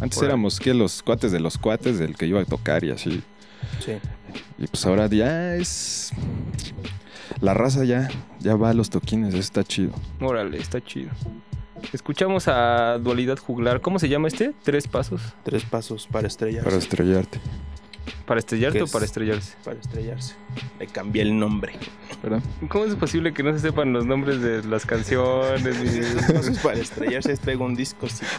Antes 0.00 0.20
éramos 0.22 0.58
que 0.58 0.74
los 0.74 1.02
cuates 1.02 1.30
de 1.30 1.38
los 1.38 1.56
cuates 1.56 1.98
del 1.98 2.16
que 2.16 2.26
iba 2.26 2.40
a 2.40 2.44
tocar 2.44 2.82
y 2.82 2.90
así. 2.90 3.22
Sí. 3.78 3.92
Y 4.58 4.66
pues 4.66 4.84
ahora 4.86 5.06
ya 5.06 5.54
es. 5.54 6.10
La 7.40 7.54
raza 7.54 7.84
ya, 7.84 8.08
ya 8.40 8.56
va 8.56 8.70
a 8.70 8.74
los 8.74 8.90
toquines, 8.90 9.30
eso 9.30 9.38
está 9.38 9.62
chido. 9.62 9.92
Órale, 10.20 10.58
está 10.58 10.82
chido. 10.82 11.10
Escuchamos 11.92 12.48
a 12.48 12.98
Dualidad 12.98 13.38
Juglar. 13.38 13.80
¿Cómo 13.80 13.98
se 13.98 14.08
llama 14.08 14.28
este? 14.28 14.52
¿Tres 14.64 14.88
pasos? 14.88 15.20
Tres 15.44 15.64
pasos 15.64 16.08
para 16.10 16.26
estrellarse. 16.26 16.64
Para 16.64 16.78
estrellarte. 16.78 17.38
¿Para 18.26 18.40
estrellarte 18.40 18.78
¿Qué 18.78 18.82
o 18.82 18.86
es? 18.86 18.92
para 18.92 19.04
estrellarse? 19.04 19.54
Para 19.64 19.78
estrellarse. 19.78 20.34
Le 20.78 20.86
cambié 20.86 21.22
el 21.22 21.38
nombre. 21.38 21.74
¿Verdad? 22.22 22.40
¿Cómo 22.68 22.84
es 22.86 22.94
posible 22.94 23.34
que 23.34 23.42
no 23.42 23.52
se 23.52 23.58
sepan 23.58 23.92
los 23.92 24.06
nombres 24.06 24.40
de 24.40 24.62
las 24.64 24.86
canciones? 24.86 25.76
para 26.62 26.78
estrellarse 26.78 27.36
traigo 27.36 27.64
un 27.64 27.74
disco, 27.74 28.08
sí. 28.08 28.24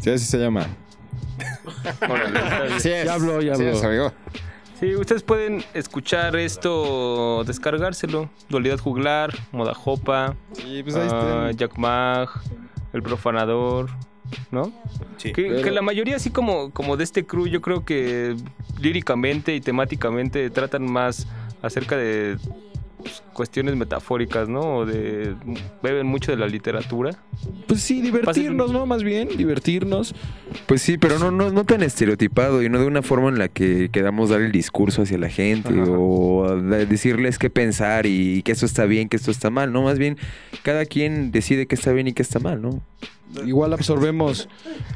Sí, 0.00 0.10
así 0.10 0.26
se 0.26 0.36
llama. 0.38 0.66
Órale. 2.02 2.78
Sí 2.78 2.90
es. 2.90 3.06
Ya 3.06 3.14
habló, 3.14 3.40
ya 3.40 3.54
Sí 3.54 3.62
habló. 3.62 3.76
es, 3.78 3.84
amigo. 3.84 4.12
Sí, 4.78 4.94
ustedes 4.96 5.22
pueden 5.22 5.64
escuchar 5.72 6.36
esto, 6.36 7.42
descargárselo. 7.44 8.28
Dualidad 8.50 8.78
Juglar, 8.78 9.32
Moda 9.52 9.72
Jopa, 9.72 10.36
Sí, 10.52 10.82
pues 10.82 10.96
ahí 10.96 11.08
ah. 11.10 11.50
Jack 11.56 11.78
Mag, 11.78 12.28
El 12.92 13.02
Profanador, 13.02 13.88
¿no? 14.50 14.72
Sí. 15.16 15.32
Que, 15.32 15.42
Pero- 15.42 15.62
que 15.62 15.70
la 15.70 15.82
mayoría, 15.82 16.16
así 16.16 16.30
como, 16.30 16.70
como 16.70 16.96
de 16.96 17.04
este 17.04 17.24
crew, 17.24 17.46
yo 17.46 17.60
creo 17.60 17.84
que 17.84 18.36
líricamente 18.80 19.54
y 19.54 19.60
temáticamente 19.60 20.50
tratan 20.50 20.90
más 20.90 21.26
acerca 21.62 21.96
de 21.96 22.36
pues, 22.98 23.22
cuestiones 23.34 23.76
metafóricas, 23.76 24.48
¿no? 24.48 24.76
O 24.78 24.86
de. 24.86 25.34
beben 25.82 26.06
mucho 26.06 26.30
de 26.32 26.38
la 26.38 26.46
literatura. 26.46 27.10
Pues 27.66 27.80
sí, 27.82 28.00
divertirnos, 28.00 28.72
¿no? 28.72 28.86
Más 28.86 29.02
bien, 29.02 29.28
divertirnos. 29.36 30.14
Pues 30.66 30.80
sí, 30.80 30.96
pero 30.96 31.18
no, 31.18 31.30
no, 31.30 31.50
no 31.50 31.64
tan 31.64 31.82
estereotipado 31.82 32.62
y 32.62 32.70
no 32.70 32.78
de 32.80 32.86
una 32.86 33.02
forma 33.02 33.28
en 33.28 33.38
la 33.38 33.48
que 33.48 33.90
queramos 33.90 34.30
dar 34.30 34.40
el 34.40 34.52
discurso 34.52 35.02
hacia 35.02 35.18
la 35.18 35.28
gente 35.28 35.68
Ajá. 35.78 35.90
o 35.90 36.56
de- 36.56 36.86
decirles 36.86 37.38
qué 37.38 37.50
pensar 37.50 38.06
y 38.06 38.42
que 38.42 38.52
esto 38.52 38.64
está 38.64 38.86
bien, 38.86 39.08
que 39.10 39.16
esto 39.16 39.30
está 39.30 39.50
mal, 39.50 39.70
¿no? 39.72 39.82
Más 39.82 39.98
bien, 39.98 40.16
cada 40.62 40.86
quien 40.86 41.30
decide 41.30 41.66
qué 41.66 41.74
está 41.74 41.92
bien 41.92 42.06
y 42.08 42.14
qué 42.14 42.22
está 42.22 42.38
mal, 42.38 42.62
¿no? 42.62 42.80
Igual 43.46 43.72
absorbemos, 43.72 44.48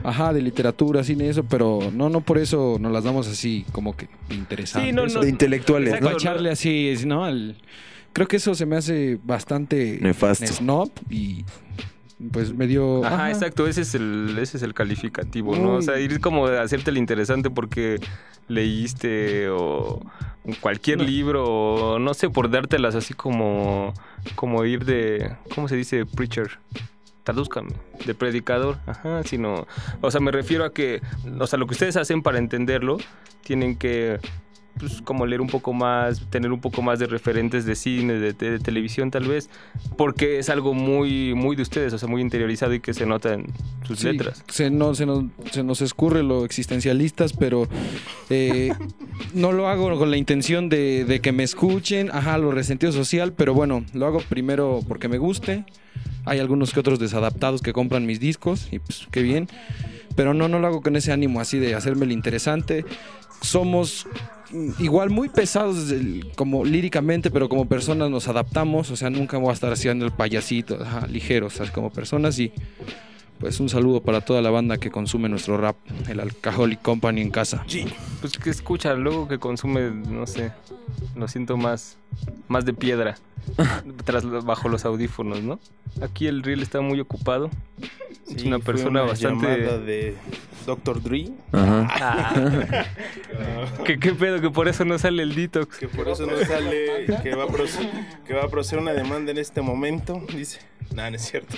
ajá, 0.04 0.32
de 0.32 0.42
literatura, 0.42 1.02
cine 1.04 1.24
y 1.26 1.28
eso, 1.28 1.44
pero 1.44 1.90
no, 1.92 2.08
no 2.08 2.20
por 2.20 2.38
eso 2.38 2.76
nos 2.80 2.92
las 2.92 3.04
damos 3.04 3.26
así 3.28 3.64
como 3.72 3.96
que 3.96 4.08
interesantes. 4.30 4.90
Sí, 4.90 4.94
no, 4.94 5.06
no. 5.06 5.20
De 5.20 5.28
intelectuales, 5.28 5.88
Exacto, 5.88 6.06
Para 6.06 6.16
echarle 6.18 6.50
así, 6.50 6.94
¿no? 7.06 7.24
Al- 7.24 7.56
creo 8.12 8.26
que 8.28 8.36
eso 8.36 8.54
se 8.54 8.66
me 8.66 8.76
hace 8.76 9.18
bastante 9.24 9.98
Nefasto. 10.00 10.46
snob 10.46 10.90
y 11.10 11.44
pues 12.32 12.52
medio... 12.52 13.04
Ajá, 13.04 13.14
ajá. 13.14 13.30
exacto, 13.30 13.66
ese 13.68 13.82
es 13.82 13.94
el, 13.94 14.36
ese 14.40 14.56
es 14.56 14.62
el 14.64 14.74
calificativo, 14.74 15.54
¿no? 15.56 15.74
O 15.74 15.82
sea, 15.82 16.00
ir 16.00 16.20
como 16.20 16.48
de 16.48 16.58
hacerte 16.58 16.90
el 16.90 16.98
interesante 16.98 17.48
porque 17.50 18.00
leíste 18.48 19.48
o 19.50 20.00
cualquier 20.60 20.98
No. 20.98 21.04
libro, 21.04 21.44
o 21.44 21.98
no 21.98 22.14
sé, 22.14 22.28
por 22.30 22.50
dártelas 22.50 22.94
así 22.94 23.14
como, 23.14 23.92
como 24.34 24.64
ir 24.64 24.84
de, 24.84 25.36
¿cómo 25.54 25.68
se 25.68 25.76
dice? 25.76 26.06
Preacher. 26.06 26.58
Tradúzcame, 27.24 27.70
de 28.06 28.14
predicador, 28.14 28.78
ajá, 28.86 29.22
sino, 29.24 29.66
o 30.00 30.10
sea, 30.10 30.20
me 30.20 30.30
refiero 30.32 30.64
a 30.64 30.72
que, 30.72 31.02
o 31.38 31.46
sea, 31.46 31.58
lo 31.58 31.66
que 31.66 31.72
ustedes 31.72 31.96
hacen 31.96 32.22
para 32.22 32.38
entenderlo, 32.38 32.96
tienen 33.42 33.76
que, 33.76 34.18
pues, 34.78 35.02
como 35.02 35.26
leer 35.26 35.40
un 35.42 35.48
poco 35.48 35.74
más, 35.74 36.22
tener 36.30 36.52
un 36.52 36.60
poco 36.60 36.80
más 36.80 36.98
de 37.00 37.06
referentes 37.06 37.66
de 37.66 37.74
cine, 37.74 38.14
de, 38.14 38.32
de- 38.32 38.50
de 38.52 38.58
televisión 38.60 39.10
tal 39.10 39.26
vez, 39.26 39.50
porque 39.98 40.38
es 40.38 40.48
algo 40.48 40.72
muy, 40.72 41.34
muy 41.34 41.54
de 41.56 41.62
ustedes, 41.62 41.92
o 41.92 41.98
sea, 41.98 42.08
muy 42.08 42.22
interiorizado 42.22 42.72
y 42.72 42.80
que 42.80 42.94
se 42.94 43.04
nota 43.04 43.34
en 43.34 43.46
sus 43.86 43.98
Sí, 43.98 44.06
letras. 44.12 44.42
Se, 44.48 44.70
no- 44.70 44.94
se 44.94 45.04
nos, 45.04 45.24
se 45.50 45.62
nos 45.62 45.82
escurre 45.82 46.22
lo 46.22 46.44
existencialistas, 46.46 47.34
pero 47.34 47.68
eh, 48.30 48.70
no 49.34 49.52
lo 49.52 49.68
hago 49.68 49.98
con 49.98 50.10
la 50.10 50.16
intención 50.16 50.70
de, 50.70 51.04
de 51.04 51.20
que 51.20 51.32
me 51.32 51.42
escuchen, 51.42 52.08
ajá, 52.10 52.38
lo 52.38 52.52
resentido 52.52 52.90
social, 52.92 53.34
pero 53.34 53.52
bueno, 53.52 53.84
lo 53.92 54.06
hago 54.06 54.20
primero 54.30 54.80
porque 54.88 55.08
me 55.08 55.18
guste. 55.18 55.66
Hay 56.28 56.38
algunos 56.38 56.72
que 56.72 56.80
otros 56.80 56.98
desadaptados 56.98 57.62
que 57.62 57.72
compran 57.72 58.06
mis 58.06 58.20
discos 58.20 58.68
y 58.70 58.78
pues 58.78 59.06
qué 59.10 59.22
bien. 59.22 59.48
Pero 60.14 60.34
no, 60.34 60.48
no 60.48 60.58
lo 60.58 60.66
hago 60.66 60.82
con 60.82 60.96
ese 60.96 61.12
ánimo 61.12 61.40
así 61.40 61.58
de 61.58 61.74
hacerme 61.74 62.04
el 62.04 62.12
interesante. 62.12 62.84
Somos 63.40 64.06
igual 64.78 65.10
muy 65.10 65.28
pesados 65.28 65.92
como 66.34 66.64
líricamente, 66.64 67.30
pero 67.30 67.48
como 67.48 67.66
personas 67.66 68.10
nos 68.10 68.28
adaptamos. 68.28 68.90
O 68.90 68.96
sea, 68.96 69.10
nunca 69.10 69.38
voy 69.38 69.50
a 69.50 69.54
estar 69.54 69.72
haciendo 69.72 70.04
el 70.04 70.12
payasito, 70.12 70.82
ajá, 70.82 71.06
ligeros, 71.06 71.54
o 71.60 71.64
sea, 71.64 71.72
como 71.72 71.90
personas 71.90 72.38
y 72.38 72.52
pues 73.40 73.60
un 73.60 73.68
saludo 73.68 74.02
para 74.02 74.20
toda 74.20 74.42
la 74.42 74.50
banda 74.50 74.78
que 74.78 74.90
consume 74.90 75.28
nuestro 75.28 75.56
rap, 75.56 75.76
el 76.08 76.20
Alcoholic 76.20 76.82
Company 76.82 77.20
en 77.20 77.30
casa. 77.30 77.64
Pues 78.20 78.36
que 78.38 78.50
escucha, 78.50 78.94
luego 78.94 79.28
que 79.28 79.38
consume, 79.38 79.90
no 79.90 80.26
sé, 80.26 80.52
lo 81.14 81.28
siento 81.28 81.56
más, 81.56 81.98
más 82.48 82.64
de 82.64 82.74
piedra, 82.74 83.16
tras, 84.04 84.24
bajo 84.44 84.68
los 84.68 84.84
audífonos, 84.84 85.42
¿no? 85.42 85.60
Aquí 86.02 86.26
el 86.26 86.42
reel 86.42 86.62
está 86.62 86.80
muy 86.80 87.00
ocupado. 87.00 87.50
es 88.28 88.42
Sí, 88.42 88.46
una 88.46 88.58
fue 88.58 88.74
persona 88.74 89.02
una 89.02 89.10
bastante... 89.10 89.46
de 89.46 90.16
Dr. 90.66 91.02
Dre. 91.02 91.30
Ah. 91.52 92.34
¿Qué, 93.86 93.98
¿Qué 93.98 94.12
pedo? 94.12 94.40
Que 94.40 94.50
por 94.50 94.68
eso 94.68 94.84
no 94.84 94.98
sale 94.98 95.22
el 95.22 95.34
detox. 95.34 95.78
Que 95.78 95.88
por 95.88 96.08
eso 96.08 96.26
no 96.26 96.36
sale, 96.44 97.06
que 97.22 97.34
va, 97.34 97.44
a 97.44 97.46
proceder, 97.46 97.90
que 98.26 98.34
va 98.34 98.44
a 98.44 98.48
proceder 98.48 98.82
una 98.82 98.92
demanda 98.92 99.30
en 99.30 99.38
este 99.38 99.62
momento, 99.62 100.20
dice. 100.34 100.60
Nada, 100.94 101.10
no 101.10 101.16
es 101.16 101.22
cierto. 101.22 101.56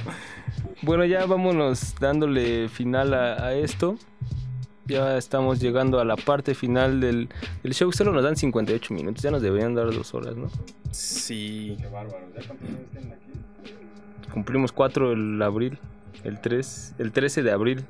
Bueno, 0.83 1.05
ya 1.05 1.27
vámonos 1.27 1.95
dándole 2.01 2.68
final 2.68 3.14
a, 3.14 3.47
a 3.47 3.55
esto. 3.55 3.97
Ya 4.87 5.16
estamos 5.16 5.61
llegando 5.61 6.01
a 6.01 6.05
la 6.05 6.16
parte 6.16 6.55
final 6.55 7.01
del, 7.01 7.29
del 7.62 7.75
show. 7.75 7.93
Solo 7.93 8.12
nos 8.12 8.25
dan 8.25 8.37
58 8.37 8.93
minutos. 8.93 9.23
Ya 9.23 9.31
nos 9.31 9.41
deberían 9.41 9.75
dar 9.75 9.87
dos 9.87 10.14
horas, 10.14 10.37
¿no? 10.37 10.51
Sí. 10.91 11.77
Cumplimos 14.33 14.73
4 14.73 15.12
el 15.12 15.41
abril. 15.43 15.79
El 16.25 16.41
3, 16.41 16.97
el 16.99 17.12
13 17.12 17.43
de 17.43 17.53
abril. 17.53 17.85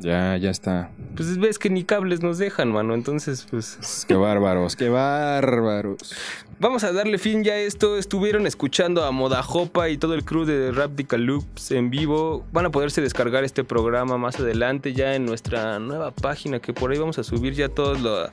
Ya, 0.00 0.36
ya 0.36 0.50
está. 0.50 0.90
Pues 1.14 1.38
ves 1.38 1.58
que 1.60 1.70
ni 1.70 1.84
cables 1.84 2.22
nos 2.22 2.38
dejan, 2.38 2.72
mano. 2.72 2.94
Entonces, 2.94 3.46
pues. 3.48 4.04
Qué 4.08 4.14
bárbaros, 4.14 4.74
qué 4.74 4.88
bárbaros. 4.88 6.14
Vamos 6.58 6.84
a 6.84 6.92
darle 6.92 7.18
fin 7.18 7.42
ya 7.42 7.54
a 7.54 7.58
esto. 7.58 7.96
Estuvieron 7.98 8.46
escuchando 8.46 9.04
a 9.04 9.10
Modajopa 9.10 9.88
y 9.88 9.96
todo 9.96 10.14
el 10.14 10.24
crew 10.24 10.44
de 10.44 10.70
Raptical 10.72 11.22
Loops 11.22 11.72
en 11.72 11.90
vivo. 11.90 12.44
Van 12.52 12.66
a 12.66 12.70
poderse 12.70 13.00
descargar 13.00 13.44
este 13.44 13.64
programa 13.64 14.18
más 14.18 14.38
adelante 14.38 14.92
ya 14.92 15.14
en 15.14 15.24
nuestra 15.24 15.78
nueva 15.78 16.12
página 16.12 16.60
que 16.60 16.72
por 16.72 16.90
ahí 16.90 16.98
vamos 16.98 17.18
a 17.18 17.24
subir 17.24 17.54
ya 17.54 17.68
todos 17.68 18.00
los 18.00 18.30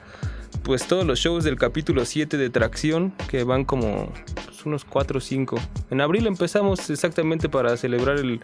pues 0.63 0.87
todos 0.87 1.05
los 1.05 1.19
shows 1.19 1.43
del 1.43 1.57
capítulo 1.57 2.05
7 2.05 2.37
de 2.37 2.49
Tracción 2.49 3.13
que 3.29 3.43
van 3.43 3.65
como 3.65 4.11
pues, 4.45 4.65
unos 4.65 4.85
4 4.85 5.17
o 5.17 5.21
5. 5.21 5.59
En 5.89 6.01
abril 6.01 6.27
empezamos 6.27 6.89
exactamente 6.89 7.49
para 7.49 7.77
celebrar 7.77 8.17
el 8.17 8.41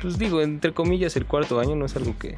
pues 0.00 0.18
digo, 0.18 0.40
entre 0.42 0.72
comillas 0.72 1.16
el 1.16 1.26
cuarto 1.26 1.58
año, 1.58 1.74
no 1.74 1.86
es 1.86 1.96
algo 1.96 2.14
que 2.18 2.36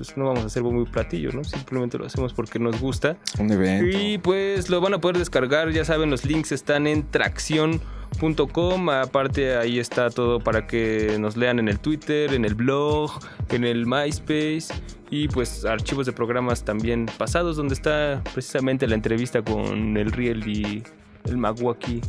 pues 0.00 0.16
no 0.16 0.24
vamos 0.24 0.44
a 0.44 0.46
hacer 0.46 0.62
muy 0.62 0.86
platillo, 0.86 1.30
¿no? 1.32 1.44
Simplemente 1.44 1.98
lo 1.98 2.06
hacemos 2.06 2.32
porque 2.32 2.58
nos 2.58 2.80
gusta. 2.80 3.18
Un 3.38 3.52
evento. 3.52 3.98
Y 3.98 4.16
pues 4.16 4.70
lo 4.70 4.80
van 4.80 4.94
a 4.94 4.98
poder 4.98 5.18
descargar, 5.18 5.70
ya 5.72 5.84
saben, 5.84 6.08
los 6.08 6.24
links 6.24 6.52
están 6.52 6.86
en 6.86 7.06
tracción.com. 7.10 8.88
Aparte 8.88 9.56
ahí 9.58 9.78
está 9.78 10.08
todo 10.08 10.40
para 10.40 10.66
que 10.66 11.18
nos 11.20 11.36
lean 11.36 11.58
en 11.58 11.68
el 11.68 11.78
Twitter, 11.80 12.32
en 12.32 12.46
el 12.46 12.54
blog, 12.54 13.10
en 13.50 13.64
el 13.64 13.84
MySpace 13.84 14.68
y 15.10 15.28
pues 15.28 15.66
archivos 15.66 16.06
de 16.06 16.12
programas 16.12 16.64
también 16.64 17.04
pasados 17.18 17.58
donde 17.58 17.74
está 17.74 18.22
precisamente 18.32 18.86
la 18.86 18.94
entrevista 18.94 19.42
con 19.42 19.98
el 19.98 20.12
Riel 20.12 20.48
y 20.48 20.82
el 21.26 21.36
Maguaki 21.36 22.00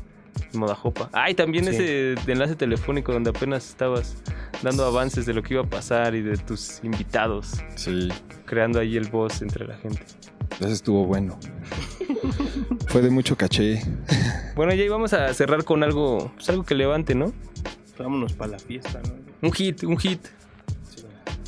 Modajopa. 0.54 1.10
Ah, 1.12 1.30
y 1.30 1.34
también 1.34 1.66
Sí. 1.66 1.72
ese 1.72 2.16
enlace 2.32 2.56
telefónico 2.56 3.12
donde 3.12 3.32
apenas 3.32 3.68
estabas 3.68 4.16
dando 4.62 4.86
avances 4.86 5.26
de 5.26 5.34
lo 5.34 5.43
que 5.43 5.56
iba 5.56 5.64
a 5.64 5.70
pasar 5.70 6.16
y 6.16 6.22
de 6.22 6.38
tus 6.38 6.80
invitados. 6.84 7.52
Sí. 7.76 8.10
Creando 8.45 8.80
ahí 8.80 8.97
el 8.97 9.10
voz 9.10 9.41
entre 9.41 9.66
la 9.66 9.76
gente. 9.78 10.04
Ese 10.60 10.74
estuvo 10.74 11.06
bueno. 11.06 11.39
Fue 12.88 13.02
de 13.02 13.10
mucho 13.10 13.36
caché. 13.38 13.82
Bueno, 14.56 14.74
ya 14.74 14.84
íbamos 14.84 15.14
a 15.14 15.34
cerrar 15.34 15.64
con 15.64 15.84
algo, 15.84 16.32
pues 16.36 16.49
algo 16.49 16.64
que 16.64 16.76
levante, 16.76 17.16
¿no? 17.16 17.34
Vámonos 17.97 18.34
para 18.34 18.52
la 18.52 18.60
fiesta, 18.60 19.02
¿no? 19.04 19.47
Un 19.47 19.54
hit, 19.54 19.84
un 19.84 19.97
hit. 19.97 20.20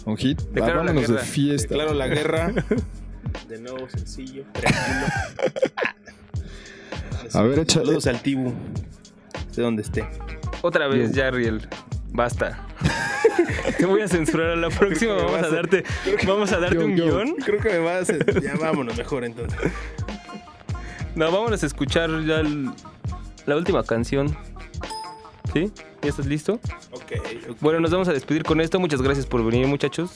Un 0.06 0.18
hit. 0.18 0.42
Declaro 0.42 0.84
la 0.84 0.92
vámonos 0.92 1.08
de 1.08 1.14
guerra. 1.14 1.26
fiesta. 1.26 1.68
Declaro 1.70 1.94
la 1.94 2.08
guerra. 2.08 2.54
De 3.50 3.60
nuevo, 3.60 3.90
sencillo, 3.90 4.44
tranquilo. 4.52 5.08
A 7.34 7.42
ver, 7.42 7.60
échale. 7.60 7.86
Saludos 7.86 8.08
al 8.08 8.22
Tibu. 8.22 8.54
De 9.56 9.62
donde 9.62 9.82
esté. 9.82 10.06
Otra 10.62 10.88
vez, 10.88 11.14
ya, 11.14 11.32
Riel. 11.32 11.68
Basta. 12.14 12.66
Te 13.78 13.86
voy 13.86 14.02
a 14.02 14.08
censurar 14.08 14.52
a 14.52 14.56
la 14.56 14.70
próxima. 14.70 15.16
Vamos 15.16 15.34
a 15.44 15.46
a- 15.48 15.50
darte, 15.50 15.84
vamos 16.28 16.52
a 16.52 16.60
darte 16.60 16.76
Yo, 16.76 16.86
un 16.86 16.96
yo. 16.96 17.06
guion. 17.06 17.36
Creo 17.44 17.60
que 17.60 17.70
me 17.70 17.80
vas 17.80 18.10
a... 18.10 18.18
Ya 18.42 18.56
vámonos 18.56 18.96
mejor 18.98 19.24
entonces. 19.26 19.60
No, 21.16 21.32
vámonos 21.32 21.64
a 21.64 21.66
escuchar 21.66 22.10
ya 22.26 22.40
el- 22.40 22.70
la 23.46 23.56
última 23.56 23.84
canción. 23.84 24.36
¿Sí? 25.54 25.72
¿Ya 26.02 26.10
estás 26.10 26.26
listo? 26.26 26.60
Ok. 26.92 27.14
Bueno, 27.60 27.80
nos 27.80 27.92
vamos 27.92 28.08
a 28.08 28.14
despedir 28.14 28.44
con 28.44 28.62
esto. 28.62 28.80
Muchas 28.80 29.02
gracias 29.02 29.26
por 29.26 29.44
venir, 29.46 29.68
muchachos. 29.68 30.12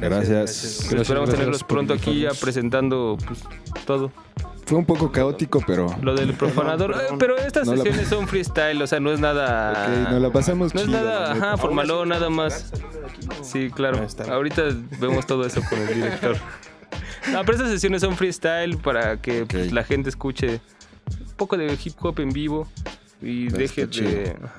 Gracias. 0.00 0.64
Esperamos 0.64 1.08
Gracias 1.08 1.30
tenerlos 1.30 1.60
por 1.64 1.68
pronto 1.68 1.94
aquí 1.94 2.20
ya 2.20 2.30
presentando 2.30 3.16
pues, 3.26 3.40
todo. 3.86 4.12
Fue 4.66 4.78
un 4.78 4.84
poco 4.84 5.10
caótico, 5.10 5.62
pero. 5.66 5.86
Lo 6.02 6.14
del 6.14 6.32
profanador. 6.34 6.92
Eh, 6.92 7.14
pero 7.18 7.36
estas 7.36 7.66
no 7.66 7.74
la- 7.74 7.82
sesiones 7.82 8.08
son 8.08 8.28
freestyle, 8.28 8.80
o 8.80 8.86
sea, 8.86 9.00
no 9.00 9.10
es 9.12 9.18
nada. 9.20 9.72
Ok, 10.04 10.10
nos 10.12 10.22
la 10.22 10.30
pasamos 10.32 10.74
No 10.74 10.80
es 10.80 10.86
chido, 10.86 10.98
nada, 11.00 11.34
neta. 11.34 11.46
ajá, 11.48 11.56
formalón, 11.56 12.08
nada 12.10 12.30
más. 12.30 12.72
Sí, 13.42 13.70
claro. 13.74 14.06
Ahorita 14.30 14.62
vemos 15.00 15.26
todo 15.26 15.44
eso 15.44 15.60
con 15.68 15.78
el 15.80 15.94
director. 15.94 16.36
No, 17.32 17.40
pero 17.44 17.52
estas 17.58 17.70
sesiones 17.70 18.00
son 18.00 18.16
freestyle 18.16 18.78
para 18.78 19.20
que 19.20 19.44
pues, 19.44 19.72
la 19.72 19.84
gente 19.84 20.08
escuche 20.08 20.60
un 21.20 21.32
poco 21.36 21.56
de 21.58 21.78
hip 21.84 21.92
hop 22.00 22.18
en 22.18 22.30
vivo 22.30 22.66
y 23.20 23.46
Está 23.46 23.58
deje 23.58 23.90
chido. 23.90 24.10
de. 24.10 24.36
ajá, 24.42 24.58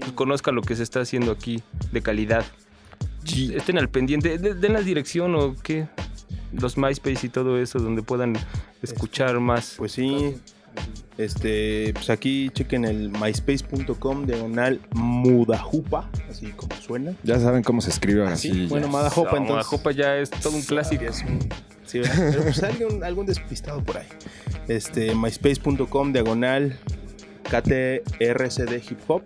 pues, 0.00 0.12
conozca 0.14 0.50
lo 0.50 0.60
que 0.60 0.74
se 0.74 0.82
está 0.82 1.00
haciendo 1.00 1.30
aquí 1.30 1.62
de 1.92 2.02
calidad. 2.02 2.44
Estén 3.24 3.78
al 3.78 3.88
pendiente. 3.88 4.38
de- 4.38 4.54
Den 4.54 4.72
la 4.72 4.80
dirección 4.82 5.34
o 5.36 5.54
qué. 5.62 5.86
Los 6.60 6.76
MySpace 6.76 7.26
y 7.26 7.28
todo 7.28 7.58
eso, 7.58 7.78
donde 7.78 8.02
puedan 8.02 8.34
escuchar 8.82 9.38
más. 9.40 9.74
Pues 9.76 9.92
sí. 9.92 10.36
Este, 11.16 11.92
pues 11.94 12.10
aquí 12.10 12.50
chequen 12.52 12.84
el 12.84 13.10
myspace.com 13.10 14.26
diagonal 14.26 14.80
mudajupa, 14.92 16.10
así 16.28 16.46
como 16.48 16.74
suena. 16.76 17.14
Ya 17.22 17.38
saben 17.38 17.62
cómo 17.62 17.80
se 17.80 17.90
escribe 17.90 18.22
ahora 18.22 18.32
Así, 18.34 18.50
sí. 18.52 18.66
bueno, 18.66 18.88
No, 18.88 18.98
entonces. 19.08 19.48
Madajopa 19.48 19.92
ya 19.92 20.16
es 20.16 20.30
todo 20.30 20.56
un 20.56 20.62
clásico. 20.62 21.04
Sí, 21.86 22.00
¿verdad? 22.00 22.28
Pero 22.30 22.42
pues 22.42 22.62
algún, 22.64 23.04
algún 23.04 23.26
despistado 23.26 23.84
por 23.84 23.98
ahí. 23.98 24.06
Este, 24.66 25.14
myspace.com 25.14 26.12
diagonal 26.12 26.76
KTRCD 27.44 28.82
Hip 28.90 28.98
Hop. 29.06 29.22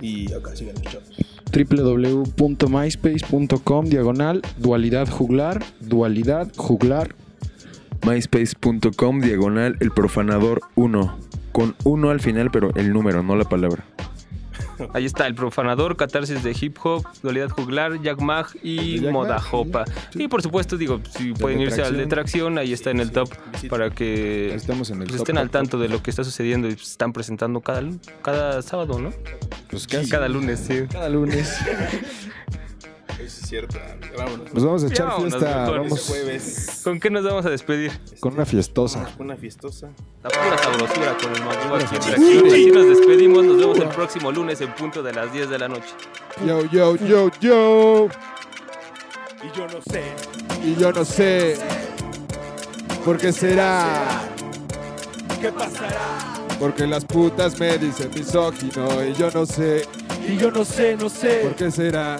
Y 0.00 0.32
acá 0.32 0.54
siguen 0.54 0.74
los 0.74 0.92
chavos. 0.92 1.08
www.myspace.com 1.54 3.86
diagonal 3.86 4.42
dualidad 4.58 5.08
juglar, 5.08 5.62
dualidad 5.80 6.52
juglar. 6.56 7.14
myspace.com 8.04 9.20
diagonal 9.20 9.76
el 9.80 9.92
profanador 9.92 10.60
1. 10.74 11.16
Con 11.52 11.76
1 11.84 12.10
al 12.10 12.18
final, 12.20 12.50
pero 12.50 12.74
el 12.74 12.92
número, 12.92 13.22
no 13.22 13.36
la 13.36 13.44
palabra. 13.44 13.86
Ahí 14.94 15.04
está 15.04 15.26
el 15.26 15.34
profanador, 15.34 15.96
catarsis 15.96 16.42
de 16.42 16.56
hip 16.58 16.78
hop, 16.82 17.04
dualidad 17.22 17.50
juglar, 17.50 18.00
Jack 18.02 18.20
Mag 18.20 18.46
y 18.62 19.00
Jack 19.00 19.04
Mag, 19.04 19.12
Modajopa. 19.12 19.84
Y 20.14 20.28
por 20.28 20.42
supuesto, 20.42 20.76
digo, 20.76 21.00
si 21.16 21.32
pueden 21.32 21.60
irse 21.60 21.82
al 21.82 21.96
de 21.96 22.06
tracción, 22.06 22.58
ahí 22.58 22.72
está 22.72 22.90
en 22.90 23.00
el 23.00 23.10
top 23.12 23.30
para 23.68 23.90
que 23.90 24.54
Estamos 24.54 24.90
en 24.90 25.02
el 25.02 25.08
pues, 25.08 25.18
top, 25.18 25.22
estén 25.22 25.36
top, 25.36 25.42
al 25.42 25.50
tanto 25.50 25.78
de 25.78 25.88
lo 25.88 26.02
que 26.02 26.10
está 26.10 26.24
sucediendo 26.24 26.68
y 26.68 26.74
pues, 26.74 26.90
están 26.90 27.12
presentando 27.12 27.60
cada, 27.60 27.82
cada 28.22 28.62
sábado, 28.62 28.98
¿no? 28.98 29.12
Pues 29.70 29.86
Sí, 29.88 30.08
cada 30.08 30.28
lunes, 30.28 30.60
sí. 30.66 30.84
Cada 30.90 31.08
lunes. 31.08 31.58
Eso 33.24 33.40
es 33.40 33.48
cierto. 33.48 33.78
Vámonos. 34.18 34.52
Nos 34.52 34.64
vamos 34.64 34.84
a 34.84 34.86
echar 34.86 35.06
vámonos, 35.06 35.32
fiesta. 35.32 35.70
Vamos 35.70 36.06
Jueves. 36.06 36.80
¿Con 36.84 37.00
qué 37.00 37.10
nos 37.10 37.24
vamos 37.24 37.46
a 37.46 37.50
despedir? 37.50 37.90
con 38.20 38.34
una 38.34 38.44
fiestosa. 38.44 39.08
Una 39.18 39.36
fiestosa. 39.36 39.88
La 40.22 40.30
pura 40.30 40.58
sabrosura 40.58 41.16
con 41.16 41.34
el 41.34 41.42
Magu 41.42 41.74
aquí 41.74 41.96
en. 41.96 42.50
Así 42.50 42.70
nos 42.70 42.88
despedimos. 42.88 43.44
Nos 43.46 43.58
vemos 43.58 43.78
el 43.78 43.88
próximo 43.88 44.30
lunes 44.30 44.60
en 44.60 44.74
punto 44.74 45.02
de 45.02 45.12
las 45.12 45.32
10 45.32 45.48
de 45.48 45.58
la 45.58 45.68
noche. 45.68 45.88
Yo, 46.46 46.64
yo, 46.66 46.96
yo, 46.96 47.30
yo. 47.40 48.08
Y 49.42 49.56
yo 49.56 49.66
no 49.68 49.80
sé. 49.90 50.02
Y 50.62 50.74
yo 50.76 50.92
no 50.92 51.04
sé. 51.04 51.56
¿Por 53.04 53.18
qué 53.18 53.32
será? 53.32 54.22
¿Qué 55.40 55.50
pasará? 55.50 56.34
Porque 56.58 56.86
las 56.86 57.04
putas 57.04 57.58
me 57.58 57.76
dicen 57.78 58.10
misógino 58.14 59.04
y 59.04 59.14
yo 59.14 59.30
no 59.30 59.44
sé. 59.46 59.86
Y 60.26 60.36
yo 60.36 60.50
no 60.50 60.64
sé, 60.64 60.96
no 60.96 61.08
sé. 61.08 61.40
¿Por 61.42 61.54
qué 61.54 61.70
será? 61.70 62.18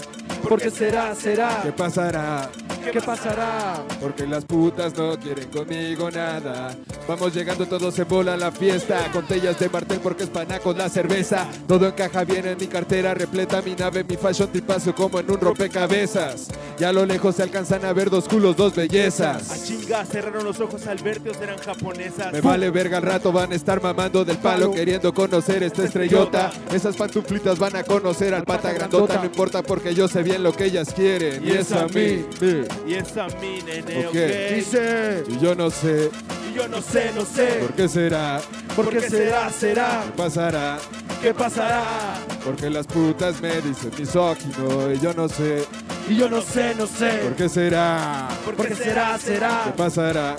¿Por 0.49 0.61
qué 0.61 0.71
será, 0.71 1.15
será? 1.15 1.61
¿Qué 1.63 1.73
pasará? 1.73 2.51
¿Qué 2.93 3.01
pasará? 3.01 3.83
Porque 4.01 4.27
las 4.27 4.45
putas 4.45 4.97
no 4.97 5.19
quieren 5.19 5.49
conmigo 5.49 6.11
nada. 6.11 6.77
Vamos 7.09 7.35
llegando 7.35 7.67
todos 7.67 7.99
en 7.99 8.09
bola 8.09 8.35
a 8.35 8.37
la 8.37 8.53
fiesta. 8.53 9.11
Con 9.13 9.27
tellas 9.27 9.59
de 9.59 9.69
martel 9.69 10.01
porque 10.01 10.25
es 10.25 10.31
con 10.63 10.79
la 10.79 10.89
cerveza. 10.89 11.47
Todo 11.67 11.89
encaja 11.89 12.25
bien 12.25 12.47
en 12.47 12.59
mi 12.59 12.67
cartera, 12.67 13.15
repleta 13.15 13.63
mi 13.63 13.75
nave, 13.75 14.05
mi 14.05 14.17
fashion 14.17 14.49
tipazo 14.49 14.95
como 14.95 15.19
en 15.19 15.31
un 15.31 15.41
rompecabezas. 15.41 16.49
Ya 16.79 16.91
a 16.91 16.93
lo 16.93 17.07
lejos 17.07 17.37
se 17.37 17.43
alcanzan 17.43 17.85
a 17.85 17.93
ver 17.93 18.11
dos 18.11 18.29
culos, 18.29 18.57
dos 18.57 18.73
A 18.75 18.77
bellezas. 18.77 19.65
chinga, 19.65 20.05
cerraron 20.05 20.45
los 20.45 20.61
ojos 20.61 20.87
al 20.87 20.99
verte 20.99 21.31
o 21.31 21.35
serán 21.35 21.59
japonesas. 21.59 22.33
Me 22.33 22.41
vale 22.41 22.71
verga 22.71 22.99
al 22.99 23.03
rato, 23.03 23.33
van 23.33 23.53
a 23.53 23.55
estar 23.55 23.83
mamando 23.83 24.25
del 24.25 24.39
palo 24.39 24.71
queriendo 24.73 25.13
conocer 25.13 25.63
esta 25.63 25.85
estrellota. 25.85 26.51
Esas 26.73 26.97
pantuflitas 26.97 27.59
van 27.59 27.77
a 27.77 27.85
conocer 27.85 28.35
al 28.35 28.45
pata 28.45 28.73
grandota, 28.73 29.17
no 29.19 29.25
importa 29.25 29.63
porque 29.63 29.95
yo 29.95 30.09
sé 30.09 30.23
bien 30.23 30.43
lo 30.43 30.53
que 30.53 30.67
ellas 30.67 30.93
quieren. 30.93 31.47
Y 31.47 31.53
es 31.53 31.73
a 31.73 31.87
mí. 31.89 32.25
Y 32.87 32.95
es 32.95 33.17
a 33.17 33.27
mí, 33.41 33.61
nene, 33.65 34.07
Ok. 34.07 34.11
ok. 34.11 34.55
Dice. 34.55 35.25
Y 35.29 35.39
yo 35.39 35.55
no 35.55 35.71
sé. 35.71 36.11
Y 36.51 36.55
yo 36.55 36.69
no 36.69 36.81
sé, 36.83 37.11
no 37.15 37.25
sé. 37.25 37.47
¿Por 37.61 37.73
qué 37.75 37.89
será? 37.89 38.41
¿Por 38.77 38.91
qué 38.91 39.01
será, 39.09 39.51
será? 39.51 40.03
¿Qué 40.05 40.13
pasará? 40.17 40.79
¿Qué 41.23 41.35
pasará? 41.35 41.85
Porque 42.45 42.69
las 42.69 42.87
putas 42.87 43.41
me 43.41 43.61
dicen 43.63 43.91
misógino 43.99 44.93
y 44.93 44.99
yo 45.01 45.15
no 45.15 45.29
sé. 45.29 45.65
Y 46.09 46.17
yo 46.17 46.29
no 46.29 46.43
sé, 46.43 46.75
no 46.75 46.87
sé. 46.87 47.09
¿Por 47.23 47.35
qué 47.35 47.49
será? 47.49 48.29
¿Por 48.45 48.55
qué 48.57 48.75
será, 48.75 49.19
será? 49.19 49.63
¿Qué 49.65 49.71
pasará? 49.71 50.37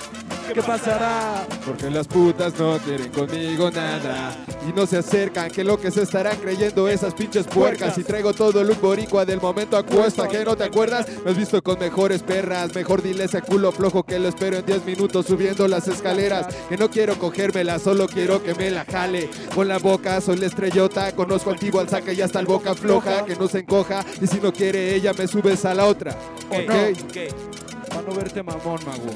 ¿Qué 0.54 0.62
pasará? 0.62 1.46
Porque 1.66 1.90
las 1.90 2.08
putas 2.08 2.58
no 2.60 2.78
quieren 2.80 3.12
conmigo 3.12 3.70
nada. 3.72 4.38
Y 4.68 4.72
no 4.74 4.86
se 4.86 4.98
acercan, 4.98 5.50
que 5.50 5.64
lo 5.64 5.80
que 5.80 5.92
se 5.92 6.04
estarán 6.04 6.38
creyendo 6.38 6.88
esas 6.88 7.14
pinches 7.14 7.46
puercas. 7.48 7.98
Y 7.98 8.04
traigo 8.04 8.34
todo 8.34 8.62
el 8.62 8.72
boricua 8.76 9.26
del 9.26 9.42
momento 9.42 9.78
acuesta 9.78 10.28
Que 10.28 10.44
no 10.44 10.56
te 10.56 10.64
acuerdas, 10.64 11.08
me 11.24 11.32
has 11.32 11.38
visto 11.38 11.62
con 11.62 11.80
mejores 11.80 12.22
perras. 12.22 12.74
Mejor 12.74 13.02
dile 13.02 13.26
ese 13.26 13.42
culo 13.42 13.72
flojo 13.72 14.04
que 14.04 14.20
lo 14.20 14.28
espero 14.28 14.58
en 14.58 14.66
10 14.66 14.86
minutos 14.86 15.26
subiendo 15.26 15.68
las 15.68 15.88
escaleras. 15.88 16.48
Que 16.70 16.78
no 16.78 16.90
quiero 16.90 17.18
cogérmela, 17.18 17.80
solo 17.80 18.08
quiero 18.08 18.44
que 18.44 18.54
me 18.56 18.72
la 18.72 18.86
jale. 18.86 19.30
Con 19.54 19.68
la 19.68 19.80
boca 19.80 20.22
soy 20.22 20.38
la 20.38 20.46
estrellota, 20.46 21.16
conozco 21.16 21.56
tío 21.56 21.80
al 21.80 21.90
saque 21.90 22.14
y 22.14 22.22
hasta 22.22 22.40
el 22.40 22.46
boca 22.46 22.76
floja. 22.76 23.26
Que 23.26 23.36
no 23.36 23.48
se 23.48 23.60
encoja. 23.60 24.06
Y 24.22 24.28
si 24.28 24.40
no 24.40 24.54
quiere 24.54 24.96
ella 24.96 25.14
me 25.14 25.28
subes 25.28 25.66
a 25.66 25.74
la 25.74 25.86
otra. 25.86 26.18
Ok 26.50 27.65
Para 27.96 28.08
no 28.10 28.14
verte 28.14 28.44
mamón, 28.44 28.80
mago. 28.86 29.10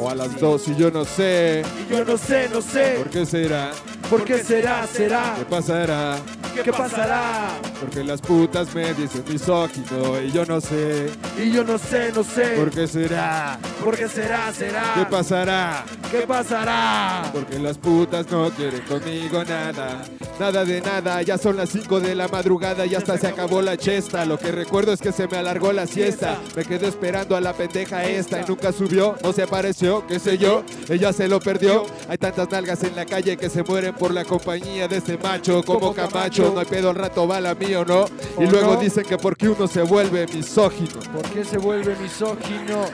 O 0.00 0.08
a 0.08 0.14
las 0.14 0.40
dos 0.40 0.66
y 0.68 0.76
yo 0.76 0.90
no 0.90 1.04
sé 1.04 1.62
Y 1.86 1.92
yo 1.92 2.04
no 2.06 2.16
sé, 2.16 2.48
no 2.48 2.62
sé. 2.62 2.94
¿Por 2.96 3.10
qué 3.10 3.26
será? 3.26 3.72
¿Por 4.08 4.24
qué 4.24 4.38
será, 4.42 4.86
será? 4.86 5.34
¿Qué 5.36 5.44
pasará? 5.44 6.16
¿Qué 6.64 6.72
pasará? 6.72 7.50
Porque 7.78 8.02
las 8.02 8.20
putas 8.22 8.74
me 8.74 8.94
dicen 8.94 9.22
misógino 9.28 10.20
y 10.22 10.32
yo 10.32 10.46
no 10.46 10.60
sé 10.60 11.10
Y 11.36 11.52
yo 11.52 11.62
no 11.62 11.76
sé, 11.76 12.10
no 12.14 12.24
sé. 12.24 12.56
¿Por 12.56 12.70
qué 12.70 12.86
será? 12.86 13.58
¿Por 13.84 13.96
qué 13.96 14.08
será, 14.08 14.50
será? 14.52 14.94
¿Qué 14.94 15.04
pasará? 15.04 15.84
¿Qué 16.10 16.26
pasará? 16.26 17.30
Porque 17.32 17.58
las 17.58 17.76
putas 17.76 18.30
no 18.30 18.50
quieren 18.50 18.80
conmigo 18.82 19.44
nada 19.44 20.02
Nada 20.40 20.64
de 20.64 20.80
nada, 20.80 21.20
ya 21.22 21.36
son 21.36 21.56
las 21.56 21.68
5 21.68 22.00
de 22.00 22.14
la 22.14 22.28
madrugada 22.28 22.86
y 22.86 22.94
hasta 22.94 23.18
se 23.18 23.26
acabó 23.26 23.60
la 23.60 23.76
chesta 23.76 24.24
Lo 24.24 24.38
que 24.38 24.50
recuerdo 24.50 24.92
es 24.92 25.00
que 25.00 25.12
se 25.12 25.28
me 25.28 25.36
alargó 25.36 25.72
la 25.72 25.86
siesta 25.86 26.38
Me 26.56 26.64
quedé 26.64 26.88
esperando 26.88 27.36
a 27.36 27.40
la 27.40 27.52
pendeja 27.52 27.97
esta 28.04 28.40
y 28.40 28.44
nunca 28.44 28.72
subió 28.72 29.16
No 29.22 29.32
se 29.32 29.42
apareció, 29.42 30.06
qué 30.06 30.18
sé 30.18 30.38
yo, 30.38 30.64
ella 30.88 31.12
se 31.12 31.28
lo 31.28 31.40
perdió. 31.40 31.86
Hay 32.08 32.18
tantas 32.18 32.50
nalgas 32.50 32.82
en 32.84 32.96
la 32.96 33.04
calle 33.06 33.36
que 33.36 33.50
se 33.50 33.62
mueren 33.62 33.94
por 33.94 34.12
la 34.12 34.24
compañía 34.24 34.88
de 34.88 34.96
este 34.98 35.18
macho 35.18 35.62
Como 35.62 35.94
Camacho, 35.94 36.52
no 36.54 36.60
hay 36.60 36.66
pedo 36.66 36.90
al 36.90 36.96
rato 36.96 37.26
bala 37.26 37.54
mío, 37.54 37.84
¿no? 37.84 38.06
Y 38.38 38.46
¿O 38.46 38.50
luego 38.50 38.76
dicen 38.76 39.04
que 39.04 39.16
porque 39.16 39.48
uno 39.48 39.66
se 39.66 39.82
vuelve 39.82 40.26
misógino. 40.26 41.00
¿Por 41.12 41.22
qué 41.30 41.44
se 41.44 41.58
vuelve 41.58 41.96
misógino? 41.96 42.84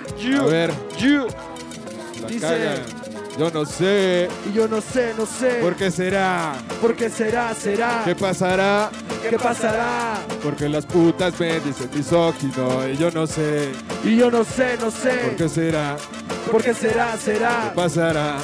A 0.40 0.44
ver, 0.46 0.72
la 2.20 2.28
Dice-. 2.28 3.03
Yo 3.38 3.50
no 3.50 3.64
sé. 3.64 4.28
Y 4.48 4.52
yo 4.52 4.68
no 4.68 4.80
sé, 4.80 5.12
no 5.18 5.26
sé. 5.26 5.58
¿Por 5.60 5.74
qué 5.74 5.90
será? 5.90 6.54
¿Por 6.80 6.94
qué 6.94 7.10
será, 7.10 7.52
será? 7.54 8.02
¿Qué 8.04 8.14
pasará? 8.14 8.90
¿Qué 9.28 9.36
pasará? 9.36 10.20
Porque 10.42 10.68
las 10.68 10.86
putas 10.86 11.38
me 11.40 11.58
dicen 11.60 11.90
misógino 11.94 12.88
y 12.88 12.96
yo 12.96 13.10
no 13.10 13.26
sé. 13.26 13.72
Y 14.04 14.16
yo 14.16 14.30
no 14.30 14.44
sé, 14.44 14.76
no 14.80 14.90
sé. 14.90 15.16
¿Por 15.16 15.36
qué 15.36 15.48
será? 15.48 15.96
¿Por 16.50 16.62
qué 16.62 16.74
será, 16.74 17.16
será? 17.16 17.70
¿Qué 17.70 17.74
pasará? 17.74 18.36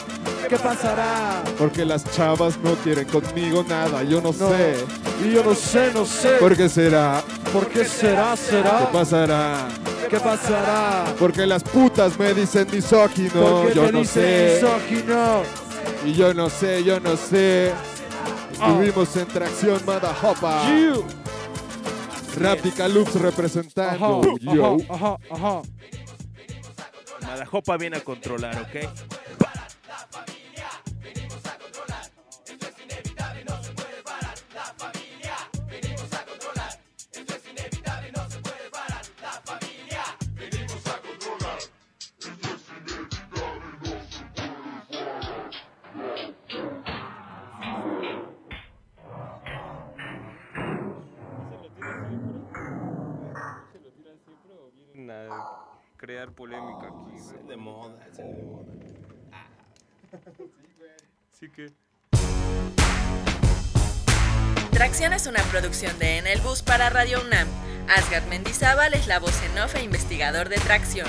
¿Qué 0.48 0.56
pasará? 0.56 1.42
Porque 1.56 1.84
las 1.84 2.04
chavas 2.10 2.58
no 2.58 2.74
quieren 2.74 3.06
conmigo 3.06 3.64
nada, 3.68 4.02
yo 4.02 4.20
no, 4.20 4.32
sé. 4.32 4.84
Y 5.24 5.32
yo 5.32 5.44
no 5.44 5.54
sé, 5.54 5.92
no 5.94 6.04
sé. 6.04 6.30
¿Por 6.40 6.56
qué 6.56 6.68
será? 6.68 7.22
¿Por 7.52 7.68
qué 7.68 7.84
será, 7.84 8.36
será? 8.36 8.80
¿Qué 8.80 8.86
pasará? 8.92 9.68
¿Qué 10.10 10.18
pasará? 10.18 11.14
Porque 11.18 11.46
las 11.46 11.62
putas 11.62 12.18
me 12.18 12.34
dicen 12.34 12.66
misógino, 12.72 13.30
¿Por 13.32 13.68
qué 13.68 13.74
yo 13.74 13.92
no 13.92 13.98
dicen 14.00 14.22
sé. 14.24 14.60
misógino? 14.62 15.42
Y 16.04 16.12
yo 16.14 16.34
no 16.34 16.50
sé, 16.50 16.82
yo 16.82 16.98
no 16.98 17.16
sé. 17.16 17.72
Estuvimos 18.52 19.16
en 19.16 19.26
tracción 19.28 19.80
Madahopa. 19.86 20.62
You. 20.68 21.04
Rápica 22.36 22.88
Lux 22.88 23.14
representando. 23.14 24.20
Ajá, 24.22 24.54
Yo. 24.54 24.76
ajá, 24.88 25.16
ajá, 25.30 25.46
ajá. 25.46 25.62
Madajopa 27.22 27.76
viene 27.76 27.96
a 27.98 28.00
controlar, 28.04 28.56
¿ok? 28.62 28.88
A 55.08 55.64
crear 55.96 56.32
polémica 56.32 56.88
aquí. 56.88 57.16
Es 57.16 57.46
de 57.46 57.56
moda, 57.56 58.06
es 58.10 58.16
de 58.18 58.42
moda. 58.42 58.72
Sí 61.30 61.48
que. 61.48 61.72
Tracción 64.72 65.12
es 65.12 65.26
una 65.26 65.42
producción 65.44 65.98
de 65.98 66.18
En 66.18 66.26
el 66.26 66.40
Bus 66.40 66.62
para 66.62 66.90
Radio 66.90 67.20
UNAM. 67.22 67.48
Asgard 67.88 68.26
Mendizábal 68.28 68.94
es 68.94 69.06
la 69.06 69.18
voz 69.18 69.42
en 69.42 69.58
off 69.58 69.74
e 69.76 69.82
investigador 69.82 70.48
de 70.48 70.56
Tracción. 70.56 71.08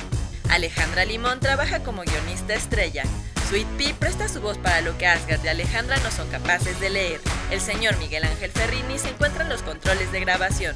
Alejandra 0.50 1.06
Limón 1.06 1.40
trabaja 1.40 1.84
como 1.84 2.04
guionista 2.04 2.54
estrella. 2.54 3.04
Sweet 3.50 3.68
Pea 3.78 3.96
presta 4.00 4.28
su 4.28 4.42
voz 4.42 4.58
para 4.58 4.82
lo 4.82 4.98
que 4.98 5.08
Asgard 5.08 5.44
y 5.44 5.48
Alejandra 5.48 5.98
no 5.98 6.12
son 6.12 6.30
capaces 6.30 6.80
de 6.80 6.90
leer. 6.90 7.22
El 7.52 7.62
señor 7.62 7.98
Miguel 7.98 8.24
Ángel 8.24 8.52
Ferrini 8.52 8.98
se 8.98 9.10
encuentra 9.10 9.44
en 9.44 9.50
los 9.50 9.62
controles 9.64 10.12
de 10.12 10.22
grabación. 10.22 10.76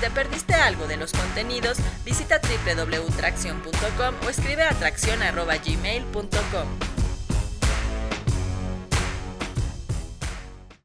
Te 0.00 0.10
perdiste 0.10 0.54
algo 0.54 0.86
de 0.86 0.96
los 0.96 1.12
contenidos, 1.12 1.76
visita 2.06 2.40
www.tracción.com 2.40 4.14
o 4.26 4.30
escribe 4.30 4.62
a 4.62 4.70
tracción.gmail.com. 4.70 6.99